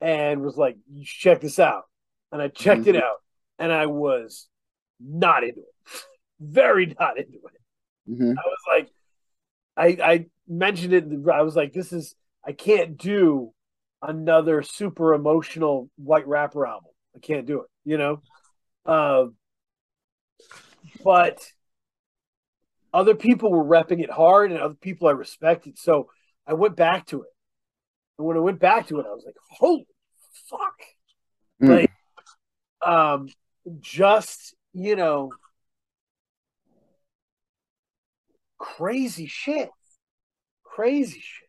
and 0.00 0.40
was 0.40 0.56
like, 0.56 0.78
"You 0.90 1.04
should 1.04 1.20
check 1.20 1.40
this 1.42 1.58
out." 1.58 1.84
And 2.32 2.40
I 2.40 2.48
checked 2.48 2.84
Mhm. 2.84 2.94
it 2.94 2.96
out, 2.96 3.18
and 3.58 3.70
I 3.70 3.84
was 3.86 4.48
not 5.00 5.44
into 5.44 5.60
it. 5.60 5.74
Very 6.40 6.86
not 6.98 7.18
into 7.18 7.40
it. 7.46 7.60
hmm 8.06 8.30
I 8.38 8.42
was 8.46 8.58
like, 8.68 8.90
I 9.76 9.86
I 10.02 10.26
mentioned 10.48 10.92
it. 10.92 11.04
I 11.32 11.42
was 11.42 11.56
like, 11.56 11.72
"This 11.72 11.92
is 11.92 12.14
I 12.44 12.52
can't 12.52 12.96
do 12.96 13.52
another 14.02 14.62
super 14.62 15.14
emotional 15.14 15.90
white 15.96 16.26
rapper 16.26 16.66
album. 16.66 16.90
I 17.14 17.20
can't 17.20 17.46
do 17.46 17.62
it." 17.62 17.68
You 17.84 17.98
know. 17.98 18.22
Uh, 18.84 19.26
but 21.02 21.40
other 22.92 23.14
people 23.14 23.50
were 23.50 23.64
repping 23.64 24.02
it 24.02 24.10
hard, 24.10 24.52
and 24.52 24.60
other 24.60 24.74
people 24.74 25.08
I 25.08 25.12
respected. 25.12 25.78
So 25.78 26.08
I 26.46 26.54
went 26.54 26.76
back 26.76 27.06
to 27.08 27.22
it. 27.22 27.28
And 28.18 28.26
when 28.26 28.36
I 28.36 28.40
went 28.40 28.60
back 28.60 28.88
to 28.88 29.00
it, 29.00 29.06
I 29.06 29.12
was 29.12 29.24
like, 29.26 29.36
"Holy 29.50 29.86
fuck!" 30.48 30.80
Mm. 31.62 31.68
Like, 31.80 31.92
um, 32.82 33.28
just 33.80 34.54
you 34.72 34.94
know, 34.94 35.30
crazy 38.58 39.26
shit, 39.26 39.70
crazy 40.76 41.20
shit, 41.20 41.48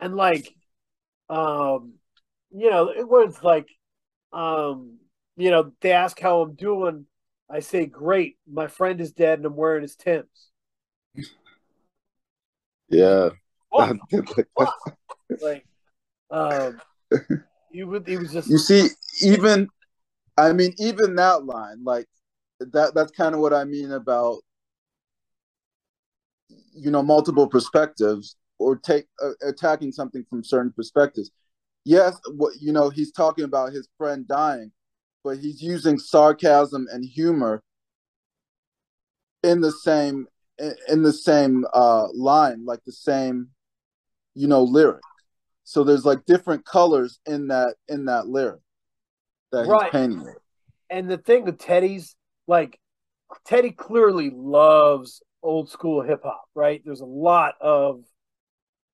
and 0.00 0.16
like, 0.16 0.52
um, 1.30 1.94
you 2.50 2.68
know, 2.68 2.90
it 2.90 3.08
was 3.08 3.40
like, 3.42 3.68
um, 4.32 4.98
you 5.36 5.50
know, 5.50 5.72
they 5.80 5.92
ask 5.92 6.18
how 6.18 6.42
I'm 6.42 6.54
doing. 6.54 7.06
I 7.48 7.60
say, 7.60 7.86
"Great, 7.86 8.36
my 8.50 8.66
friend 8.66 9.00
is 9.00 9.12
dead, 9.12 9.38
and 9.38 9.46
I'm 9.46 9.56
wearing 9.56 9.82
his 9.82 9.94
Tims." 9.96 10.50
yeah 12.88 13.30
fuck? 14.58 14.74
like, 15.40 15.64
um, 16.30 16.80
he 17.72 17.84
was, 17.84 18.02
he 18.06 18.16
was 18.16 18.32
just 18.32 18.48
you 18.48 18.58
see 18.58 18.88
even 19.22 19.68
i 20.36 20.52
mean 20.52 20.72
even 20.78 21.14
that 21.14 21.44
line 21.44 21.82
like 21.82 22.06
that 22.60 22.94
that's 22.94 23.12
kind 23.12 23.34
of 23.34 23.40
what 23.40 23.54
i 23.54 23.64
mean 23.64 23.92
about 23.92 24.38
you 26.48 26.90
know 26.90 27.02
multiple 27.02 27.46
perspectives 27.46 28.36
or 28.58 28.76
take 28.76 29.06
uh, 29.22 29.30
attacking 29.46 29.92
something 29.92 30.24
from 30.28 30.44
certain 30.44 30.72
perspectives 30.72 31.30
yes 31.84 32.18
what 32.36 32.52
you 32.60 32.72
know 32.72 32.90
he's 32.90 33.12
talking 33.12 33.44
about 33.44 33.72
his 33.72 33.88
friend 33.98 34.26
dying 34.28 34.70
but 35.22 35.38
he's 35.38 35.62
using 35.62 35.98
sarcasm 35.98 36.86
and 36.92 37.04
humor 37.04 37.62
in 39.42 39.60
the 39.60 39.72
same 39.72 40.26
in, 40.88 41.02
the 41.02 41.12
same 41.12 41.64
uh, 41.74 42.08
line, 42.12 42.64
like 42.64 42.80
the 42.84 42.92
same, 42.92 43.48
you 44.34 44.48
know, 44.48 44.62
lyric. 44.62 45.02
So 45.64 45.84
there's 45.84 46.04
like 46.04 46.24
different 46.26 46.64
colors 46.64 47.18
in 47.26 47.48
that 47.48 47.76
in 47.88 48.04
that 48.06 48.26
lyric 48.26 48.60
that 49.52 49.66
right. 49.66 49.84
he's 49.84 49.90
painting 49.92 50.20
it. 50.20 50.38
And 50.90 51.10
the 51.10 51.18
thing 51.18 51.44
with 51.44 51.58
Teddy's 51.58 52.14
like 52.46 52.78
Teddy 53.46 53.70
clearly 53.70 54.30
loves 54.30 55.22
old 55.44 55.70
school 55.70 56.02
hip 56.02 56.22
hop, 56.24 56.46
right? 56.54 56.82
There's 56.84 57.00
a 57.00 57.06
lot 57.06 57.54
of 57.60 58.04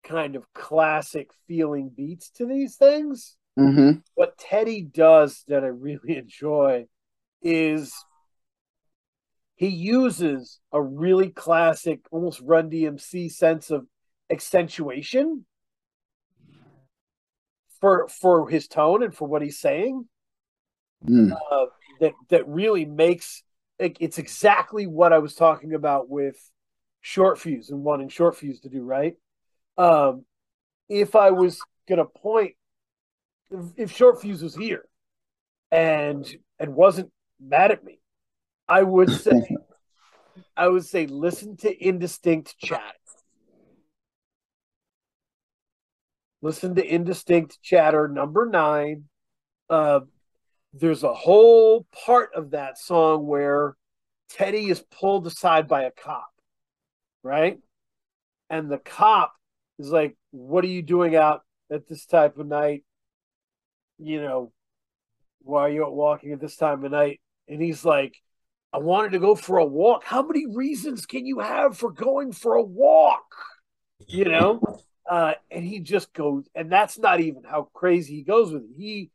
kind 0.05 0.36
of 0.36 0.53
classic 0.53 1.30
feeling 1.46 1.90
beats 1.94 2.30
to 2.30 2.46
these 2.46 2.76
things. 2.76 3.36
Mm-hmm. 3.59 4.01
What 4.14 4.38
Teddy 4.38 4.82
does 4.82 5.44
that 5.48 5.64
I 5.64 5.68
really 5.68 6.16
enjoy 6.16 6.86
is 7.42 7.94
he 9.57 9.68
uses 9.68 10.59
a 10.72 10.80
really 10.80 11.28
classic, 11.28 12.01
almost 12.11 12.40
Run 12.40 12.70
DMC 12.70 13.30
sense 13.30 13.70
of 13.70 13.86
accentuation 14.30 15.44
for 17.80 18.09
for 18.09 18.48
his 18.48 18.68
tone 18.68 19.03
and 19.03 19.14
for 19.14 19.26
what 19.28 19.42
he's 19.42 19.59
saying. 19.59 20.07
Mm. 21.07 21.32
Uh, 21.32 21.66
that 22.01 22.12
that 22.28 22.48
really 22.48 22.84
makes 22.84 23.42
it, 23.81 23.97
it's 23.99 24.18
exactly 24.18 24.87
what 24.87 25.12
I 25.12 25.18
was 25.18 25.35
talking 25.35 25.74
about 25.74 26.09
with 26.09 26.37
short 27.01 27.39
fuse 27.39 27.70
and 27.70 27.83
wanting 27.83 28.11
short 28.11 28.37
fuse 28.37 28.61
to 28.61 28.68
do 28.68 28.83
right. 28.83 29.14
Um, 29.78 30.24
if 30.89 31.16
I 31.16 31.31
was 31.31 31.61
gonna 31.89 32.05
point, 32.05 32.55
if, 33.51 33.64
if 33.76 33.97
short 33.97 34.20
fuse 34.20 34.43
was 34.43 34.55
here 34.55 34.85
and 35.70 36.26
and 36.59 36.74
wasn't 36.74 37.11
mad 37.41 37.70
at 37.70 37.83
me, 37.83 38.01
I 38.68 38.83
would 38.83 39.11
say, 39.11 39.57
I 40.57 40.68
would 40.68 40.85
say, 40.85 41.07
listen 41.07 41.57
to 41.59 41.89
indistinct 41.89 42.59
chatter. 42.59 42.85
Listen 46.43 46.74
to 46.74 46.85
indistinct 46.85 47.61
chatter 47.62 48.09
number 48.09 48.47
nine. 48.47 49.05
Uh, 49.68 50.01
there's 50.72 51.02
a 51.02 51.14
whole 51.14 51.86
part 52.04 52.30
of 52.34 52.50
that 52.52 52.78
song 52.78 53.26
where 53.26 53.76
Teddy 54.28 54.70
is 54.70 54.84
pulled 55.00 55.26
aside 55.26 55.66
by 55.68 55.82
a 55.82 55.90
cop, 55.90 56.30
right? 57.22 57.58
And 58.48 58.70
the 58.70 58.78
cop 58.78 59.34
is 59.78 59.90
like, 59.90 60.16
"What 60.30 60.64
are 60.64 60.68
you 60.68 60.82
doing 60.82 61.16
out 61.16 61.42
at 61.70 61.88
this 61.88 62.06
type 62.06 62.38
of 62.38 62.46
night? 62.46 62.84
You 63.98 64.22
know, 64.22 64.52
why 65.42 65.62
are 65.62 65.70
you 65.70 65.84
out 65.84 65.94
walking 65.94 66.32
at 66.32 66.40
this 66.40 66.56
time 66.56 66.84
of 66.84 66.92
night?" 66.92 67.20
And 67.48 67.60
he's 67.60 67.84
like, 67.84 68.16
I 68.72 68.78
wanted 68.78 69.12
to 69.12 69.18
go 69.18 69.34
for 69.34 69.58
a 69.58 69.64
walk. 69.64 70.04
How 70.04 70.22
many 70.22 70.46
reasons 70.46 71.06
can 71.06 71.26
you 71.26 71.40
have 71.40 71.76
for 71.76 71.90
going 71.90 72.32
for 72.32 72.54
a 72.54 72.62
walk? 72.62 73.34
You 74.06 74.24
know? 74.24 74.60
Uh, 75.10 75.34
and 75.50 75.64
he 75.64 75.80
just 75.80 76.12
goes, 76.12 76.44
and 76.54 76.70
that's 76.70 76.96
not 76.96 77.18
even 77.18 77.42
how 77.42 77.68
crazy 77.74 78.14
he 78.14 78.22
goes 78.22 78.52
with 78.52 78.62
it. 78.62 78.70
He, 78.76 79.10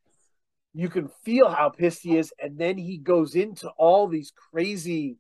you 0.76 0.90
can 0.90 1.10
feel 1.24 1.50
how 1.50 1.70
pissed 1.70 2.04
he 2.04 2.18
is, 2.18 2.34
and 2.38 2.58
then 2.58 2.78
he 2.78 2.98
goes 2.98 3.34
into 3.34 3.70
all 3.78 4.08
these 4.08 4.34
crazy, 4.52 5.18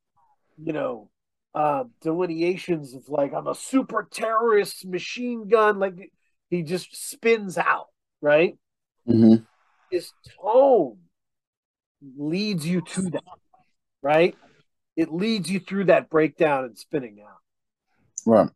you 0.62 0.74
know, 0.74 1.10
uh, 1.56 1.86
delineations 2.02 2.94
of 2.94 3.08
like 3.08 3.34
I'm 3.34 3.48
a 3.48 3.56
super 3.56 4.08
terrorist 4.12 4.86
machine 4.86 5.48
gun. 5.48 5.80
Like 5.80 6.12
he 6.50 6.62
just 6.62 7.10
spins 7.10 7.58
out, 7.58 7.88
right? 8.22 8.58
Mm-hmm. 9.08 9.44
His 9.90 10.12
tone 10.42 10.98
leads 12.18 12.68
you 12.68 12.82
to 12.82 13.02
that 13.12 13.24
right? 14.02 14.36
It 14.96 15.12
leads 15.12 15.50
you 15.50 15.60
through 15.60 15.86
that 15.86 16.10
breakdown 16.10 16.66
and 16.66 16.78
spinning 16.78 17.24
out. 17.26 17.40
Right. 18.26 18.50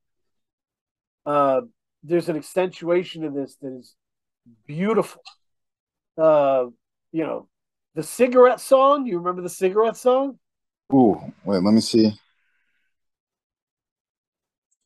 Uh, 1.25 1.61
there's 2.03 2.29
an 2.29 2.37
accentuation 2.37 3.23
in 3.23 3.33
this 3.33 3.55
that 3.61 3.73
is 3.73 3.95
beautiful. 4.67 5.23
Uh, 6.17 6.65
you 7.11 7.23
know, 7.23 7.47
the 7.95 8.03
cigarette 8.03 8.59
song. 8.59 9.05
You 9.05 9.17
remember 9.17 9.41
the 9.41 9.49
cigarette 9.49 9.97
song? 9.97 10.39
Ooh, 10.93 11.19
wait, 11.43 11.63
let 11.63 11.73
me 11.73 11.81
see. 11.81 12.13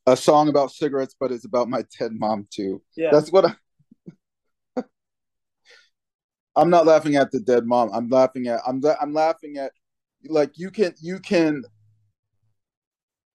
A 0.06 0.18
song 0.18 0.50
about 0.50 0.72
cigarettes, 0.72 1.16
but 1.18 1.32
it's 1.32 1.46
about 1.46 1.70
my 1.70 1.84
dead 1.98 2.12
mom 2.14 2.48
too. 2.52 2.82
Yeah, 2.96 3.12
that's 3.12 3.32
what 3.32 3.46
I. 3.46 3.56
I'm 6.56 6.70
not 6.70 6.86
laughing 6.86 7.16
at 7.16 7.32
the 7.32 7.40
dead 7.40 7.66
mom. 7.66 7.90
I'm 7.94 8.10
laughing 8.10 8.48
at. 8.48 8.60
I'm. 8.68 8.82
I'm 9.02 9.14
laughing 9.14 9.58
at 9.58 9.72
like 10.26 10.58
you 10.58 10.72
can 10.72 10.94
you 11.02 11.20
can 11.20 11.64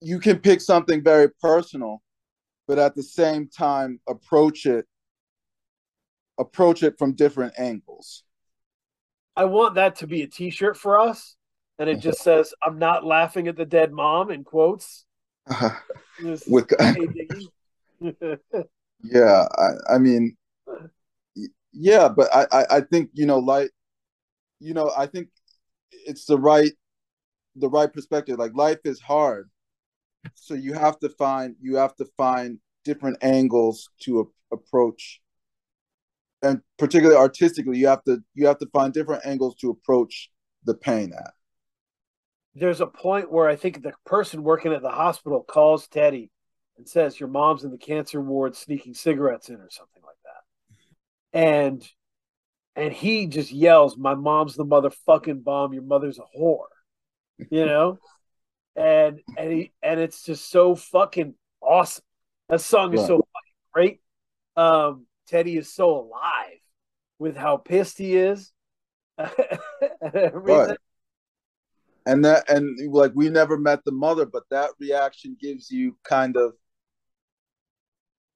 you 0.00 0.20
can 0.20 0.38
pick 0.38 0.60
something 0.60 1.02
very 1.02 1.28
personal 1.40 2.02
but 2.68 2.78
at 2.78 2.94
the 2.94 3.02
same 3.02 3.48
time 3.48 4.00
approach 4.08 4.66
it 4.66 4.86
approach 6.38 6.82
it 6.82 6.98
from 6.98 7.14
different 7.14 7.52
angles 7.58 8.24
i 9.36 9.44
want 9.44 9.74
that 9.74 9.96
to 9.96 10.06
be 10.06 10.22
a 10.22 10.26
t-shirt 10.26 10.76
for 10.76 10.98
us 10.98 11.36
and 11.78 11.88
it 11.88 12.00
just 12.00 12.22
says 12.22 12.54
i'm 12.62 12.78
not 12.78 13.04
laughing 13.04 13.48
at 13.48 13.56
the 13.56 13.64
dead 13.64 13.92
mom 13.92 14.30
in 14.30 14.44
quotes. 14.44 15.04
Uh-huh. 15.46 15.70
With 16.48 16.70
yeah 19.02 19.46
I, 19.58 19.94
I 19.94 19.98
mean 19.98 20.36
yeah 21.72 22.08
but 22.08 22.28
I, 22.34 22.46
I 22.52 22.66
i 22.76 22.80
think 22.80 23.10
you 23.12 23.26
know 23.26 23.38
like 23.38 23.70
you 24.60 24.74
know 24.74 24.92
i 24.96 25.06
think 25.06 25.28
it's 26.06 26.24
the 26.24 26.38
right 26.38 26.72
the 27.56 27.68
right 27.68 27.92
perspective. 27.92 28.38
Like 28.38 28.54
life 28.54 28.80
is 28.84 29.00
hard, 29.00 29.50
so 30.34 30.54
you 30.54 30.74
have 30.74 30.98
to 31.00 31.08
find 31.08 31.54
you 31.60 31.76
have 31.76 31.94
to 31.96 32.06
find 32.16 32.58
different 32.84 33.18
angles 33.22 33.88
to 34.00 34.20
a, 34.20 34.54
approach, 34.54 35.20
and 36.44 36.60
particularly 36.78 37.18
artistically, 37.18 37.78
you 37.78 37.86
have 37.88 38.04
to 38.04 38.22
you 38.34 38.46
have 38.46 38.58
to 38.58 38.66
find 38.66 38.92
different 38.92 39.26
angles 39.26 39.54
to 39.56 39.70
approach 39.70 40.30
the 40.64 40.74
pain 40.74 41.12
at. 41.16 41.32
There's 42.54 42.80
a 42.80 42.86
point 42.86 43.32
where 43.32 43.48
I 43.48 43.56
think 43.56 43.82
the 43.82 43.94
person 44.06 44.42
working 44.42 44.72
at 44.72 44.82
the 44.82 44.90
hospital 44.90 45.42
calls 45.42 45.88
Teddy 45.88 46.30
and 46.76 46.88
says, 46.88 47.18
"Your 47.18 47.28
mom's 47.28 47.64
in 47.64 47.70
the 47.70 47.78
cancer 47.78 48.20
ward 48.20 48.54
sneaking 48.54 48.94
cigarettes 48.94 49.48
in, 49.48 49.56
or 49.56 49.70
something 49.70 50.02
like 50.04 50.18
that," 50.24 51.38
and 51.38 51.88
and 52.76 52.92
he 52.92 53.26
just 53.26 53.50
yells, 53.50 53.96
"My 53.96 54.14
mom's 54.14 54.54
the 54.54 54.64
motherfucking 54.64 55.42
bomb. 55.42 55.72
Your 55.72 55.82
mother's 55.82 56.18
a 56.18 56.38
whore," 56.38 56.66
you 57.50 57.64
know, 57.66 57.98
and 58.76 59.20
and 59.36 59.52
he 59.52 59.72
and 59.82 59.98
it's 59.98 60.22
just 60.22 60.50
so 60.50 60.74
fucking 60.74 61.34
awesome. 61.62 62.04
That 62.50 62.60
song 62.60 62.92
is 62.92 63.00
so 63.00 63.16
fucking 63.16 63.54
great. 63.72 64.00
Um, 64.56 65.06
Teddy 65.26 65.56
is 65.56 65.72
so 65.72 65.90
alive 65.90 66.60
with 67.18 67.36
how 67.36 67.56
pissed 67.56 67.98
he 67.98 68.16
is. 68.16 68.52
right. 69.18 70.76
And 72.06 72.24
that 72.24 72.50
and 72.50 72.92
like 72.92 73.12
we 73.14 73.30
never 73.30 73.56
met 73.56 73.84
the 73.84 73.92
mother, 73.92 74.26
but 74.26 74.42
that 74.50 74.70
reaction 74.78 75.36
gives 75.40 75.70
you 75.70 75.96
kind 76.04 76.36
of 76.36 76.52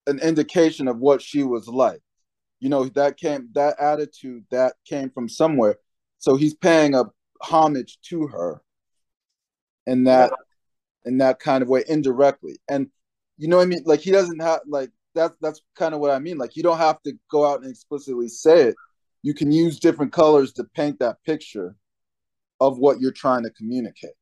an 0.06 0.18
indication 0.20 0.88
of 0.88 0.98
what 0.98 1.20
she 1.20 1.42
was 1.42 1.68
like 1.68 2.00
you 2.60 2.68
know 2.68 2.84
that 2.88 3.16
came 3.16 3.48
that 3.52 3.78
attitude 3.78 4.44
that 4.50 4.74
came 4.84 5.10
from 5.10 5.28
somewhere 5.28 5.76
so 6.18 6.36
he's 6.36 6.54
paying 6.54 6.94
a 6.94 7.04
homage 7.42 7.98
to 8.02 8.26
her 8.26 8.62
in 9.86 10.04
that 10.04 10.30
yeah. 10.30 11.10
in 11.10 11.18
that 11.18 11.38
kind 11.38 11.62
of 11.62 11.68
way 11.68 11.84
indirectly 11.88 12.56
and 12.68 12.88
you 13.36 13.48
know 13.48 13.56
what 13.56 13.62
i 13.62 13.66
mean 13.66 13.82
like 13.86 14.00
he 14.00 14.10
doesn't 14.10 14.40
have 14.40 14.60
like 14.66 14.90
that's 15.18 15.36
that's 15.40 15.60
kind 15.76 15.94
of 15.94 16.00
what 16.00 16.10
i 16.10 16.18
mean 16.18 16.38
like 16.38 16.56
you 16.56 16.62
don't 16.62 16.78
have 16.78 17.00
to 17.02 17.12
go 17.30 17.46
out 17.46 17.60
and 17.62 17.70
explicitly 17.70 18.28
say 18.28 18.68
it 18.68 18.74
you 19.22 19.34
can 19.34 19.50
use 19.50 19.78
different 19.78 20.12
colors 20.12 20.52
to 20.52 20.64
paint 20.74 20.98
that 20.98 21.16
picture 21.26 21.74
of 22.60 22.78
what 22.78 23.00
you're 23.00 23.12
trying 23.12 23.42
to 23.42 23.50
communicate 23.50 24.14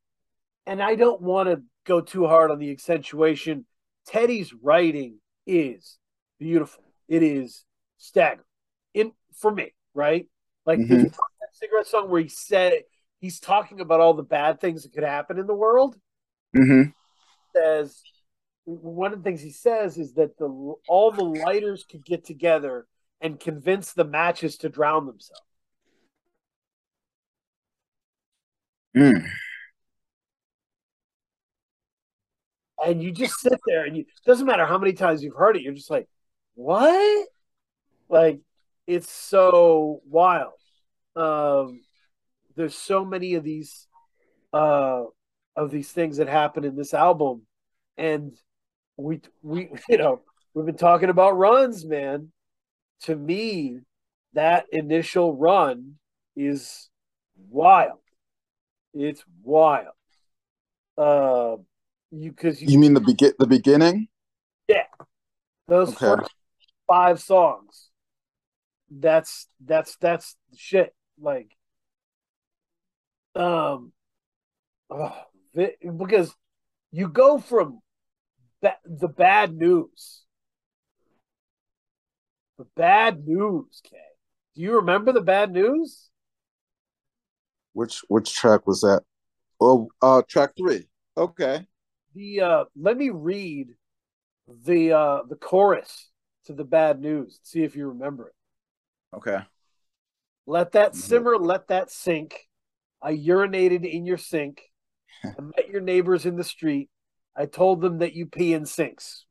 and 0.67 0.83
i 0.83 0.95
don't 0.95 1.21
want 1.21 1.49
to 1.49 1.63
go 1.85 2.01
too 2.01 2.27
hard 2.27 2.51
on 2.51 2.59
the 2.59 2.71
accentuation 2.71 3.65
teddy's 4.07 4.53
writing 4.63 5.19
is 5.47 5.99
beautiful 6.39 6.83
it 7.09 7.23
is 7.23 7.65
staggering 7.99 8.47
in 8.95 9.13
for 9.35 9.53
me, 9.53 9.73
right? 9.95 10.27
Like 10.65 10.79
mm-hmm. 10.79 11.05
that 11.05 11.15
cigarette 11.53 11.87
song 11.87 12.11
where 12.11 12.23
he 12.23 12.29
said 12.29 12.83
he's 13.19 13.39
talking 13.41 13.81
about 13.81 14.01
all 14.01 14.15
the 14.15 14.23
bad 14.23 14.61
things 14.61 14.83
that 14.83 14.93
could 14.93 15.05
happen 15.05 15.39
in 15.39 15.47
the 15.47 15.55
world. 15.55 15.97
Mm-hmm. 16.57 16.91
Says 17.55 18.01
one 18.67 19.13
of 19.13 19.21
the 19.21 19.25
things 19.25 19.41
he 19.43 19.53
says 19.53 19.97
is 19.99 20.15
that 20.15 20.39
the 20.39 20.75
all 20.89 21.13
the 21.13 21.25
lighters 21.25 21.85
could 21.91 22.05
get 22.05 22.25
together 22.25 22.87
and 23.21 23.41
convince 23.41 23.93
the 23.93 24.05
matches 24.05 24.59
to 24.59 24.69
drown 24.69 25.07
themselves. 25.07 25.43
Mm. 28.97 29.27
And 32.85 33.03
you 33.03 33.13
just 33.13 33.41
sit 33.41 33.59
there 33.67 33.85
and 33.85 33.97
you 33.97 34.05
doesn't 34.27 34.47
matter 34.47 34.67
how 34.67 34.79
many 34.79 34.93
times 34.93 35.23
you've 35.23 35.35
heard 35.37 35.57
it, 35.57 35.63
you're 35.63 35.75
just 35.75 35.91
like, 35.91 36.09
what? 36.55 37.29
Like 38.09 38.41
it's 38.87 39.11
so 39.11 40.03
wild. 40.09 40.53
Um, 41.17 41.83
there's 42.57 42.75
so 42.77 43.05
many 43.05 43.35
of 43.35 43.45
these 43.45 43.87
uh, 44.53 45.05
of 45.57 45.71
these 45.71 45.91
things 45.93 46.19
that 46.19 46.29
happen 46.29 46.65
in 46.65 46.77
this 46.77 46.95
album 46.95 47.47
And 47.97 48.33
we 48.97 49.21
we 49.43 49.71
you 49.89 49.99
know 49.99 50.23
we've 50.55 50.67
been 50.67 50.77
talking 50.77 51.11
about 51.11 51.37
runs, 51.37 51.85
man. 51.85 52.33
To 53.03 53.15
me, 53.15 53.81
that 54.33 54.67
initial 54.73 55.37
run 55.37 55.95
is 56.35 56.89
wild. 57.49 57.99
It's 58.95 59.23
wild. 59.43 59.89
Uh, 60.97 61.57
you 62.11 62.31
because 62.31 62.63
you, 62.63 62.69
you, 62.69 62.79
mean 62.79 62.95
the 62.95 63.01
begin 63.01 63.33
the 63.39 63.47
beginning? 63.47 64.09
Yeah, 64.69 64.85
those 65.69 65.89
okay. 65.89 65.99
first 65.99 66.35
five 66.87 67.21
songs. 67.21 67.91
That's 68.91 69.47
that's 69.61 69.97
that's 69.97 70.37
shit. 70.57 70.95
Like, 71.21 71.51
um, 73.35 73.93
oh, 74.91 75.17
because 75.55 76.35
you 76.93 77.09
go 77.09 77.39
from 77.39 77.81
ba- 78.63 78.79
the 78.85 79.09
bad 79.09 79.55
news, 79.55 80.25
the 82.59 82.67
bad 82.77 83.27
news. 83.27 83.81
Kay, 83.85 83.97
do 84.55 84.63
you 84.63 84.77
remember 84.77 85.13
the 85.13 85.21
bad 85.21 85.53
news? 85.53 86.09
Which 87.73 88.03
which 88.09 88.35
track 88.35 88.67
was 88.67 88.81
that? 88.81 89.03
Oh, 89.61 89.89
uh, 90.03 90.23
track 90.29 90.53
three. 90.57 90.89
Okay. 91.17 91.67
The 92.15 92.41
uh, 92.41 92.65
let 92.75 92.97
me 92.97 93.11
read 93.11 93.69
the 94.65 94.93
uh 94.93 95.23
the 95.29 95.37
chorus 95.37 96.11
to 96.47 96.53
the 96.53 96.65
bad 96.65 97.01
news. 97.01 97.39
See 97.43 97.63
if 97.63 97.77
you 97.77 97.89
remember 97.89 98.29
it. 98.29 99.17
Okay. 99.17 99.39
Let 100.47 100.73
that 100.73 100.93
mm-hmm. 100.93 101.01
simmer. 101.01 101.37
Let 101.37 101.69
that 101.69 101.91
sink. 101.91 102.49
I 103.03 103.13
urinated 103.13 103.85
in 103.85 104.07
your 104.07 104.19
sink. 104.19 104.63
I 105.25 105.41
met 105.41 105.69
your 105.69 105.81
neighbors 105.81 106.25
in 106.25 106.37
the 106.37 106.45
street. 106.45 106.89
I 107.37 107.47
told 107.47 107.81
them 107.81 107.99
that 107.99 108.15
you 108.15 108.27
pee 108.27 108.55
in 108.55 108.65
sinks. 108.67 109.27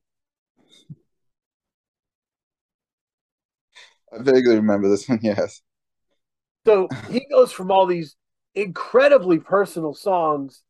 I 4.13 4.21
vaguely 4.21 4.55
remember 4.55 4.89
this 4.89 5.09
one, 5.09 5.19
yes. 5.23 5.61
So 6.65 6.87
he 7.09 7.25
goes 7.29 7.51
from 7.51 7.71
all 7.71 7.85
these 7.85 8.15
incredibly 8.53 9.39
personal 9.39 9.93
songs 9.93 10.63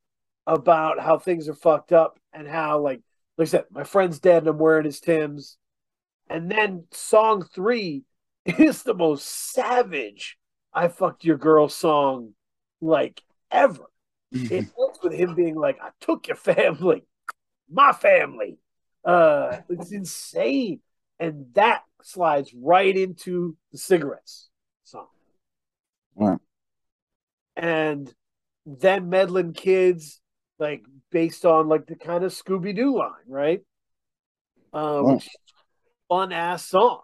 about 0.47 0.99
how 0.99 1.17
things 1.17 1.47
are 1.49 1.53
fucked 1.55 1.91
up 1.91 2.19
and 2.33 2.47
how 2.47 2.79
like 2.79 3.01
like 3.37 3.47
I 3.47 3.49
said, 3.49 3.65
my 3.69 3.83
friend's 3.83 4.19
dead 4.19 4.43
and 4.43 4.47
I'm 4.47 4.57
wearing 4.57 4.85
his 4.85 4.99
Tim's. 4.99 5.57
And 6.29 6.49
then 6.49 6.85
song 6.91 7.43
three 7.53 8.03
is 8.45 8.83
the 8.83 8.93
most 8.93 9.25
savage 9.27 10.37
I 10.73 10.87
fucked 10.87 11.25
your 11.25 11.37
girl 11.37 11.69
song 11.69 12.33
like 12.81 13.21
ever. 13.51 13.85
It 14.31 14.51
ends 14.51 14.99
with 15.01 15.13
him 15.13 15.33
being 15.33 15.55
like, 15.55 15.77
I 15.81 15.91
took 16.01 16.27
your 16.27 16.35
family, 16.35 17.05
my 17.69 17.91
family. 17.91 18.57
Uh 19.03 19.57
it's 19.69 19.91
insane. 19.91 20.81
And 21.19 21.47
that 21.53 21.83
slides 22.01 22.53
right 22.53 22.95
into 22.95 23.55
the 23.71 23.77
cigarettes 23.77 24.49
song. 24.83 25.07
Right 26.15 26.39
and 27.55 28.13
then 28.65 29.09
meddling 29.09 29.53
kids 29.53 30.19
like 30.59 30.83
based 31.11 31.45
on 31.45 31.67
like 31.67 31.85
the 31.85 31.95
kind 31.95 32.23
of 32.23 32.31
Scooby 32.31 32.75
Doo 32.75 32.97
line, 32.97 33.11
right? 33.27 33.61
Uh, 34.73 35.01
which 35.01 35.29
fun 36.09 36.31
ass 36.31 36.65
song 36.65 37.01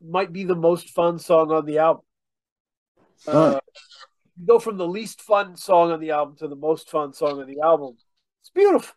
might 0.00 0.32
be 0.32 0.44
the 0.44 0.54
most 0.54 0.90
fun 0.90 1.18
song 1.18 1.50
on 1.50 1.64
the 1.64 1.78
album. 1.78 2.04
Uh, 3.26 3.60
you 4.38 4.46
go 4.46 4.58
from 4.58 4.76
the 4.76 4.86
least 4.86 5.22
fun 5.22 5.56
song 5.56 5.92
on 5.92 6.00
the 6.00 6.10
album 6.10 6.36
to 6.36 6.48
the 6.48 6.56
most 6.56 6.90
fun 6.90 7.12
song 7.12 7.40
on 7.40 7.46
the 7.46 7.60
album. 7.60 7.96
It's 8.40 8.50
beautiful. 8.50 8.94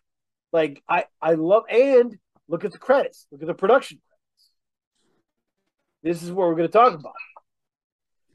Like 0.52 0.82
I, 0.88 1.04
I 1.20 1.34
love 1.34 1.64
and 1.70 2.16
look 2.48 2.64
at 2.64 2.72
the 2.72 2.78
credits. 2.78 3.26
Look 3.30 3.42
at 3.42 3.46
the 3.46 3.54
production 3.54 3.98
credits. 4.08 4.50
This 6.02 6.22
is 6.22 6.30
what 6.30 6.48
we're 6.48 6.56
going 6.56 6.68
to 6.68 6.72
talk 6.72 6.94
about. 6.94 7.14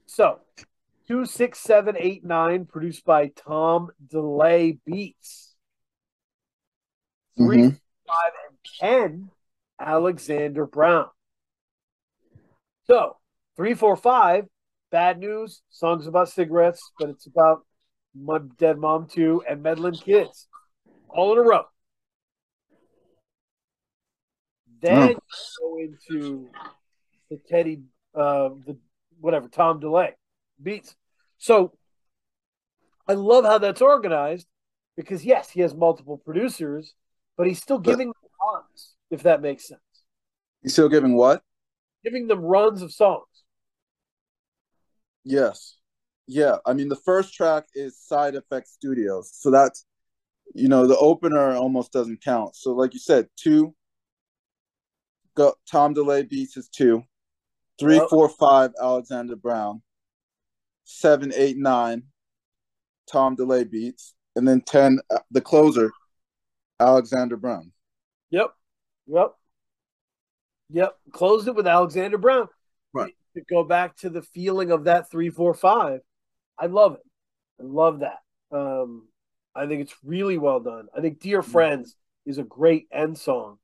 So 0.06 0.40
Two 1.12 1.26
six 1.26 1.60
seven 1.60 1.98
eight 2.00 2.24
nine, 2.24 2.66
produced 2.66 3.04
by 3.04 3.34
Tom 3.36 3.90
DeLay 4.08 4.78
Beats. 4.86 5.56
3 7.38 7.58
mm-hmm. 7.58 7.68
five 8.08 8.32
and 8.48 8.58
ten, 8.80 9.30
Alexander 9.78 10.66
Brown. 10.66 11.08
So 12.86 13.18
three 13.58 13.74
four 13.74 13.98
five, 13.98 14.46
bad 14.90 15.20
news. 15.20 15.62
Songs 15.70 16.08
about 16.08 16.30
cigarettes, 16.30 16.80
but 16.98 17.10
it's 17.10 17.26
about 17.26 17.66
my 18.16 18.40
dead 18.58 18.78
mom 18.78 19.08
too, 19.08 19.44
and 19.46 19.62
meddling 19.62 19.96
kids, 19.96 20.48
all 21.10 21.34
in 21.34 21.40
a 21.40 21.42
row. 21.42 21.66
Then 24.82 25.16
oh. 25.16 25.20
go 25.60 25.78
into 25.80 26.50
the 27.30 27.38
Teddy, 27.48 27.82
uh, 28.16 28.50
the 28.66 28.78
whatever 29.20 29.48
Tom 29.48 29.80
DeLay 29.80 30.14
beats. 30.62 30.96
So 31.38 31.74
I 33.08 33.14
love 33.14 33.46
how 33.46 33.58
that's 33.58 33.82
organized 33.82 34.48
because 34.96 35.24
yes, 35.24 35.50
he 35.50 35.62
has 35.62 35.74
multiple 35.74 36.18
producers, 36.18 36.94
but 37.38 37.48
he's 37.48 37.62
still 37.62 37.80
giving 37.80 38.12
but, 38.22 38.54
runs, 38.54 38.96
if 39.10 39.24
that 39.24 39.42
makes 39.42 39.68
sense. 39.68 39.82
He's 40.62 40.74
still 40.74 40.90
giving 40.90 41.16
what? 41.16 41.42
Giving 42.04 42.28
them 42.28 42.40
runs 42.40 42.82
of 42.82 42.92
songs. 42.92 43.26
Yes. 45.24 45.78
Yeah. 46.28 46.58
I 46.66 46.74
mean 46.74 46.90
the 46.90 46.96
first 46.96 47.34
track 47.34 47.66
is 47.76 47.98
Side 48.00 48.36
Effect 48.36 48.68
Studios. 48.68 49.32
So 49.34 49.52
that's 49.52 49.86
you 50.54 50.68
know, 50.68 50.86
the 50.86 50.98
opener 50.98 51.54
almost 51.54 51.94
doesn't 51.94 52.24
count. 52.24 52.56
So 52.56 52.74
like 52.74 52.94
you 52.94 53.00
said, 53.00 53.28
two 53.38 53.74
go 55.36 55.54
Tom 55.70 55.94
DeLay 55.94 56.24
beats 56.24 56.58
is 56.58 56.70
two. 56.70 57.04
Three, 57.80 58.02
four, 58.10 58.30
five, 58.30 58.72
Alexander 58.80 59.36
Brown 59.36 59.82
seven, 60.92 61.32
eight, 61.36 61.58
nine, 61.58 62.04
Tom 63.12 63.36
DeLay 63.36 63.64
beats, 63.64 64.14
and 64.36 64.48
then 64.48 64.62
ten, 64.62 65.00
uh, 65.10 65.20
the 65.32 65.42
closer, 65.42 65.92
Alexander 66.80 67.38
Brown. 67.38 67.72
Yep, 68.30 68.54
yep, 69.08 69.32
yep. 70.70 70.98
Closed 71.12 71.48
it 71.48 71.56
with 71.56 71.68
Alexander 71.68 72.18
Brown. 72.18 72.48
Right. 72.94 73.16
To 73.36 73.42
go 73.50 73.64
back 73.64 73.96
to 73.98 74.10
the 74.10 74.22
feeling 74.22 74.72
of 74.72 74.86
that 74.86 75.10
three, 75.10 75.30
four, 75.30 75.54
five, 75.54 76.02
I 76.60 76.66
love 76.66 76.96
it. 76.96 77.02
I 77.60 77.64
love 77.64 78.00
that. 78.00 78.20
Um, 78.52 79.08
I 79.56 79.68
think 79.68 79.82
it's 79.82 79.96
really 80.04 80.38
well 80.38 80.60
done. 80.60 80.88
I 80.96 81.02
think 81.02 81.20
"Dear 81.20 81.42
mm-hmm. 81.42 81.52
Friends" 81.52 81.96
is 82.26 82.38
a 82.38 82.44
great 82.44 82.88
end 82.92 83.18
song. 83.18 83.58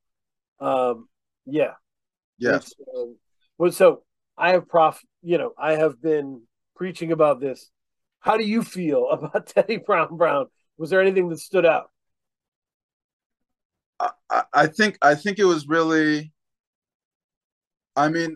Um, 0.59 1.09
yeah. 1.47 1.73
Yes. 2.37 2.73
Um, 2.95 3.15
well, 3.57 3.71
so 3.71 4.03
I 4.37 4.51
have 4.51 4.67
prof. 4.67 5.01
You 5.23 5.37
know, 5.37 5.53
I 5.57 5.73
have 5.73 6.01
been 6.01 6.43
preaching 6.75 7.11
about 7.11 7.39
this. 7.39 7.69
How 8.19 8.37
do 8.37 8.45
you 8.45 8.63
feel 8.63 9.07
about 9.11 9.47
Teddy 9.47 9.77
Brown 9.77 10.15
Brown? 10.17 10.47
Was 10.77 10.89
there 10.89 11.01
anything 11.01 11.29
that 11.29 11.39
stood 11.39 11.65
out? 11.65 11.89
I, 13.99 14.43
I 14.53 14.67
think 14.67 14.97
I 15.01 15.15
think 15.15 15.39
it 15.39 15.45
was 15.45 15.67
really. 15.67 16.31
I 17.95 18.09
mean, 18.09 18.35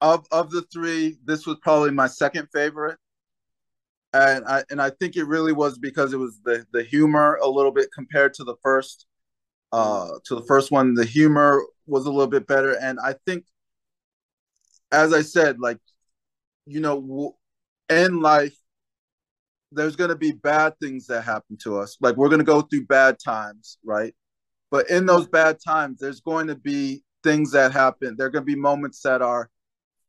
of 0.00 0.26
of 0.30 0.50
the 0.50 0.62
three, 0.72 1.18
this 1.24 1.46
was 1.46 1.56
probably 1.62 1.90
my 1.90 2.06
second 2.06 2.48
favorite, 2.52 2.98
and 4.12 4.44
I 4.46 4.62
and 4.70 4.80
I 4.80 4.90
think 4.90 5.16
it 5.16 5.24
really 5.24 5.52
was 5.52 5.78
because 5.78 6.12
it 6.12 6.18
was 6.18 6.40
the 6.44 6.64
the 6.72 6.84
humor 6.84 7.38
a 7.42 7.48
little 7.48 7.72
bit 7.72 7.88
compared 7.92 8.34
to 8.34 8.44
the 8.44 8.54
first, 8.62 9.06
uh, 9.72 10.08
to 10.24 10.34
the 10.34 10.44
first 10.44 10.70
one. 10.70 10.94
The 10.94 11.04
humor 11.04 11.62
was 11.86 12.06
a 12.06 12.10
little 12.10 12.26
bit 12.26 12.46
better, 12.46 12.72
and 12.72 12.98
I 13.02 13.14
think, 13.26 13.44
as 14.92 15.12
I 15.12 15.22
said, 15.22 15.58
like, 15.60 15.78
you 16.66 16.80
know, 16.80 17.36
in 17.88 18.20
life, 18.20 18.56
there's 19.72 19.96
going 19.96 20.10
to 20.10 20.16
be 20.16 20.32
bad 20.32 20.78
things 20.80 21.06
that 21.06 21.24
happen 21.24 21.56
to 21.58 21.78
us. 21.78 21.96
Like 22.00 22.16
we're 22.16 22.28
going 22.28 22.40
to 22.40 22.44
go 22.44 22.62
through 22.62 22.86
bad 22.86 23.18
times, 23.18 23.78
right? 23.84 24.14
But 24.70 24.90
in 24.90 25.06
those 25.06 25.26
bad 25.26 25.58
times, 25.64 25.98
there's 25.98 26.20
going 26.20 26.46
to 26.48 26.54
be 26.54 27.02
things 27.22 27.52
that 27.52 27.72
happen. 27.72 28.16
There 28.16 28.26
are 28.26 28.30
going 28.30 28.44
to 28.44 28.52
be 28.52 28.56
moments 28.56 29.00
that 29.02 29.22
are 29.22 29.50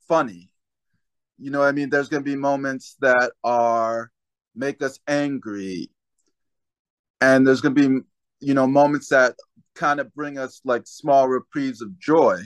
funny. 0.07 0.49
You 1.37 1.51
know 1.51 1.63
I 1.63 1.71
mean? 1.71 1.89
There's 1.89 2.09
going 2.09 2.23
to 2.23 2.29
be 2.29 2.35
moments 2.35 2.95
that 2.99 3.31
are 3.43 4.11
make 4.55 4.81
us 4.81 4.99
angry. 5.07 5.89
And 7.21 7.45
there's 7.45 7.61
going 7.61 7.75
to 7.75 7.89
be, 7.89 8.05
you 8.41 8.53
know, 8.53 8.67
moments 8.67 9.09
that 9.09 9.35
kind 9.79 9.99
of 9.99 10.13
bring 10.13 10.37
us 10.37 10.61
like 10.65 10.83
small 10.85 11.27
reprieves 11.27 11.81
of 11.81 11.97
joy. 11.97 12.37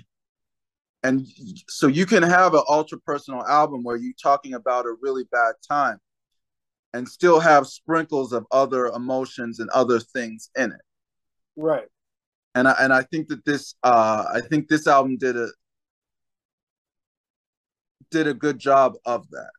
And 1.02 1.28
so 1.68 1.88
you 1.88 2.06
can 2.06 2.24
have 2.24 2.54
an 2.54 2.64
ultra 2.70 3.00
personal 3.00 3.44
album 3.46 3.84
where 3.84 3.98
you're 3.98 4.14
talking 4.22 4.54
about 4.54 4.86
a 4.86 4.96
really 5.02 5.24
bad 5.32 5.56
time 5.68 5.98
and 6.94 7.10
still 7.10 7.40
have 7.40 7.68
sprinkles 7.68 8.32
of 8.32 8.46
other 8.52 8.86
emotions 8.88 9.60
and 9.60 9.70
other 9.72 10.00
things 10.00 10.50
in 10.56 10.72
it. 10.72 10.82
Right. 11.58 11.88
And 12.56 12.68
i 12.68 12.76
and 12.80 12.94
i 12.94 13.02
think 13.02 13.30
that 13.30 13.44
this 13.46 13.74
uh 13.82 14.26
i 14.32 14.40
think 14.40 14.68
this 14.68 14.86
album 14.86 15.18
did 15.18 15.36
a 15.36 15.50
did 18.12 18.28
a 18.28 18.34
good 18.34 18.60
job 18.60 18.94
of 19.06 19.28
that. 19.32 19.50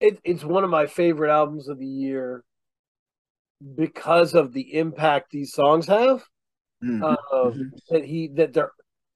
It, 0.00 0.20
it's 0.22 0.44
one 0.44 0.62
of 0.62 0.70
my 0.70 0.86
favorite 0.86 1.32
albums 1.32 1.68
of 1.68 1.80
the 1.80 1.86
year 1.86 2.44
because 3.76 4.34
of 4.34 4.52
the 4.52 4.74
impact 4.74 5.30
these 5.30 5.52
songs 5.52 5.86
have 5.86 6.24
Mm. 6.82 7.00
um, 7.04 7.16
Mhm. 7.32 7.70
that 7.90 8.04
he 8.04 8.26
that 8.34 8.52
they're 8.52 8.72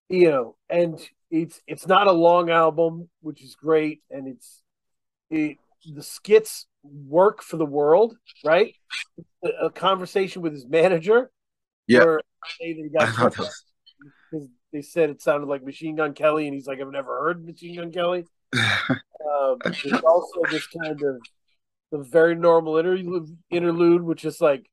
you 0.08 0.30
know 0.30 0.56
and 0.70 1.00
it's 1.32 1.60
it's 1.66 1.84
not 1.88 2.06
a 2.06 2.12
long 2.12 2.48
album 2.48 3.08
which 3.22 3.42
is 3.42 3.56
great 3.56 4.02
and 4.08 4.28
it's 4.28 4.62
it 5.30 5.56
the 5.92 6.02
skits 6.02 6.66
work 6.84 7.42
for 7.42 7.56
the 7.56 7.66
world 7.66 8.16
right 8.44 8.72
a, 9.44 9.48
a 9.66 9.70
conversation 9.70 10.42
with 10.42 10.52
his 10.52 10.64
manager 10.64 11.32
Yeah. 11.88 12.04
where 12.04 12.20
they, 12.60 12.72
they 12.74 12.88
got 12.88 13.08
I 13.08 13.10
thought 13.10 13.32
that 13.32 13.38
was- 13.40 13.64
because 14.30 14.48
they 14.72 14.82
said 14.82 15.10
it 15.10 15.20
sounded 15.20 15.46
like 15.48 15.64
Machine 15.64 15.96
Gun 15.96 16.12
Kelly, 16.12 16.46
and 16.46 16.54
he's 16.54 16.66
like, 16.66 16.80
I've 16.80 16.90
never 16.90 17.18
heard 17.22 17.44
Machine 17.44 17.76
Gun 17.76 17.90
Kelly. 17.90 18.24
Um, 19.28 19.58
there's 19.64 20.02
also 20.04 20.40
this 20.50 20.66
kind 20.68 21.02
of 21.02 21.20
the 21.96 22.04
very 22.04 22.34
normal 22.34 22.76
interlude, 22.76 23.36
interlude, 23.50 24.02
which 24.02 24.24
is 24.24 24.40
like 24.40 24.68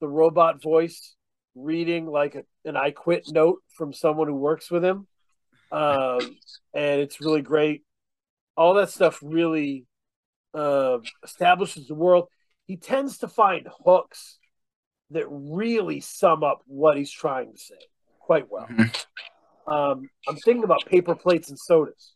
the 0.00 0.08
robot 0.08 0.62
voice 0.62 1.14
reading 1.54 2.06
like 2.06 2.34
a, 2.34 2.44
an 2.64 2.76
"I 2.76 2.90
quit" 2.90 3.30
note 3.30 3.62
from 3.76 3.92
someone 3.92 4.28
who 4.28 4.34
works 4.34 4.70
with 4.70 4.84
him, 4.84 5.06
um, 5.70 6.20
and 6.74 7.00
it's 7.00 7.20
really 7.20 7.42
great. 7.42 7.82
All 8.56 8.74
that 8.74 8.90
stuff 8.90 9.20
really 9.22 9.86
uh, 10.54 10.98
establishes 11.22 11.86
the 11.86 11.94
world. 11.94 12.28
He 12.66 12.76
tends 12.76 13.18
to 13.18 13.28
find 13.28 13.68
hooks 13.84 14.38
that 15.10 15.26
really 15.28 16.00
sum 16.00 16.42
up 16.42 16.62
what 16.66 16.96
he's 16.96 17.10
trying 17.10 17.52
to 17.52 17.58
say 17.58 17.74
quite 18.20 18.50
well. 18.50 18.66
Mhm. 18.66 19.06
Um, 19.66 20.08
I'm 20.28 20.36
thinking 20.36 20.64
about 20.64 20.84
paper 20.86 21.14
plates 21.14 21.48
and 21.48 21.58
sodas, 21.58 22.14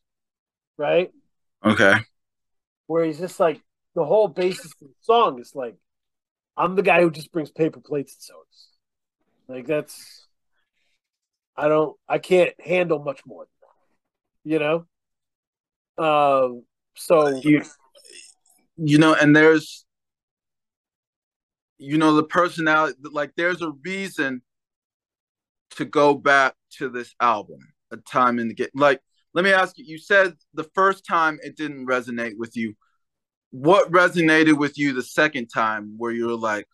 right? 0.77 1.11
okay. 1.65 1.95
Where 2.87 3.05
he's 3.05 3.19
just 3.19 3.41
like 3.41 3.61
the 3.99 4.05
whole 4.05 4.29
basis 4.29 4.67
of 4.81 4.87
the 4.89 4.95
song 5.01 5.41
is 5.41 5.57
like, 5.57 5.75
I'm 6.57 6.77
the 6.77 6.83
guy 6.83 7.01
who 7.01 7.11
just 7.11 7.33
brings 7.33 7.51
paper 7.51 7.81
plates 7.81 8.15
and 8.15 8.23
sodas. 8.23 8.69
Like 9.49 9.67
that's, 9.67 10.29
I 11.57 11.67
don't, 11.67 11.97
I 12.09 12.19
can't 12.19 12.55
handle 12.61 13.01
much 13.01 13.23
more 13.27 13.49
than 14.45 14.55
that, 14.55 14.55
you 14.55 14.59
know. 14.61 14.87
Um, 15.99 16.63
so 16.95 17.41
You, 17.43 17.65
you 18.77 18.99
know, 18.99 19.15
and 19.15 19.35
there's, 19.35 19.85
you 21.79 21.99
know, 21.99 22.15
the 22.15 22.23
personality. 22.23 22.97
Like, 23.11 23.33
there's 23.37 23.63
a 23.63 23.73
reason 23.85 24.43
to 25.71 25.85
go 25.85 26.15
back 26.15 26.55
to 26.79 26.89
this 26.89 27.13
album. 27.21 27.59
A 27.91 27.97
time 27.97 28.39
in 28.39 28.47
the 28.47 28.55
game. 28.55 28.69
Like, 28.75 29.01
let 29.35 29.45
me 29.45 29.51
ask 29.51 29.77
you. 29.77 29.85
You 29.85 29.99
said 29.99 30.35
the 30.55 30.71
first 30.75 31.05
time 31.05 31.41
it 31.43 31.57
didn't 31.57 31.87
resonate 31.87 32.37
with 32.37 32.57
you. 32.57 32.77
What 33.51 33.91
resonated 33.91 34.59
with 34.59 34.79
you 34.79 34.93
the 34.93 35.03
second 35.03 35.47
time, 35.49 35.95
where 35.97 36.13
you 36.13 36.27
were 36.27 36.37
like, 36.37 36.67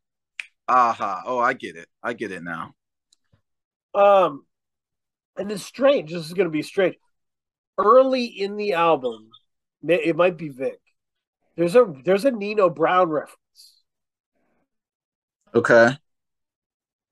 "Aha! 0.68 1.22
Oh, 1.24 1.38
I 1.38 1.52
get 1.52 1.76
it. 1.76 1.88
I 2.02 2.12
get 2.14 2.32
it 2.32 2.42
now." 2.42 2.74
Um, 3.94 4.44
and 5.36 5.50
it's 5.52 5.62
strange. 5.62 6.10
This 6.10 6.26
is 6.26 6.32
going 6.32 6.46
to 6.46 6.52
be 6.52 6.62
strange. 6.62 6.96
Early 7.78 8.24
in 8.24 8.56
the 8.56 8.72
album, 8.72 9.30
it 9.86 10.16
might 10.16 10.36
be 10.36 10.48
Vic. 10.48 10.80
There's 11.56 11.76
a 11.76 11.92
there's 12.04 12.24
a 12.24 12.30
Nino 12.30 12.68
Brown 12.70 13.08
reference. 13.10 13.38
Okay. 15.54 15.96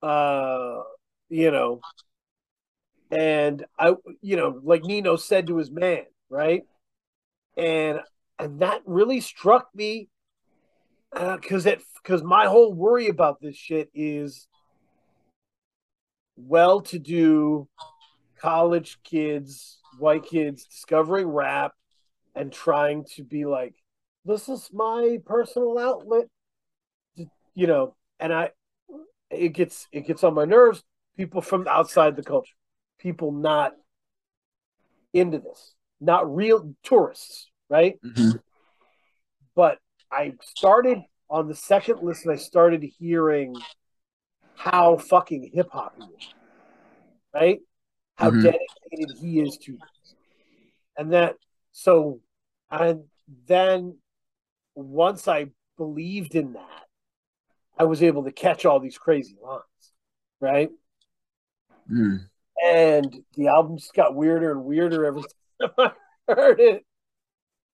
Uh, 0.02 0.80
you 1.28 1.50
know, 1.52 1.80
and 3.12 3.64
I, 3.78 3.94
you 4.20 4.36
know, 4.36 4.60
like 4.64 4.82
Nino 4.82 5.16
said 5.16 5.46
to 5.46 5.58
his 5.58 5.70
man, 5.70 6.04
right? 6.28 6.62
And 7.56 8.00
and 8.42 8.58
that 8.58 8.82
really 8.84 9.20
struck 9.20 9.68
me 9.72 10.08
uh, 11.14 11.36
because 11.36 11.64
it 11.64 11.80
because 12.02 12.24
my 12.24 12.46
whole 12.46 12.74
worry 12.74 13.06
about 13.06 13.40
this 13.40 13.54
shit 13.54 13.88
is 13.94 14.48
well-to-do 16.36 17.68
college 18.40 18.98
kids, 19.04 19.78
white 20.00 20.24
kids 20.24 20.64
discovering 20.64 21.28
rap 21.28 21.72
and 22.34 22.52
trying 22.52 23.04
to 23.14 23.22
be 23.22 23.44
like, 23.44 23.76
this 24.24 24.48
is 24.48 24.68
my 24.72 25.18
personal 25.24 25.78
outlet, 25.78 26.26
you 27.54 27.68
know. 27.68 27.94
And 28.18 28.32
I, 28.32 28.50
it 29.30 29.50
gets 29.50 29.86
it 29.92 30.04
gets 30.08 30.24
on 30.24 30.34
my 30.34 30.46
nerves. 30.46 30.82
People 31.16 31.42
from 31.42 31.68
outside 31.68 32.16
the 32.16 32.24
culture, 32.24 32.56
people 32.98 33.30
not 33.30 33.74
into 35.12 35.38
this, 35.38 35.74
not 36.00 36.34
real 36.34 36.74
tourists, 36.82 37.51
right? 37.72 37.98
Mhm. 38.02 38.38
But 39.54 39.78
I 40.10 40.34
started 40.42 40.98
on 41.30 41.48
the 41.48 41.54
second 41.54 42.00
listen. 42.02 42.30
I 42.30 42.36
started 42.36 42.82
hearing 42.98 43.62
how 44.54 44.98
fucking 44.98 45.50
hip 45.54 45.70
hop 45.72 45.94
he 45.96 46.02
is, 46.02 46.34
right? 47.32 47.60
How 48.16 48.30
Mhm. 48.30 48.42
dedicated 48.42 49.16
he 49.18 49.40
is 49.40 49.56
to 49.58 49.72
this. 49.72 50.14
And 50.98 51.14
that, 51.14 51.36
so, 51.72 52.20
and 52.70 53.08
then 53.46 53.98
once 54.74 55.26
I 55.26 55.46
believed 55.78 56.34
in 56.34 56.52
that, 56.52 56.88
I 57.78 57.84
was 57.84 58.02
able 58.02 58.24
to 58.24 58.32
catch 58.32 58.66
all 58.66 58.80
these 58.80 58.98
crazy 58.98 59.38
lines, 59.42 59.92
right? 60.40 60.70
Mm. 61.90 62.28
And 62.62 63.24
the 63.32 63.48
album 63.48 63.78
just 63.78 63.94
got 63.94 64.14
weirder 64.14 64.52
and 64.52 64.64
weirder 64.64 65.06
every 65.06 65.22
time 65.60 65.70
I 65.78 65.92
heard 66.28 66.60
it. 66.60 66.86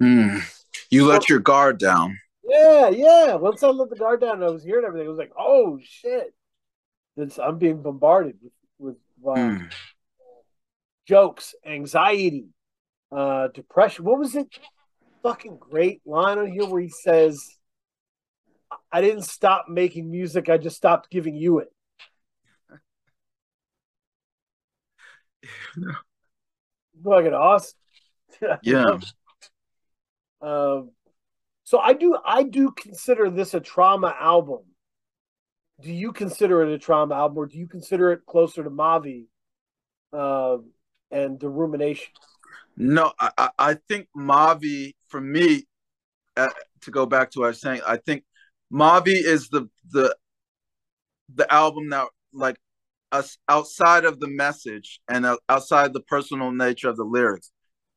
Mm. 0.02 0.42
You 0.90 1.06
let 1.06 1.28
your 1.28 1.40
guard 1.40 1.78
down. 1.78 2.18
Yeah, 2.44 2.88
yeah. 2.88 3.34
Once 3.34 3.62
I 3.62 3.68
let 3.68 3.90
the 3.90 3.96
guard 3.96 4.20
down 4.20 4.42
I 4.42 4.48
was 4.50 4.64
hearing 4.64 4.84
everything, 4.86 5.06
I 5.06 5.10
was 5.10 5.18
like, 5.18 5.32
oh 5.38 5.78
shit. 5.82 6.34
It's, 7.16 7.38
I'm 7.38 7.58
being 7.58 7.82
bombarded 7.82 8.36
with, 8.42 8.52
with 8.78 8.96
Mm. 9.36 9.72
jokes, 11.06 11.54
anxiety, 11.66 12.46
uh, 13.10 13.48
depression. 13.48 14.04
What 14.04 14.20
was 14.20 14.36
it? 14.36 14.46
Fucking 15.22 15.58
great 15.58 16.00
line 16.06 16.38
on 16.38 16.50
here 16.50 16.64
where 16.66 16.80
he 16.80 16.88
says, 16.88 17.44
I 18.92 19.00
didn't 19.00 19.24
stop 19.24 19.66
making 19.68 20.10
music, 20.10 20.48
I 20.48 20.58
just 20.58 20.76
stopped 20.76 21.10
giving 21.10 21.34
you 21.34 21.58
it. 21.58 21.72
Fucking 27.04 27.34
awesome. 27.34 27.74
Yeah. 28.62 28.98
Um, 30.40 30.90
so 31.65 31.78
I 31.78 31.93
do 31.93 32.16
I 32.24 32.44
do 32.44 32.70
consider 32.70 33.31
this 33.31 33.55
a 33.55 33.60
trauma 33.60 34.15
album. 34.19 34.60
Do 35.81 35.93
you 35.93 36.12
consider 36.12 36.62
it 36.62 36.74
a 36.74 36.78
trauma 36.78 37.15
album, 37.15 37.39
or 37.39 37.47
do 37.47 37.59
you 37.59 37.69
consider 37.69 38.12
it 38.12 38.27
closer 38.27 38.65
to 38.65 38.70
Mavi 38.70 39.27
uh, 40.12 40.59
and 41.10 41.39
the 41.39 41.48
rumination? 41.48 42.09
No, 42.77 43.12
I, 43.20 43.51
I- 43.59 43.74
think 43.89 44.09
Mavi, 44.16 44.94
for 45.09 45.20
me, 45.20 45.66
uh, 46.36 46.48
to 46.82 46.90
go 46.90 47.06
back 47.06 47.31
to 47.32 47.40
what 47.40 47.47
I 47.47 47.48
was 47.48 47.60
saying, 47.60 47.81
I 47.86 47.97
think 47.97 48.24
Mavi 48.73 49.15
is 49.15 49.48
the 49.48 49.69
the 49.90 50.16
the 51.35 51.52
album 51.52 51.90
that 51.90 52.09
like 52.32 52.56
us 53.12 53.39
outside 53.48 54.05
of 54.05 54.20
the 54.20 54.28
message 54.28 55.01
and 55.09 55.27
uh, 55.27 55.36
outside 55.48 55.93
the 55.93 56.01
personal 56.01 56.51
nature 56.51 56.89
of 56.89 56.97
the 56.97 57.05
lyrics 57.05 57.51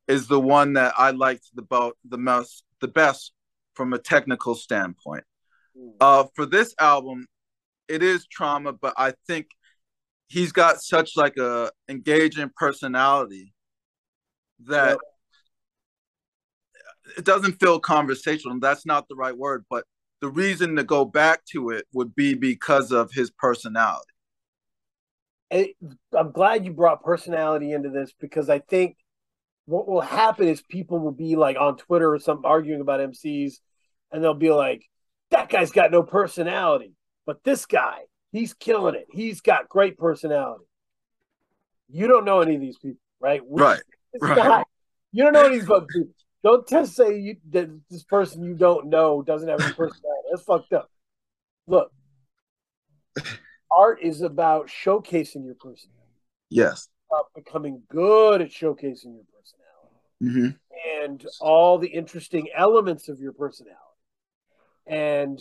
is 0.08 0.26
the 0.28 0.40
one 0.40 0.74
that 0.74 0.94
I 0.98 1.10
liked 1.10 1.46
the 1.54 1.62
bo- 1.62 1.94
the 2.04 2.18
most 2.18 2.64
the 2.80 2.88
best 2.88 3.32
from 3.74 3.92
a 3.92 3.98
technical 3.98 4.54
standpoint. 4.54 5.24
Uh, 6.00 6.24
for 6.34 6.46
this 6.46 6.74
album, 6.80 7.26
it 7.88 8.02
is 8.02 8.26
trauma, 8.26 8.72
but 8.72 8.94
I 8.96 9.14
think 9.26 9.46
he's 10.28 10.52
got 10.52 10.80
such 10.82 11.16
like 11.16 11.36
a 11.36 11.70
engaging 11.88 12.50
personality 12.56 13.54
that 14.66 14.88
Yep. 14.90 14.98
it 17.18 17.24
doesn't 17.24 17.60
feel 17.60 17.78
conversational. 17.80 18.58
That's 18.60 18.86
not 18.86 19.08
the 19.08 19.14
right 19.16 19.36
word, 19.36 19.64
but 19.70 19.84
the 20.20 20.28
reason 20.28 20.76
to 20.76 20.84
go 20.84 21.04
back 21.04 21.44
to 21.52 21.70
it 21.70 21.86
would 21.92 22.14
be 22.14 22.34
because 22.34 22.92
of 22.92 23.10
his 23.12 23.30
personality. 23.30 24.06
it, 25.50 25.76
I'm 26.16 26.32
glad 26.32 26.64
you 26.64 26.72
brought 26.72 27.04
personality 27.04 27.72
into 27.72 27.90
this 27.90 28.12
because 28.18 28.48
I 28.48 28.60
think 28.60 28.96
what 29.66 29.88
will 29.88 30.00
happen 30.00 30.48
is 30.48 30.60
people 30.62 30.98
will 30.98 31.12
be 31.12 31.36
like 31.36 31.56
on 31.58 31.76
Twitter 31.76 32.12
or 32.12 32.18
something 32.18 32.44
arguing 32.44 32.80
about 32.80 33.00
MCs, 33.00 33.54
and 34.10 34.22
they'll 34.22 34.34
be 34.34 34.50
like, 34.50 34.88
"That 35.30 35.48
guy's 35.48 35.70
got 35.70 35.90
no 35.90 36.02
personality," 36.02 36.94
but 37.26 37.42
this 37.44 37.66
guy, 37.66 38.00
he's 38.32 38.54
killing 38.54 38.94
it. 38.94 39.06
He's 39.10 39.40
got 39.40 39.68
great 39.68 39.96
personality. 39.98 40.64
You 41.88 42.08
don't 42.08 42.24
know 42.24 42.40
any 42.40 42.54
of 42.56 42.60
these 42.60 42.78
people, 42.78 43.00
right? 43.20 43.40
We- 43.46 43.62
Right. 43.62 43.82
this 44.12 44.22
right. 44.22 44.36
guy, 44.36 44.64
you 45.12 45.22
don't 45.24 45.32
know 45.32 45.44
any 45.44 45.56
of 45.58 45.66
these 45.66 45.68
people. 45.68 45.86
Don't 46.42 46.66
just 46.68 46.96
say 46.96 47.18
you, 47.18 47.36
that 47.50 47.68
this 47.88 48.02
person 48.02 48.42
you 48.42 48.54
don't 48.54 48.88
know 48.88 49.22
doesn't 49.22 49.48
have 49.48 49.60
any 49.60 49.72
personality. 49.74 50.28
That's 50.30 50.42
fucked 50.42 50.72
up. 50.72 50.90
Look, 51.68 51.92
art 53.70 54.00
is 54.02 54.22
about 54.22 54.66
showcasing 54.68 55.44
your 55.44 55.54
personality 55.54 56.00
Yes. 56.50 56.88
about 57.10 57.26
becoming 57.34 57.82
good 57.88 58.42
at 58.42 58.48
showcasing 58.50 59.14
your 59.14 59.24
personality 59.24 59.31
hmm 60.22 60.48
and 60.96 61.26
all 61.40 61.78
the 61.78 61.88
interesting 61.88 62.48
elements 62.54 63.08
of 63.08 63.20
your 63.20 63.32
personality. 63.32 63.78
And 64.86 65.38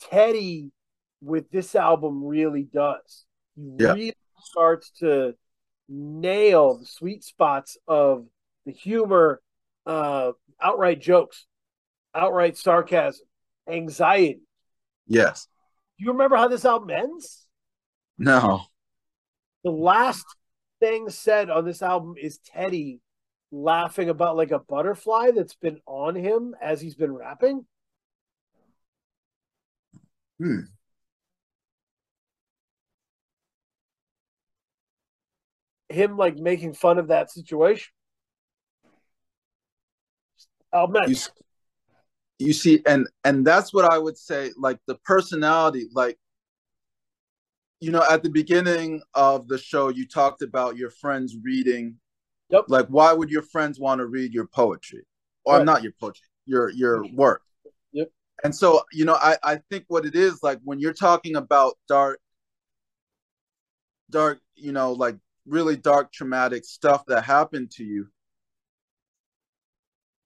Teddy, 0.00 0.70
with 1.20 1.50
this 1.50 1.74
album, 1.74 2.24
really 2.24 2.62
does. 2.62 3.26
He 3.56 3.70
Yeah. 3.78 3.92
really 3.94 4.16
starts 4.42 4.90
to 5.00 5.36
nail 5.88 6.78
the 6.78 6.86
sweet 6.86 7.24
spots 7.24 7.76
of 7.88 8.26
the 8.64 8.72
humor, 8.72 9.42
uh, 9.86 10.32
outright 10.60 11.00
jokes, 11.00 11.46
outright 12.14 12.56
sarcasm, 12.56 13.26
anxiety. 13.66 14.42
Yes. 15.06 15.48
Do 15.98 16.04
you 16.04 16.12
remember 16.12 16.36
how 16.36 16.48
this 16.48 16.64
album 16.64 16.90
ends? 16.90 17.48
No. 18.16 18.62
The 19.64 19.70
last 19.70 20.24
thing 20.78 21.10
said 21.10 21.50
on 21.50 21.64
this 21.64 21.82
album 21.82 22.14
is 22.16 22.38
Teddy 22.38 23.00
laughing 23.52 24.08
about 24.08 24.36
like 24.36 24.50
a 24.50 24.58
butterfly 24.58 25.30
that's 25.32 25.54
been 25.54 25.80
on 25.86 26.14
him 26.14 26.54
as 26.60 26.80
he's 26.80 26.94
been 26.94 27.12
rapping. 27.12 27.66
Hmm. 30.38 30.60
Him 35.88 36.16
like 36.16 36.36
making 36.36 36.74
fun 36.74 36.98
of 36.98 37.08
that 37.08 37.30
situation. 37.30 37.88
Album 40.72 41.02
You, 41.08 41.16
you 42.38 42.52
see, 42.52 42.80
and 42.86 43.08
and 43.24 43.44
that's 43.44 43.74
what 43.74 43.92
I 43.92 43.98
would 43.98 44.16
say. 44.16 44.52
Like 44.56 44.78
the 44.86 44.94
personality, 45.04 45.88
like 45.92 46.16
you 47.80 47.90
know, 47.90 48.04
at 48.08 48.22
the 48.22 48.30
beginning 48.30 49.02
of 49.14 49.48
the 49.48 49.58
show, 49.58 49.88
you 49.88 50.06
talked 50.06 50.42
about 50.42 50.76
your 50.76 50.90
friends 50.90 51.36
reading. 51.42 51.96
Yep. 52.50 52.64
Like, 52.68 52.86
why 52.88 53.12
would 53.12 53.30
your 53.30 53.42
friends 53.42 53.78
want 53.78 54.00
to 54.00 54.06
read 54.06 54.32
your 54.32 54.46
poetry, 54.46 55.06
or 55.44 55.58
Right. 55.58 55.64
not 55.64 55.82
your 55.82 55.92
poetry, 56.00 56.26
your 56.46 56.70
your 56.70 57.06
work? 57.12 57.42
Yep. 57.92 58.10
And 58.44 58.54
so, 58.54 58.82
you 58.92 59.04
know, 59.04 59.14
I 59.14 59.36
I 59.42 59.60
think 59.70 59.84
what 59.88 60.06
it 60.06 60.14
is 60.14 60.42
like 60.42 60.60
when 60.64 60.80
you're 60.80 60.92
talking 60.92 61.36
about 61.36 61.78
dark, 61.88 62.20
dark, 64.10 64.40
you 64.56 64.72
know, 64.72 64.92
like 64.92 65.16
really 65.46 65.76
dark 65.76 66.12
traumatic 66.12 66.64
stuff 66.64 67.04
that 67.06 67.24
happened 67.24 67.70
to 67.72 67.84
you 67.84 68.08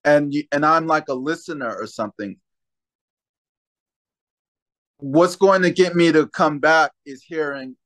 and 0.05 0.35
you, 0.35 0.45
and 0.53 0.65
I'm 0.65 0.87
like 0.87 1.09
a 1.09 1.15
listener 1.15 1.75
or 1.75 1.87
something 1.87 2.37
what's 4.99 5.37
going 5.37 5.63
to 5.63 5.71
get 5.71 5.95
me 5.95 6.13
to 6.13 6.27
come 6.29 6.59
back 6.59 6.93
is 7.05 7.23
hearing 7.23 7.77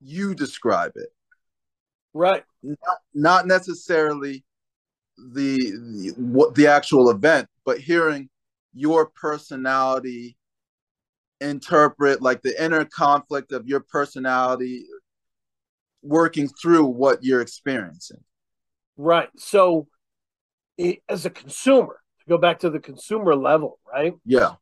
you 0.00 0.34
describe 0.34 0.92
it 0.96 1.10
Right. 2.14 2.44
not, 2.62 2.98
not 3.14 3.46
necessarily 3.46 4.44
the, 5.16 5.58
the 5.58 6.12
what 6.16 6.54
the 6.54 6.66
actual 6.66 7.10
event 7.10 7.48
but 7.64 7.78
hearing 7.78 8.28
your 8.74 9.06
personality 9.06 10.36
interpret 11.40 12.22
like 12.22 12.42
the 12.42 12.62
inner 12.62 12.84
conflict 12.84 13.52
of 13.52 13.66
your 13.66 13.80
personality 13.80 14.84
working 16.02 16.48
through 16.48 16.84
what 16.84 17.22
you're 17.22 17.40
experiencing 17.40 18.22
Right. 18.96 19.30
So, 19.36 19.88
it, 20.76 21.02
as 21.08 21.26
a 21.26 21.30
consumer, 21.30 22.00
to 22.20 22.26
go 22.28 22.38
back 22.38 22.60
to 22.60 22.70
the 22.70 22.80
consumer 22.80 23.34
level, 23.34 23.78
right? 23.90 24.14
yeah 24.24 24.54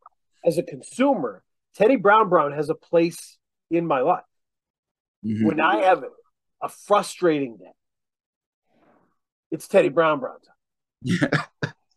As 0.45 0.59
a 0.59 0.63
consumer, 0.63 1.43
Teddy 1.75 1.97
Brown 1.97 2.29
Brown 2.29 2.53
has 2.53 2.71
a 2.71 2.75
place 2.75 3.39
in 3.71 3.87
my 3.87 4.01
life. 4.01 4.25
Mhm. 5.25 5.47
When 5.47 5.61
I 5.61 5.83
have 5.83 6.05
a 6.63 6.69
frustrating 6.69 7.57
day, 7.59 7.73
it's 9.51 9.69
Teddy 9.69 9.89
Brown 9.89 10.21
Brown 10.21 10.39
time, 10.41 10.55
yeah 11.03 11.29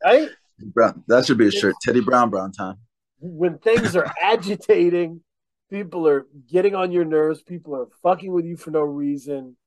right? 0.03 0.29
brown 0.73 1.03
that 1.07 1.25
should 1.25 1.37
be 1.37 1.47
a 1.47 1.51
shirt 1.51 1.75
teddy 1.81 1.99
brown 2.01 2.29
brown 2.29 2.51
time 2.51 2.77
When 3.19 3.57
things 3.57 3.95
are 3.95 4.11
agitating, 4.21 5.21
people 5.69 6.07
are 6.07 6.25
getting 6.49 6.75
on 6.75 6.91
your 6.91 7.05
nerves, 7.05 7.41
people 7.41 7.75
are 7.75 7.87
fucking 8.01 8.31
with 8.31 8.45
you 8.45 8.57
for 8.57 8.71
no 8.71 8.81
reason. 8.81 9.57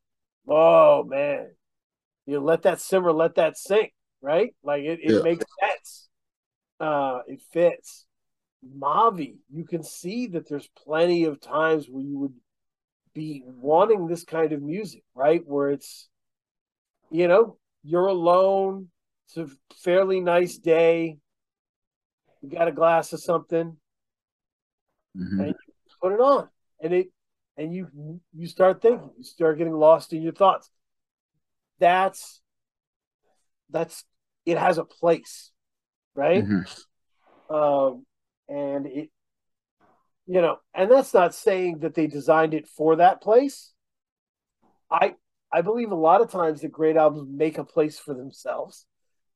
Oh 0.48 1.04
man, 1.04 1.50
you 2.26 2.40
let 2.40 2.62
that 2.62 2.80
simmer, 2.80 3.12
let 3.12 3.36
that 3.36 3.56
sink, 3.58 3.92
right? 4.20 4.54
Like 4.62 4.84
it, 4.84 5.00
it 5.02 5.14
Yeah. 5.14 5.22
makes 5.22 5.44
sense. 5.60 6.08
Uh, 6.80 7.20
it 7.26 7.40
fits. 7.52 8.06
Mavi, 8.78 9.36
you 9.50 9.64
can 9.64 9.82
see 9.82 10.28
that 10.28 10.48
there's 10.48 10.68
plenty 10.76 11.24
of 11.24 11.40
times 11.40 11.86
where 11.88 12.02
you 12.02 12.18
would 12.18 12.34
be 13.16 13.42
wanting 13.46 14.06
this 14.06 14.24
kind 14.24 14.52
of 14.52 14.62
music, 14.62 15.02
right? 15.14 15.40
Where 15.44 15.70
it's, 15.70 16.08
you 17.10 17.26
know, 17.26 17.56
you're 17.82 18.06
alone. 18.06 18.88
It's 19.26 19.38
a 19.38 19.48
fairly 19.74 20.20
nice 20.20 20.58
day. 20.58 21.16
You 22.42 22.50
got 22.50 22.68
a 22.68 22.72
glass 22.72 23.12
of 23.14 23.22
something, 23.22 23.78
Mhm. 25.16 25.40
and 25.40 25.48
you 25.48 25.54
put 26.00 26.12
it 26.12 26.20
on, 26.20 26.48
and 26.80 26.92
it, 26.92 27.08
and 27.56 27.72
you 27.72 28.20
you 28.34 28.46
start 28.46 28.82
thinking, 28.82 29.10
you 29.16 29.24
start 29.24 29.56
getting 29.56 29.72
lost 29.72 30.12
in 30.12 30.22
your 30.22 30.34
thoughts. 30.34 30.70
That's 31.78 32.42
that's 33.70 34.04
it 34.44 34.58
has 34.58 34.76
a 34.78 34.84
place, 34.84 35.50
right? 36.14 36.44
Mhm. 36.44 36.66
um, 37.48 38.06
and 38.48 38.86
it 38.86 39.10
you 40.26 40.40
know 40.40 40.58
and 40.74 40.90
that's 40.90 41.14
not 41.14 41.34
saying 41.34 41.78
that 41.80 41.94
they 41.94 42.06
designed 42.06 42.54
it 42.54 42.66
for 42.66 42.96
that 42.96 43.22
place. 43.22 43.72
I 44.90 45.14
i 45.52 45.62
believe 45.62 45.90
a 45.90 45.96
lot 45.96 46.20
of 46.20 46.30
times 46.30 46.60
that 46.60 46.72
great 46.72 46.96
albums 46.96 47.28
make 47.32 47.58
a 47.58 47.64
place 47.64 47.98
for 47.98 48.14
themselves 48.14 48.86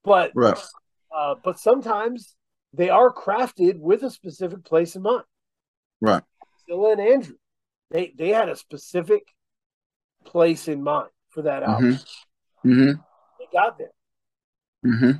but 0.04 0.32
right. 0.34 0.58
uh, 1.14 1.34
but 1.42 1.58
sometimes 1.58 2.34
they 2.72 2.88
are 2.88 3.12
crafted 3.12 3.78
with 3.78 4.02
a 4.02 4.10
specific 4.10 4.64
place 4.64 4.94
in 4.94 5.02
mind. 5.02 5.24
Right. 6.00 6.22
Scylla 6.66 6.92
and 6.92 7.00
andrew 7.00 7.36
they 7.90 8.12
they 8.16 8.28
had 8.28 8.48
a 8.48 8.56
specific 8.56 9.22
place 10.24 10.68
in 10.68 10.82
mind 10.82 11.10
for 11.30 11.42
that 11.42 11.62
album. 11.62 11.98
Hmm 12.62 12.92
they 13.38 13.46
got 13.52 13.78
there. 13.78 13.92
Hmm 14.84 15.12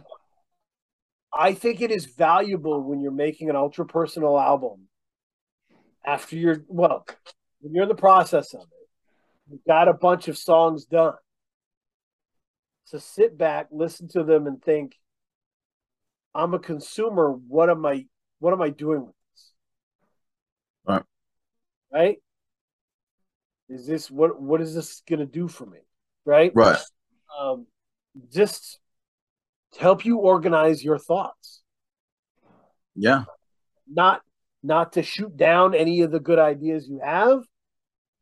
I 1.33 1.55
think 1.55 1.81
it 1.81 1.93
is 1.93 2.07
valuable 2.07 2.83
when 2.83 3.01
you're 3.01 3.13
making 3.13 3.51
an 3.51 3.57
ultra 3.57 3.87
personal 3.87 4.39
album 4.39 4.89
after 6.05 6.37
you're 6.37 6.65
well, 6.69 7.07
when 7.61 7.75
you're 7.75 7.85
in 7.85 7.89
the 7.89 7.95
process 7.95 8.55
of 8.55 8.63
it, 8.63 8.89
you've 9.51 9.65
got 9.67 9.89
a 9.89 9.95
bunch 9.95 10.29
of 10.29 10.39
songs 10.39 10.85
done. 10.85 11.15
So 12.85 12.99
sit 12.99 13.39
back, 13.39 13.69
listen 13.71 14.09
to 14.09 14.25
them 14.25 14.47
and 14.47 14.61
think, 14.63 14.97
I'm 16.35 16.55
a 16.55 16.59
consumer, 16.59 17.31
what 17.31 17.71
am 17.71 17.85
I 17.87 18.07
what 18.39 18.53
am 18.53 18.63
I 18.63 18.71
doing 18.71 19.07
with 19.07 19.15
this? 19.33 19.53
Right. 20.87 21.03
Right? 21.93 22.17
Is 23.69 23.87
this 23.87 24.11
what 24.11 24.41
what 24.41 24.61
is 24.61 24.75
this 24.75 25.03
gonna 25.09 25.27
do 25.27 25.49
for 25.49 25.67
me? 25.67 25.79
Right? 26.25 26.53
right 26.55 26.79
Um 27.39 27.67
just 28.33 28.79
to 29.75 29.81
help 29.81 30.05
you 30.05 30.19
organize 30.19 30.83
your 30.83 30.99
thoughts. 30.99 31.63
yeah 32.97 33.25
not 33.87 34.23
not 34.63 34.93
to 34.93 35.03
shoot 35.03 35.37
down 35.37 35.75
any 35.75 36.03
of 36.03 36.11
the 36.11 36.21
good 36.21 36.39
ideas 36.39 36.89
you 36.89 37.01
have 37.05 37.43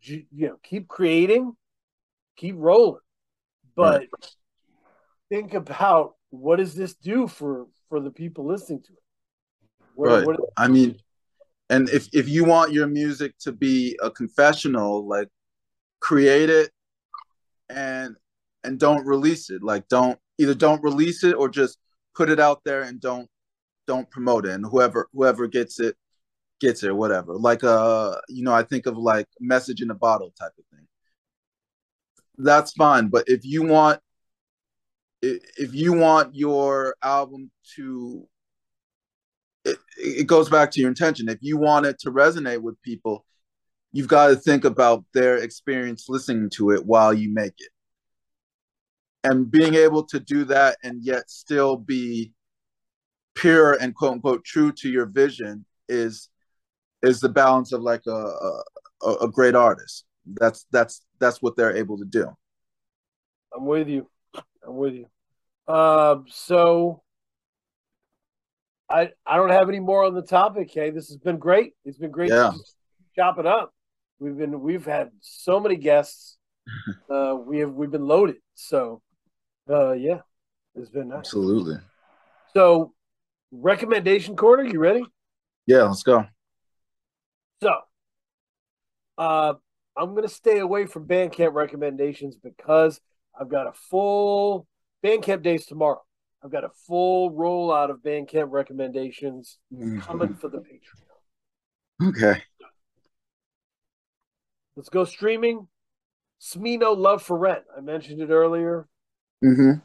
you, 0.02 0.24
you 0.32 0.48
know 0.48 0.56
keep 0.62 0.86
creating 0.88 1.52
keep 2.36 2.54
rolling 2.58 3.00
but 3.74 4.04
think 5.28 5.54
about 5.54 6.14
what 6.30 6.56
does 6.56 6.74
this 6.74 6.94
do 6.94 7.26
for 7.26 7.66
for 7.88 8.00
the 8.00 8.10
people 8.10 8.46
listening 8.46 8.82
to 8.82 8.92
it 8.92 8.98
What- 9.94 10.08
Right. 10.08 10.26
what- 10.26 10.40
I 10.56 10.68
mean, 10.68 11.00
and 11.70 11.88
if 11.90 12.08
if 12.14 12.28
you 12.28 12.44
want 12.44 12.72
your 12.72 12.86
music 12.86 13.36
to 13.40 13.52
be 13.52 13.98
a 14.00 14.10
confessional, 14.10 15.06
like 15.06 15.28
create 16.00 16.48
it 16.50 16.70
and 17.68 18.16
and 18.64 18.78
don't 18.78 19.04
release 19.04 19.50
it. 19.50 19.62
Like 19.62 19.88
don't 19.88 20.18
either 20.38 20.54
don't 20.54 20.82
release 20.82 21.24
it 21.24 21.34
or 21.34 21.48
just 21.48 21.78
put 22.14 22.30
it 22.30 22.38
out 22.40 22.62
there 22.64 22.82
and 22.82 23.00
don't 23.00 23.28
don't 23.86 24.08
promote 24.10 24.46
it. 24.46 24.52
And 24.52 24.64
whoever 24.64 25.08
whoever 25.12 25.46
gets 25.48 25.80
it 25.80 25.96
gets 26.60 26.82
it, 26.82 26.94
whatever. 26.94 27.34
Like 27.34 27.64
uh, 27.64 28.16
you 28.28 28.42
know, 28.42 28.52
I 28.52 28.62
think 28.62 28.86
of 28.86 28.96
like 28.96 29.26
message 29.40 29.82
in 29.82 29.90
a 29.90 29.94
bottle 29.94 30.32
type 30.38 30.52
of 30.58 30.64
thing. 30.76 30.86
That's 32.36 32.72
fine, 32.72 33.08
but 33.08 33.24
if 33.26 33.44
you 33.44 33.62
want 33.62 34.00
if 35.22 35.74
you 35.74 35.92
want 35.92 36.34
your 36.34 36.94
album 37.02 37.50
to 37.76 38.28
it, 39.64 39.78
it 39.96 40.26
goes 40.26 40.48
back 40.48 40.70
to 40.72 40.80
your 40.80 40.88
intention. 40.88 41.28
If 41.28 41.38
you 41.40 41.56
want 41.56 41.86
it 41.86 41.98
to 42.00 42.10
resonate 42.10 42.62
with 42.62 42.80
people, 42.82 43.24
you've 43.92 44.08
got 44.08 44.28
to 44.28 44.36
think 44.36 44.64
about 44.64 45.04
their 45.12 45.38
experience 45.38 46.06
listening 46.08 46.50
to 46.50 46.70
it 46.70 46.86
while 46.86 47.12
you 47.12 47.32
make 47.32 47.54
it. 47.58 47.70
And 49.24 49.50
being 49.50 49.74
able 49.74 50.04
to 50.04 50.20
do 50.20 50.44
that 50.44 50.78
and 50.84 51.02
yet 51.02 51.28
still 51.28 51.76
be 51.76 52.32
pure 53.34 53.74
and 53.74 53.94
quote 53.94 54.12
unquote 54.12 54.44
true 54.44 54.72
to 54.72 54.88
your 54.88 55.06
vision 55.06 55.64
is 55.88 56.28
is 57.02 57.20
the 57.20 57.28
balance 57.28 57.72
of 57.72 57.82
like 57.82 58.02
a 58.06 58.60
a, 59.02 59.12
a 59.22 59.28
great 59.28 59.54
artist. 59.54 60.04
That's 60.26 60.66
that's 60.70 61.02
that's 61.18 61.40
what 61.40 61.56
they're 61.56 61.76
able 61.76 61.98
to 61.98 62.04
do. 62.04 62.26
i'm 63.56 63.64
with 63.64 63.88
you 63.88 64.08
i'm 64.66 64.76
with 64.76 64.94
you 64.94 65.06
um 65.72 66.26
so 66.28 67.02
i 68.90 69.10
i 69.26 69.36
don't 69.36 69.50
have 69.50 69.68
any 69.68 69.80
more 69.80 70.04
on 70.04 70.14
the 70.14 70.22
topic 70.22 70.70
hey 70.70 70.90
this 70.90 71.08
has 71.08 71.16
been 71.16 71.38
great 71.38 71.72
it's 71.84 71.98
been 71.98 72.10
great 72.10 72.30
Yeah. 72.30 72.52
chop 73.16 73.38
it 73.38 73.46
up 73.46 73.72
we've 74.18 74.36
been 74.36 74.60
we've 74.60 74.84
had 74.84 75.10
so 75.20 75.58
many 75.60 75.76
guests 75.76 76.36
uh, 77.10 77.34
we 77.34 77.60
have 77.60 77.72
we've 77.72 77.90
been 77.90 78.06
loaded. 78.06 78.36
So, 78.54 79.00
uh, 79.70 79.92
yeah, 79.92 80.20
it's 80.74 80.90
been 80.90 81.08
nice. 81.08 81.20
Absolutely. 81.20 81.76
So, 82.52 82.92
recommendation 83.50 84.36
corner, 84.36 84.64
you 84.64 84.78
ready? 84.78 85.02
Yeah, 85.66 85.84
let's 85.84 86.02
go. 86.02 86.26
So, 87.62 87.74
uh, 89.16 89.54
I'm 89.96 90.14
gonna 90.14 90.28
stay 90.28 90.58
away 90.58 90.86
from 90.86 91.06
Bandcamp 91.08 91.52
recommendations 91.54 92.36
because 92.36 93.00
I've 93.38 93.48
got 93.48 93.66
a 93.66 93.72
full 93.72 94.66
Bandcamp 95.04 95.42
days 95.42 95.66
tomorrow. 95.66 96.02
I've 96.42 96.52
got 96.52 96.64
a 96.64 96.70
full 96.86 97.32
rollout 97.32 97.90
of 97.90 97.98
Bandcamp 97.98 98.50
recommendations 98.52 99.58
Mhm. 99.72 100.00
coming 100.02 100.34
for 100.34 100.48
the 100.48 100.58
Patreon. 100.58 102.08
Okay. 102.10 102.42
Let's 104.76 104.88
go 104.88 105.04
streaming. 105.04 105.66
Smino 106.40 106.96
Love 106.96 107.22
for 107.22 107.36
Rent. 107.36 107.64
I 107.76 107.80
mentioned 107.80 108.20
it 108.20 108.30
earlier. 108.30 108.86
Mm-hmm. 109.44 109.80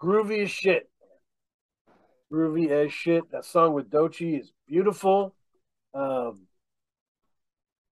Groovy 0.00 0.44
as 0.44 0.50
shit. 0.50 0.90
Groovy 2.32 2.70
as 2.70 2.90
shit. 2.94 3.30
That 3.32 3.44
song 3.44 3.74
with 3.74 3.90
Doechii 3.90 4.40
is 4.40 4.50
beautiful. 4.66 5.34
Um, 5.92 6.46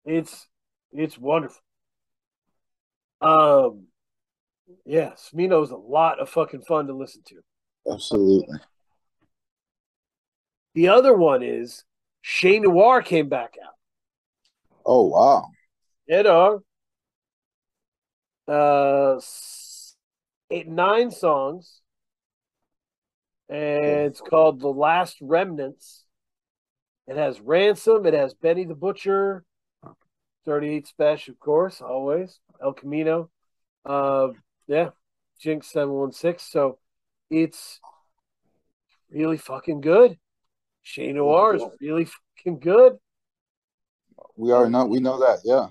it's 0.07 0.47
it's 0.91 1.17
wonderful. 1.17 1.61
Um, 3.21 3.87
yeah, 4.85 5.11
Smino's 5.11 5.71
a 5.71 5.75
lot 5.75 6.19
of 6.19 6.29
fucking 6.29 6.61
fun 6.61 6.87
to 6.87 6.93
listen 6.93 7.21
to. 7.27 7.35
Absolutely. 7.91 8.59
The 10.75 10.89
other 10.89 11.13
one 11.13 11.43
is 11.43 11.83
Che 12.21 12.59
Noir 12.59 13.01
came 13.01 13.29
back 13.29 13.55
out. 13.63 13.73
Oh 14.85 15.07
wow. 15.07 15.49
Yeah, 16.07 16.23
dog. 16.23 16.63
Uh, 18.47 19.19
eight, 20.49 20.69
nine 20.69 21.11
songs, 21.11 21.81
and 23.49 24.05
it's 24.07 24.21
called 24.21 24.61
"The 24.61 24.69
Last 24.69 25.17
Remnants." 25.21 26.05
It 27.07 27.17
has 27.17 27.39
Ransom. 27.41 28.05
It 28.05 28.13
has 28.13 28.33
Benny 28.33 28.65
the 28.65 28.75
Butcher, 28.75 29.43
thirty-eight 30.47 30.89
Spesh, 30.97 31.27
of 31.27 31.39
course, 31.39 31.81
always 31.81 32.39
El 32.63 32.73
Camino. 32.73 33.29
Uh, 33.85 34.29
yeah, 34.65 34.89
Jinx 35.39 35.67
seven 35.67 35.93
one 35.93 36.11
six. 36.13 36.41
So 36.43 36.79
it's 37.29 37.79
really 39.11 39.37
fucking 39.37 39.81
good. 39.81 40.17
Che 40.83 41.11
Noir 41.11 41.55
is 41.55 41.63
really 41.81 42.05
fucking 42.05 42.59
good. 42.59 42.97
We 44.37 44.51
are 44.51 44.69
not, 44.69 44.89
we 44.89 44.99
know 44.99 45.19
that, 45.19 45.39
yeah. 45.43 45.67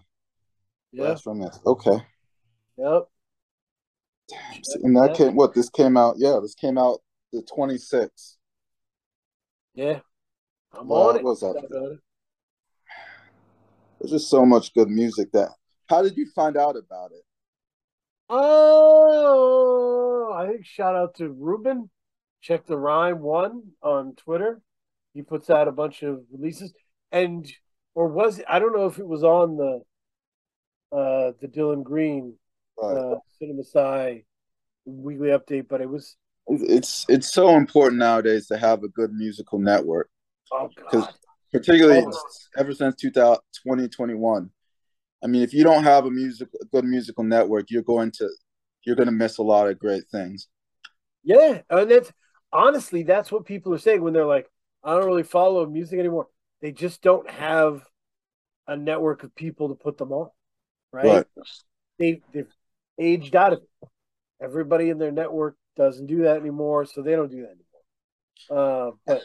Yeah. 0.92 1.04
Last 1.04 1.26
Remnants. 1.26 1.58
Okay. 1.64 1.98
Yep. 2.76 3.08
And 4.82 4.96
that 4.96 5.14
came 5.16 5.36
what 5.36 5.54
this 5.54 5.70
came 5.70 5.96
out, 5.96 6.16
yeah, 6.18 6.38
this 6.42 6.54
came 6.54 6.76
out 6.76 6.98
the 7.32 7.42
26th. 7.42 8.36
Yeah. 9.74 10.00
I'm 10.72 10.88
Well, 10.88 11.08
on 11.08 11.14
that 11.14 11.20
it. 11.20 11.24
was 11.24 11.42
up 11.42 11.56
I'm 11.56 11.66
there. 11.70 11.80
on 11.80 11.92
it. 11.92 12.00
There's 14.01 14.12
just 14.12 14.31
so 14.31 14.44
much 14.44 14.74
good 14.74 14.89
music 14.89 15.32
that 15.32 15.51
how 15.89 16.02
did 16.02 16.16
you 16.16 16.27
find 16.35 16.56
out 16.56 16.77
about 16.77 17.12
it? 17.12 17.23
Oh, 18.28 20.32
I 20.36 20.48
think 20.48 20.66
shout 20.66 20.97
out 20.97 21.14
to 21.16 21.28
Ruben. 21.31 21.90
Check 22.40 22.66
the 22.66 22.77
Rhyme 22.77 23.20
One 23.20 23.62
on 23.82 24.14
Twitter. 24.16 24.60
He 25.14 25.23
puts 25.23 25.48
out 25.51 25.68
a 25.68 25.73
bunch 25.73 26.02
of 26.02 26.20
releases, 26.31 26.73
and 27.10 27.51
or 27.94 28.09
was 28.09 28.40
it? 28.40 28.44
I 28.48 28.59
don't 28.59 28.77
know 28.77 28.86
if 28.86 28.98
it 28.98 29.06
was 29.06 29.24
on 29.24 29.56
the 29.56 29.81
uh 30.97 31.32
the 31.40 31.48
Dylan 31.48 31.82
Green 31.82 32.35
Right. 32.78 32.97
uh 32.97 33.16
Cinema 33.39 33.64
Sci 33.64 34.24
weekly 34.85 35.28
update, 35.28 35.68
but 35.68 35.81
it 35.81 35.89
was 35.89 36.16
It's 36.48 37.06
it's 37.09 37.32
so 37.32 37.56
important 37.56 37.98
nowadays 37.98 38.47
to 38.48 38.59
have 38.59 38.82
a 38.82 38.89
good 38.89 39.12
musical 39.12 39.59
network, 39.59 40.10
oh 40.52 40.68
because 40.77 41.06
god, 41.06 41.14
particularly 41.58 42.04
Oh. 42.06 42.22
ever 42.56 42.72
since 42.74 42.94
2000, 42.96 43.40
2021. 43.62 44.50
I 45.22 45.26
mean, 45.26 45.42
if 45.42 45.52
you 45.54 45.64
don't 45.64 45.84
have 45.84 46.04
a 46.06 46.10
music 46.10 46.48
a 46.60 46.64
good 46.66 46.84
musical 46.84 47.24
network, 47.24 47.70
you're 47.70 47.82
going 47.82 48.10
to 48.12 48.28
you're 48.84 48.96
going 48.96 49.06
to 49.08 49.12
miss 49.12 49.38
a 49.38 49.42
lot 49.42 49.68
of 49.68 49.78
great 49.78 50.04
things. 50.12 50.48
yeah, 51.24 51.62
and 51.70 51.90
that's 51.90 52.12
honestly 52.52 53.02
that's 53.02 53.32
what 53.32 53.44
people 53.44 53.74
are 53.74 53.78
saying 53.78 54.02
when 54.02 54.12
they're 54.12 54.26
like, 54.26 54.48
I 54.84 54.94
don't 54.94 55.06
really 55.06 55.22
follow 55.24 55.66
music 55.66 55.98
anymore. 55.98 56.28
They 56.60 56.72
just 56.72 57.02
don't 57.02 57.28
have 57.30 57.82
a 58.68 58.76
network 58.76 59.22
of 59.24 59.34
people 59.34 59.68
to 59.68 59.74
put 59.74 59.98
them 59.98 60.12
on, 60.12 60.30
right? 60.92 61.04
Right. 61.06 61.26
they 61.98 62.20
they've 62.32 62.52
aged 62.98 63.34
out 63.34 63.52
of 63.54 63.62
it. 63.62 63.88
Everybody 64.40 64.90
in 64.90 64.98
their 64.98 65.12
network 65.12 65.56
doesn't 65.76 66.06
do 66.06 66.22
that 66.22 66.36
anymore, 66.38 66.84
so 66.86 67.02
they 67.02 67.12
don't 67.16 67.30
do 67.30 67.42
that 67.42 67.54
anymore. 67.56 67.62
Uh, 68.50 68.90
but 69.06 69.22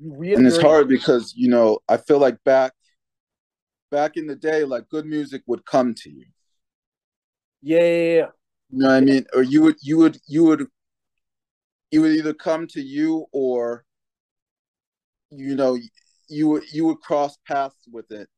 and 0.00 0.46
it's 0.46 0.60
hard 0.60 0.88
because 0.88 1.34
you 1.36 1.48
know 1.48 1.78
I 1.88 1.96
feel 1.96 2.18
like 2.18 2.42
back 2.44 2.72
back 3.90 4.16
in 4.16 4.26
the 4.26 4.36
day, 4.36 4.64
like 4.64 4.88
good 4.88 5.06
music 5.06 5.42
would 5.46 5.64
come 5.64 5.94
to 5.94 6.10
you. 6.10 6.26
Yeah, 7.62 7.80
yeah, 7.80 8.14
yeah. 8.14 8.26
You 8.70 8.78
know 8.78 8.88
what 8.88 8.94
I 8.94 9.00
mean? 9.00 9.26
Or 9.34 9.42
you 9.42 9.62
would 9.62 9.76
you 9.82 9.98
would 9.98 10.18
you 10.26 10.44
would 10.44 10.66
you 11.90 12.00
would 12.02 12.12
either 12.12 12.32
come 12.32 12.66
to 12.68 12.80
you 12.80 13.26
or 13.32 13.84
you 15.30 15.56
know 15.56 15.76
you 16.28 16.48
would 16.48 16.72
you 16.72 16.86
would 16.86 17.00
cross 17.00 17.36
paths 17.46 17.88
with 17.90 18.10
it 18.10 18.28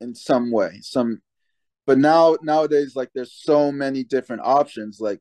in 0.00 0.14
some 0.14 0.50
way. 0.50 0.78
Some 0.82 1.20
but 1.86 1.98
now 1.98 2.36
nowadays 2.42 2.94
like 2.94 3.10
there's 3.14 3.32
so 3.34 3.72
many 3.72 4.04
different 4.04 4.42
options. 4.44 5.00
Like 5.00 5.20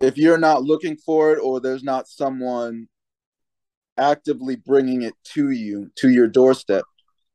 if 0.00 0.16
you're 0.16 0.38
not 0.38 0.62
looking 0.62 0.96
for 0.96 1.32
it 1.32 1.40
or 1.42 1.60
there's 1.60 1.84
not 1.84 2.08
someone 2.08 2.88
actively 3.98 4.56
bringing 4.56 5.02
it 5.02 5.14
to 5.34 5.50
you 5.50 5.90
to 5.96 6.08
your 6.08 6.28
doorstep, 6.28 6.84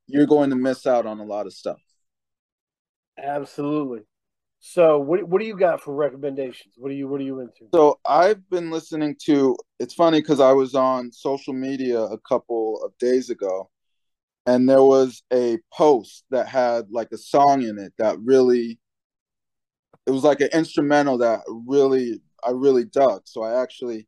you're 0.08 0.26
going 0.26 0.50
to 0.50 0.56
miss 0.56 0.86
out 0.86 1.06
on 1.06 1.20
a 1.20 1.24
lot 1.24 1.46
of 1.46 1.54
stuff. 1.54 1.80
absolutely. 3.18 4.02
So, 4.60 4.98
what 4.98 5.24
what 5.24 5.42
do 5.42 5.48
you 5.48 5.58
got 5.58 5.82
for 5.82 5.94
recommendations? 5.94 6.76
What 6.78 6.90
are 6.90 6.96
you 6.96 7.08
what 7.08 7.20
are 7.20 7.26
you 7.26 7.42
into? 7.42 7.68
So 7.74 8.00
I've 8.06 8.50
been 8.50 8.72
listening 8.72 9.16
to. 9.26 9.58
It's 9.80 9.94
funny 9.94 10.22
because 10.22 10.40
I 10.40 10.54
was 10.54 10.74
on 10.74 11.12
social 11.12 11.54
media 11.54 12.00
a 12.00 12.18
couple 12.20 12.82
of 12.84 12.98
days 12.98 13.30
ago, 13.30 13.70
and 14.46 14.70
there 14.70 14.84
was 14.84 15.22
a 15.34 15.58
post 15.74 16.24
that 16.32 16.48
had 16.48 16.86
like 16.92 17.10
a 17.12 17.18
song 17.18 17.64
in 17.64 17.78
it 17.78 17.94
that 17.98 18.18
really. 18.20 18.80
It 20.06 20.12
was 20.12 20.24
like 20.24 20.42
an 20.42 20.50
instrumental 20.54 21.18
that 21.20 21.42
really 21.68 22.22
I 22.46 22.52
really 22.52 22.86
dug. 22.86 23.24
So 23.26 23.44
I 23.44 23.62
actually, 23.62 24.08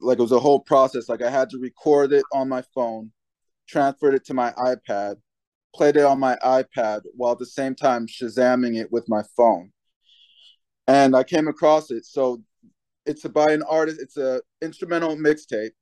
like, 0.00 0.18
it 0.18 0.22
was 0.22 0.32
a 0.32 0.40
whole 0.40 0.60
process. 0.60 1.08
Like 1.08 1.22
I 1.22 1.30
had 1.30 1.50
to 1.50 1.58
record 1.58 2.12
it 2.12 2.24
on 2.32 2.48
my 2.48 2.62
phone, 2.74 3.12
transferred 3.68 4.14
it 4.14 4.24
to 4.26 4.34
my 4.34 4.52
iPad, 4.52 5.16
played 5.74 5.96
it 5.96 6.04
on 6.04 6.18
my 6.20 6.36
iPad 6.44 7.02
while 7.14 7.32
at 7.32 7.38
the 7.38 7.46
same 7.46 7.74
time 7.74 8.06
shazamming 8.06 8.80
it 8.80 8.92
with 8.92 9.08
my 9.08 9.22
phone 9.36 9.72
and 10.86 11.14
I 11.16 11.22
came 11.24 11.48
across 11.48 11.90
it. 11.90 12.04
So 12.04 12.42
it's 13.06 13.26
by 13.28 13.52
an 13.52 13.62
artist. 13.62 14.00
It's 14.00 14.16
a 14.16 14.40
instrumental 14.60 15.16
mixtape 15.16 15.72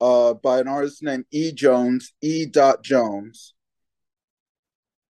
uh, 0.00 0.34
by 0.34 0.60
an 0.60 0.68
artist 0.68 1.02
named 1.02 1.24
E 1.30 1.52
Jones, 1.52 2.12
E. 2.20 2.46
Dot 2.46 2.82
Jones, 2.82 3.54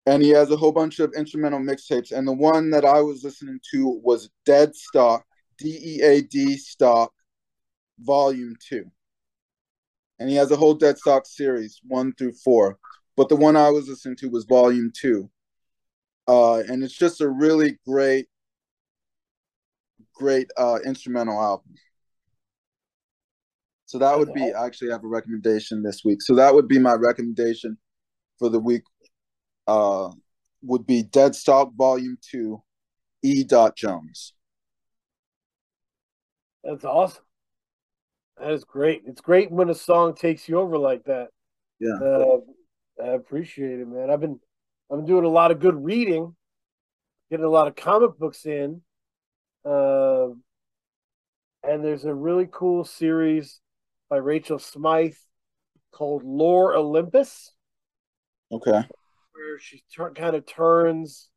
and 0.05 0.23
he 0.23 0.29
has 0.29 0.51
a 0.51 0.57
whole 0.57 0.71
bunch 0.71 0.99
of 0.99 1.13
instrumental 1.13 1.59
mixtapes. 1.59 2.11
And 2.11 2.27
the 2.27 2.33
one 2.33 2.69
that 2.71 2.85
I 2.85 3.01
was 3.01 3.23
listening 3.23 3.59
to 3.73 3.99
was 4.03 4.29
Dead 4.45 4.75
Stock, 4.75 5.25
D 5.57 5.79
E 5.81 6.01
A 6.01 6.21
D 6.21 6.57
Stock, 6.57 7.11
Volume 8.01 8.55
Two. 8.59 8.91
And 10.19 10.29
he 10.29 10.35
has 10.35 10.51
a 10.51 10.57
whole 10.57 10.73
Dead 10.73 10.97
Stock 10.97 11.25
series, 11.25 11.79
one 11.87 12.13
through 12.13 12.33
four. 12.33 12.77
But 13.15 13.29
the 13.29 13.35
one 13.35 13.55
I 13.55 13.69
was 13.69 13.87
listening 13.87 14.17
to 14.17 14.29
was 14.29 14.45
Volume 14.45 14.91
Two. 14.95 15.29
Uh, 16.27 16.57
and 16.57 16.83
it's 16.83 16.97
just 16.97 17.21
a 17.21 17.29
really 17.29 17.77
great 17.87 18.27
great 20.13 20.51
uh, 20.57 20.79
instrumental 20.85 21.41
album. 21.41 21.73
So 23.85 23.97
that 23.97 24.19
would 24.19 24.33
be 24.33 24.53
I 24.53 24.65
actually 24.65 24.91
have 24.91 25.03
a 25.03 25.07
recommendation 25.07 25.81
this 25.81 26.03
week. 26.05 26.21
So 26.21 26.35
that 26.35 26.53
would 26.53 26.67
be 26.67 26.77
my 26.77 26.93
recommendation 26.93 27.77
for 28.37 28.49
the 28.49 28.59
week. 28.59 28.83
Uh, 29.65 30.11
would 30.61 30.85
be 30.85 31.01
Dead 31.01 31.33
Stock 31.33 31.73
Volume 31.75 32.17
Two, 32.21 32.61
E. 33.23 33.43
Dot 33.43 33.75
Jones. 33.75 34.33
That's 36.63 36.83
awesome. 36.83 37.23
That 38.39 38.51
is 38.51 38.63
great. 38.63 39.03
It's 39.05 39.21
great 39.21 39.51
when 39.51 39.69
a 39.69 39.75
song 39.75 40.15
takes 40.15 40.47
you 40.47 40.59
over 40.59 40.77
like 40.77 41.03
that. 41.05 41.29
Yeah. 41.79 41.95
Uh, 42.01 42.37
I 43.03 43.07
appreciate 43.09 43.79
it, 43.79 43.87
man. 43.87 44.09
I've 44.09 44.21
been 44.21 44.39
I'm 44.89 45.05
doing 45.05 45.25
a 45.25 45.29
lot 45.29 45.51
of 45.51 45.59
good 45.59 45.75
reading, 45.83 46.35
getting 47.29 47.45
a 47.45 47.49
lot 47.49 47.67
of 47.67 47.75
comic 47.75 48.17
books 48.17 48.45
in. 48.45 48.81
Uh, 49.65 50.29
and 51.63 51.83
there's 51.83 52.05
a 52.05 52.13
really 52.13 52.47
cool 52.49 52.85
series 52.85 53.59
by 54.09 54.17
Rachel 54.17 54.57
Smythe 54.57 55.15
called 55.91 56.23
Lore 56.23 56.75
Olympus, 56.75 57.53
Okay. 58.51 58.71
where 59.33 59.59
she 59.59 59.83
tur- 59.93 60.13
kind 60.13 60.35
of 60.35 60.45
turns 60.45 61.29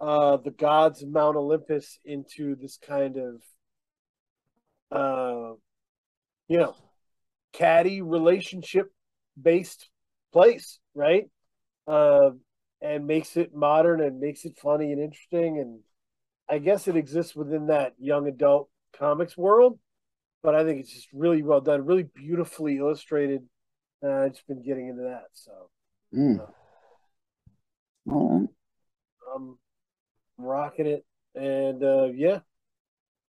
uh, 0.00 0.36
the 0.38 0.50
gods 0.50 1.02
of 1.02 1.08
Mount 1.08 1.36
Olympus 1.36 1.98
into 2.04 2.54
this 2.54 2.78
kind 2.78 3.16
of, 3.16 3.42
uh, 4.90 5.54
you 6.48 6.58
know, 6.58 6.74
caddy 7.52 8.02
relationship 8.02 8.92
based 9.40 9.88
place, 10.32 10.78
right? 10.94 11.24
Uh, 11.86 12.30
and 12.80 13.06
makes 13.06 13.36
it 13.36 13.54
modern 13.54 14.00
and 14.02 14.20
makes 14.20 14.44
it 14.44 14.58
funny 14.58 14.92
and 14.92 15.00
interesting. 15.00 15.58
And 15.58 15.80
I 16.48 16.58
guess 16.58 16.86
it 16.88 16.96
exists 16.96 17.34
within 17.34 17.68
that 17.68 17.94
young 17.98 18.28
adult 18.28 18.68
comics 18.98 19.36
world, 19.36 19.78
but 20.42 20.54
I 20.54 20.64
think 20.64 20.80
it's 20.80 20.92
just 20.92 21.08
really 21.12 21.42
well 21.42 21.60
done, 21.60 21.86
really 21.86 22.02
beautifully 22.02 22.76
illustrated. 22.78 23.42
Uh, 24.02 24.24
I've 24.24 24.32
just 24.32 24.46
been 24.46 24.62
getting 24.62 24.88
into 24.88 25.02
that. 25.04 25.24
So, 25.32 25.70
Mm. 26.12 26.40
uh, 26.40 26.46
All 28.12 28.38
right. 28.38 28.48
I'm 29.34 29.58
rocking 30.36 30.86
it. 30.86 31.04
And 31.34 31.82
uh, 31.82 32.10
yeah, 32.14 32.40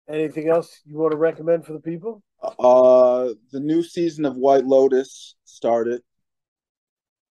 anything 0.09 0.49
else 0.49 0.81
you 0.85 0.99
want 0.99 1.13
to 1.13 1.17
recommend 1.17 1.65
for 1.65 1.73
the 1.73 1.81
people? 1.81 2.23
Uh, 2.59 3.31
the 3.53 3.61
new 3.61 3.83
season 3.83 4.25
of 4.25 4.37
White 4.37 4.67
Lotus 4.67 5.35
started 5.45 6.03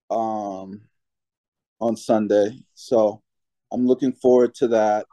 um 0.10 0.82
on 1.80 1.96
Sunday, 1.96 2.60
so 2.74 3.22
I'm 3.72 3.86
looking 3.86 4.14
forward 4.14 4.54
to 4.56 4.68
that. 4.70 5.06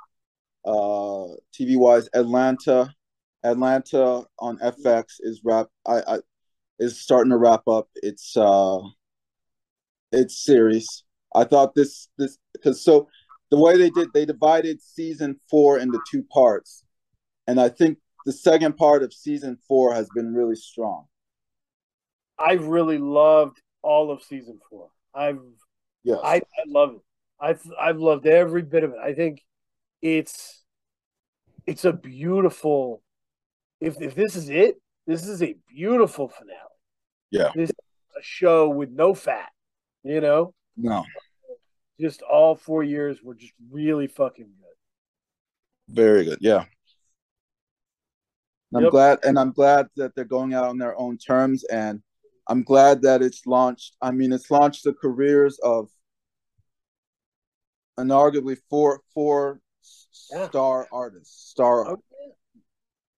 Uh, 0.64 1.36
TV 1.52 1.76
wise, 1.76 2.08
Atlanta, 2.14 2.92
Atlanta 3.44 4.24
on 4.38 4.58
FX 4.58 5.04
is 5.20 5.42
wrap. 5.44 5.68
I, 5.86 6.00
I 6.06 6.18
is 6.78 7.00
starting 7.00 7.30
to 7.30 7.36
wrap 7.36 7.68
up. 7.68 7.88
It's 7.96 8.36
uh, 8.36 8.78
it's 10.10 10.44
series. 10.44 11.04
I 11.34 11.44
thought 11.44 11.74
this 11.74 12.08
this 12.18 12.38
because 12.52 12.82
so 12.82 13.08
the 13.50 13.58
way 13.58 13.76
they 13.76 13.90
did 13.90 14.08
they 14.12 14.24
divided 14.24 14.82
season 14.82 15.38
four 15.50 15.78
into 15.78 16.00
two 16.10 16.24
parts, 16.24 16.82
and 17.46 17.60
I 17.60 17.68
think 17.68 17.98
the 18.24 18.32
second 18.32 18.76
part 18.76 19.02
of 19.02 19.12
season 19.12 19.58
four 19.68 19.94
has 19.94 20.08
been 20.14 20.34
really 20.34 20.56
strong. 20.56 21.06
I've 22.38 22.66
really 22.66 22.98
loved 22.98 23.60
all 23.82 24.10
of 24.10 24.22
season 24.22 24.58
four. 24.70 24.88
I've 25.14 25.38
Yes. 26.04 26.18
I, 26.22 26.36
I 26.36 26.64
love 26.68 26.96
it. 26.96 27.00
I've 27.40 27.62
I've 27.80 27.98
loved 27.98 28.26
every 28.26 28.62
bit 28.62 28.84
of 28.84 28.90
it. 28.90 28.98
I 29.02 29.14
think 29.14 29.42
it's 30.02 30.62
it's 31.66 31.84
a 31.84 31.92
beautiful. 31.92 33.02
If 33.80 34.00
if 34.00 34.14
this 34.14 34.36
is 34.36 34.50
it, 34.50 34.76
this 35.06 35.26
is 35.26 35.42
a 35.42 35.56
beautiful 35.68 36.28
finale. 36.28 36.58
Yeah. 37.30 37.50
this 37.54 37.70
is 37.70 37.76
a 38.16 38.22
show 38.22 38.68
with 38.68 38.90
no 38.90 39.14
fat. 39.14 39.50
You 40.04 40.20
know, 40.20 40.52
no. 40.76 41.04
just 41.98 42.22
all 42.22 42.54
four 42.54 42.82
years 42.84 43.22
were 43.22 43.34
just 43.34 43.54
really 43.70 44.06
fucking 44.06 44.44
good. 44.44 45.94
Very 45.94 46.24
good. 46.24 46.38
Yeah. 46.42 46.66
I'm 48.74 48.88
glad, 48.90 49.18
and 49.24 49.38
I'm 49.38 49.52
glad 49.52 49.88
that 49.96 50.14
they're 50.14 50.24
going 50.24 50.54
out 50.54 50.64
on 50.64 50.78
their 50.78 50.98
own 50.98 51.18
terms, 51.18 51.64
and 51.64 52.02
I'm 52.48 52.62
glad 52.62 53.02
that 53.02 53.22
it's 53.22 53.46
launched. 53.46 53.96
I 54.02 54.10
mean, 54.10 54.32
it's 54.32 54.50
launched 54.50 54.84
the 54.84 54.92
careers 54.92 55.58
of 55.62 55.88
an 57.96 58.08
arguably 58.08 58.58
four 58.68 59.00
four 59.12 59.60
Yeah. 60.30 60.48
star 60.48 60.88
artists, 60.92 61.50
star 61.50 61.86
Oh, 61.88 62.02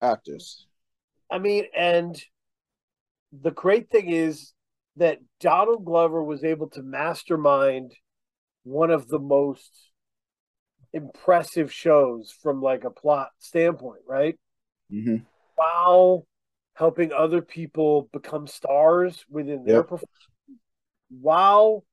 actors. 0.02 0.66
I 1.30 1.38
mean, 1.38 1.64
and 1.76 2.20
the 3.32 3.50
great 3.50 3.90
thing 3.90 4.10
is 4.10 4.52
that 4.96 5.18
Donald 5.40 5.84
Glover 5.84 6.22
was 6.22 6.44
able 6.44 6.68
to 6.70 6.82
mastermind 6.82 7.92
one 8.64 8.90
of 8.90 9.08
the 9.08 9.18
most 9.18 9.70
impressive 10.92 11.72
shows 11.72 12.32
from 12.42 12.62
like 12.62 12.84
a 12.84 12.90
plot 12.90 13.30
standpoint, 13.38 14.02
right? 14.06 14.36
hmm 14.90 15.16
While 15.56 16.26
helping 16.74 17.12
other 17.12 17.42
people 17.42 18.08
become 18.12 18.46
stars 18.46 19.24
within 19.28 19.64
their 19.64 19.78
Yep. 19.78 19.88
profession, 19.88 20.60
while 21.08 21.84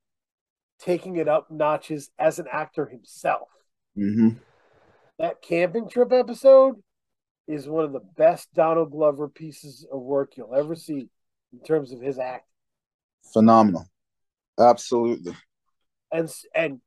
taking 0.79 1.15
it 1.15 1.27
up 1.27 1.49
notches 1.49 2.11
as 2.19 2.39
an 2.39 2.47
actor 2.51 2.85
himself. 2.85 3.47
hmm 3.95 4.29
That 5.19 5.41
camping 5.41 5.87
trip 5.87 6.11
episode 6.11 6.83
is 7.47 7.67
one 7.67 7.85
of 7.85 7.93
the 7.93 7.99
best 7.99 8.53
Donald 8.53 8.91
Glover 8.91 9.29
pieces 9.29 9.85
of 9.91 10.01
work 10.01 10.35
you'll 10.35 10.55
ever 10.55 10.75
see 10.75 11.09
in 11.53 11.59
terms 11.65 11.91
of 11.91 12.01
his 12.01 12.19
acting. 12.19 12.47
Phenomenal. 13.33 13.85
Absolutely. 14.59 15.33
And 16.11 16.29
and 16.53 16.81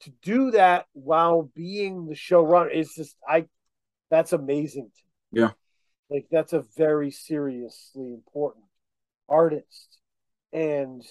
to 0.00 0.10
do 0.22 0.52
that 0.52 0.86
while 0.92 1.50
being 1.54 2.06
the 2.06 2.14
showrunner 2.14 2.72
is 2.72 2.94
just 2.94 3.16
I 3.28 3.46
that's 4.10 4.32
amazing 4.32 4.90
to 4.94 5.02
me. 5.36 5.42
Yeah. 5.42 5.50
Like 6.10 6.26
that's 6.30 6.52
a 6.52 6.64
very 6.76 7.12
seriously 7.12 8.12
important 8.12 8.64
artist. 9.28 9.98
And 10.52 11.02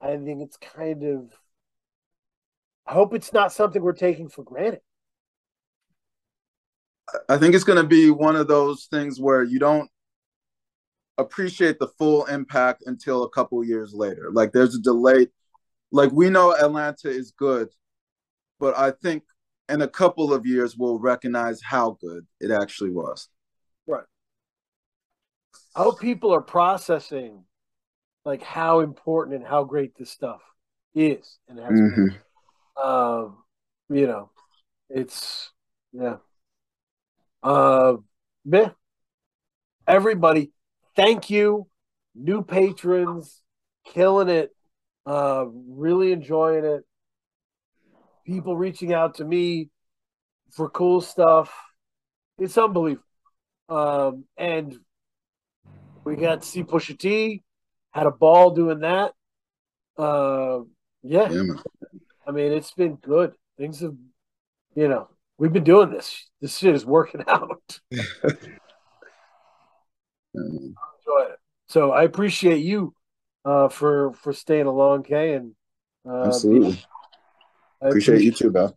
I 0.00 0.16
think 0.18 0.42
it's 0.42 0.58
kind 0.58 1.02
of 1.02 1.32
I 2.86 2.92
hope 2.92 3.14
it's 3.14 3.32
not 3.32 3.52
something 3.52 3.80
we're 3.80 3.92
taking 3.92 4.28
for 4.28 4.44
granted. 4.44 4.80
I 7.28 7.38
think 7.38 7.54
it's 7.54 7.64
going 7.64 7.80
to 7.80 7.88
be 7.88 8.10
one 8.10 8.36
of 8.36 8.48
those 8.48 8.86
things 8.86 9.20
where 9.20 9.42
you 9.42 9.58
don't 9.58 9.88
appreciate 11.18 11.78
the 11.78 11.88
full 11.88 12.24
impact 12.26 12.82
until 12.86 13.24
a 13.24 13.30
couple 13.30 13.62
years 13.64 13.94
later. 13.94 14.30
Like 14.32 14.52
there's 14.52 14.74
a 14.74 14.80
delay. 14.80 15.28
Like 15.90 16.10
we 16.12 16.30
know 16.30 16.54
Atlanta 16.54 17.08
is 17.08 17.32
good, 17.32 17.68
but 18.58 18.76
I 18.76 18.90
think 18.90 19.24
in 19.68 19.82
a 19.82 19.88
couple 19.88 20.34
of 20.34 20.46
years 20.46 20.76
we'll 20.76 20.98
recognize 20.98 21.60
how 21.62 21.98
good 22.00 22.26
it 22.40 22.50
actually 22.50 22.90
was. 22.90 23.28
Hope 25.74 26.00
people 26.00 26.34
are 26.34 26.42
processing 26.42 27.44
like 28.24 28.42
how 28.42 28.80
important 28.80 29.36
and 29.36 29.46
how 29.46 29.64
great 29.64 29.96
this 29.96 30.10
stuff 30.10 30.42
is 30.94 31.38
and 31.48 31.58
has 31.58 31.68
been. 31.68 32.16
Um, 32.82 33.38
you 33.88 34.06
know, 34.06 34.30
it's 34.88 35.50
yeah. 35.92 36.16
Uh, 37.42 37.96
meh. 38.44 38.70
Everybody, 39.86 40.52
thank 40.94 41.30
you. 41.30 41.66
New 42.14 42.42
patrons, 42.42 43.42
killing 43.84 44.28
it. 44.28 44.54
Uh, 45.04 45.46
really 45.50 46.12
enjoying 46.12 46.64
it. 46.64 46.84
People 48.24 48.56
reaching 48.56 48.92
out 48.92 49.16
to 49.16 49.24
me 49.24 49.70
for 50.52 50.70
cool 50.70 51.00
stuff. 51.00 51.52
It's 52.38 52.56
unbelievable. 52.56 53.04
Um, 53.68 54.24
and 54.36 54.78
we 56.04 56.16
got 56.16 56.42
to 56.42 56.46
see 56.46 56.62
Pusha 56.62 56.98
T. 56.98 57.42
Had 57.90 58.06
a 58.06 58.10
ball 58.10 58.50
doing 58.50 58.80
that. 58.80 59.12
Uh, 59.96 60.60
yeah. 61.02 61.30
Yeah. 61.30 61.42
I 62.26 62.30
mean, 62.30 62.52
it's 62.52 62.72
been 62.72 62.96
good. 62.96 63.34
Things 63.58 63.80
have, 63.80 63.94
you 64.74 64.88
know, 64.88 65.08
we've 65.38 65.52
been 65.52 65.64
doing 65.64 65.90
this. 65.90 66.28
This 66.40 66.56
shit 66.56 66.74
is 66.74 66.86
working 66.86 67.24
out. 67.28 67.80
Um, 70.34 70.74
Enjoy 71.06 71.30
it. 71.30 71.38
So 71.68 71.92
I 71.92 72.04
appreciate 72.04 72.64
you 72.64 72.94
uh, 73.44 73.68
for 73.68 74.14
for 74.14 74.32
staying 74.32 74.64
along, 74.66 75.02
Kay, 75.02 75.34
and 75.34 75.54
uh, 76.08 76.24
Absolutely. 76.24 76.82
I 77.82 77.88
Appreciate 77.88 78.22
you 78.22 78.32
too, 78.32 78.50
Beth. 78.50 78.72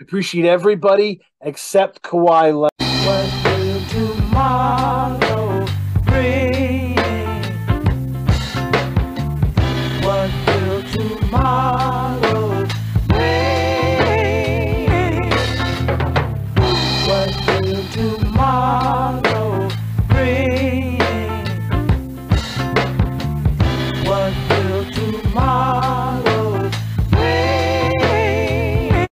Appreciate 0.00 0.46
everybody 0.46 1.20
except 1.40 2.02
Kawhi. 2.02 2.68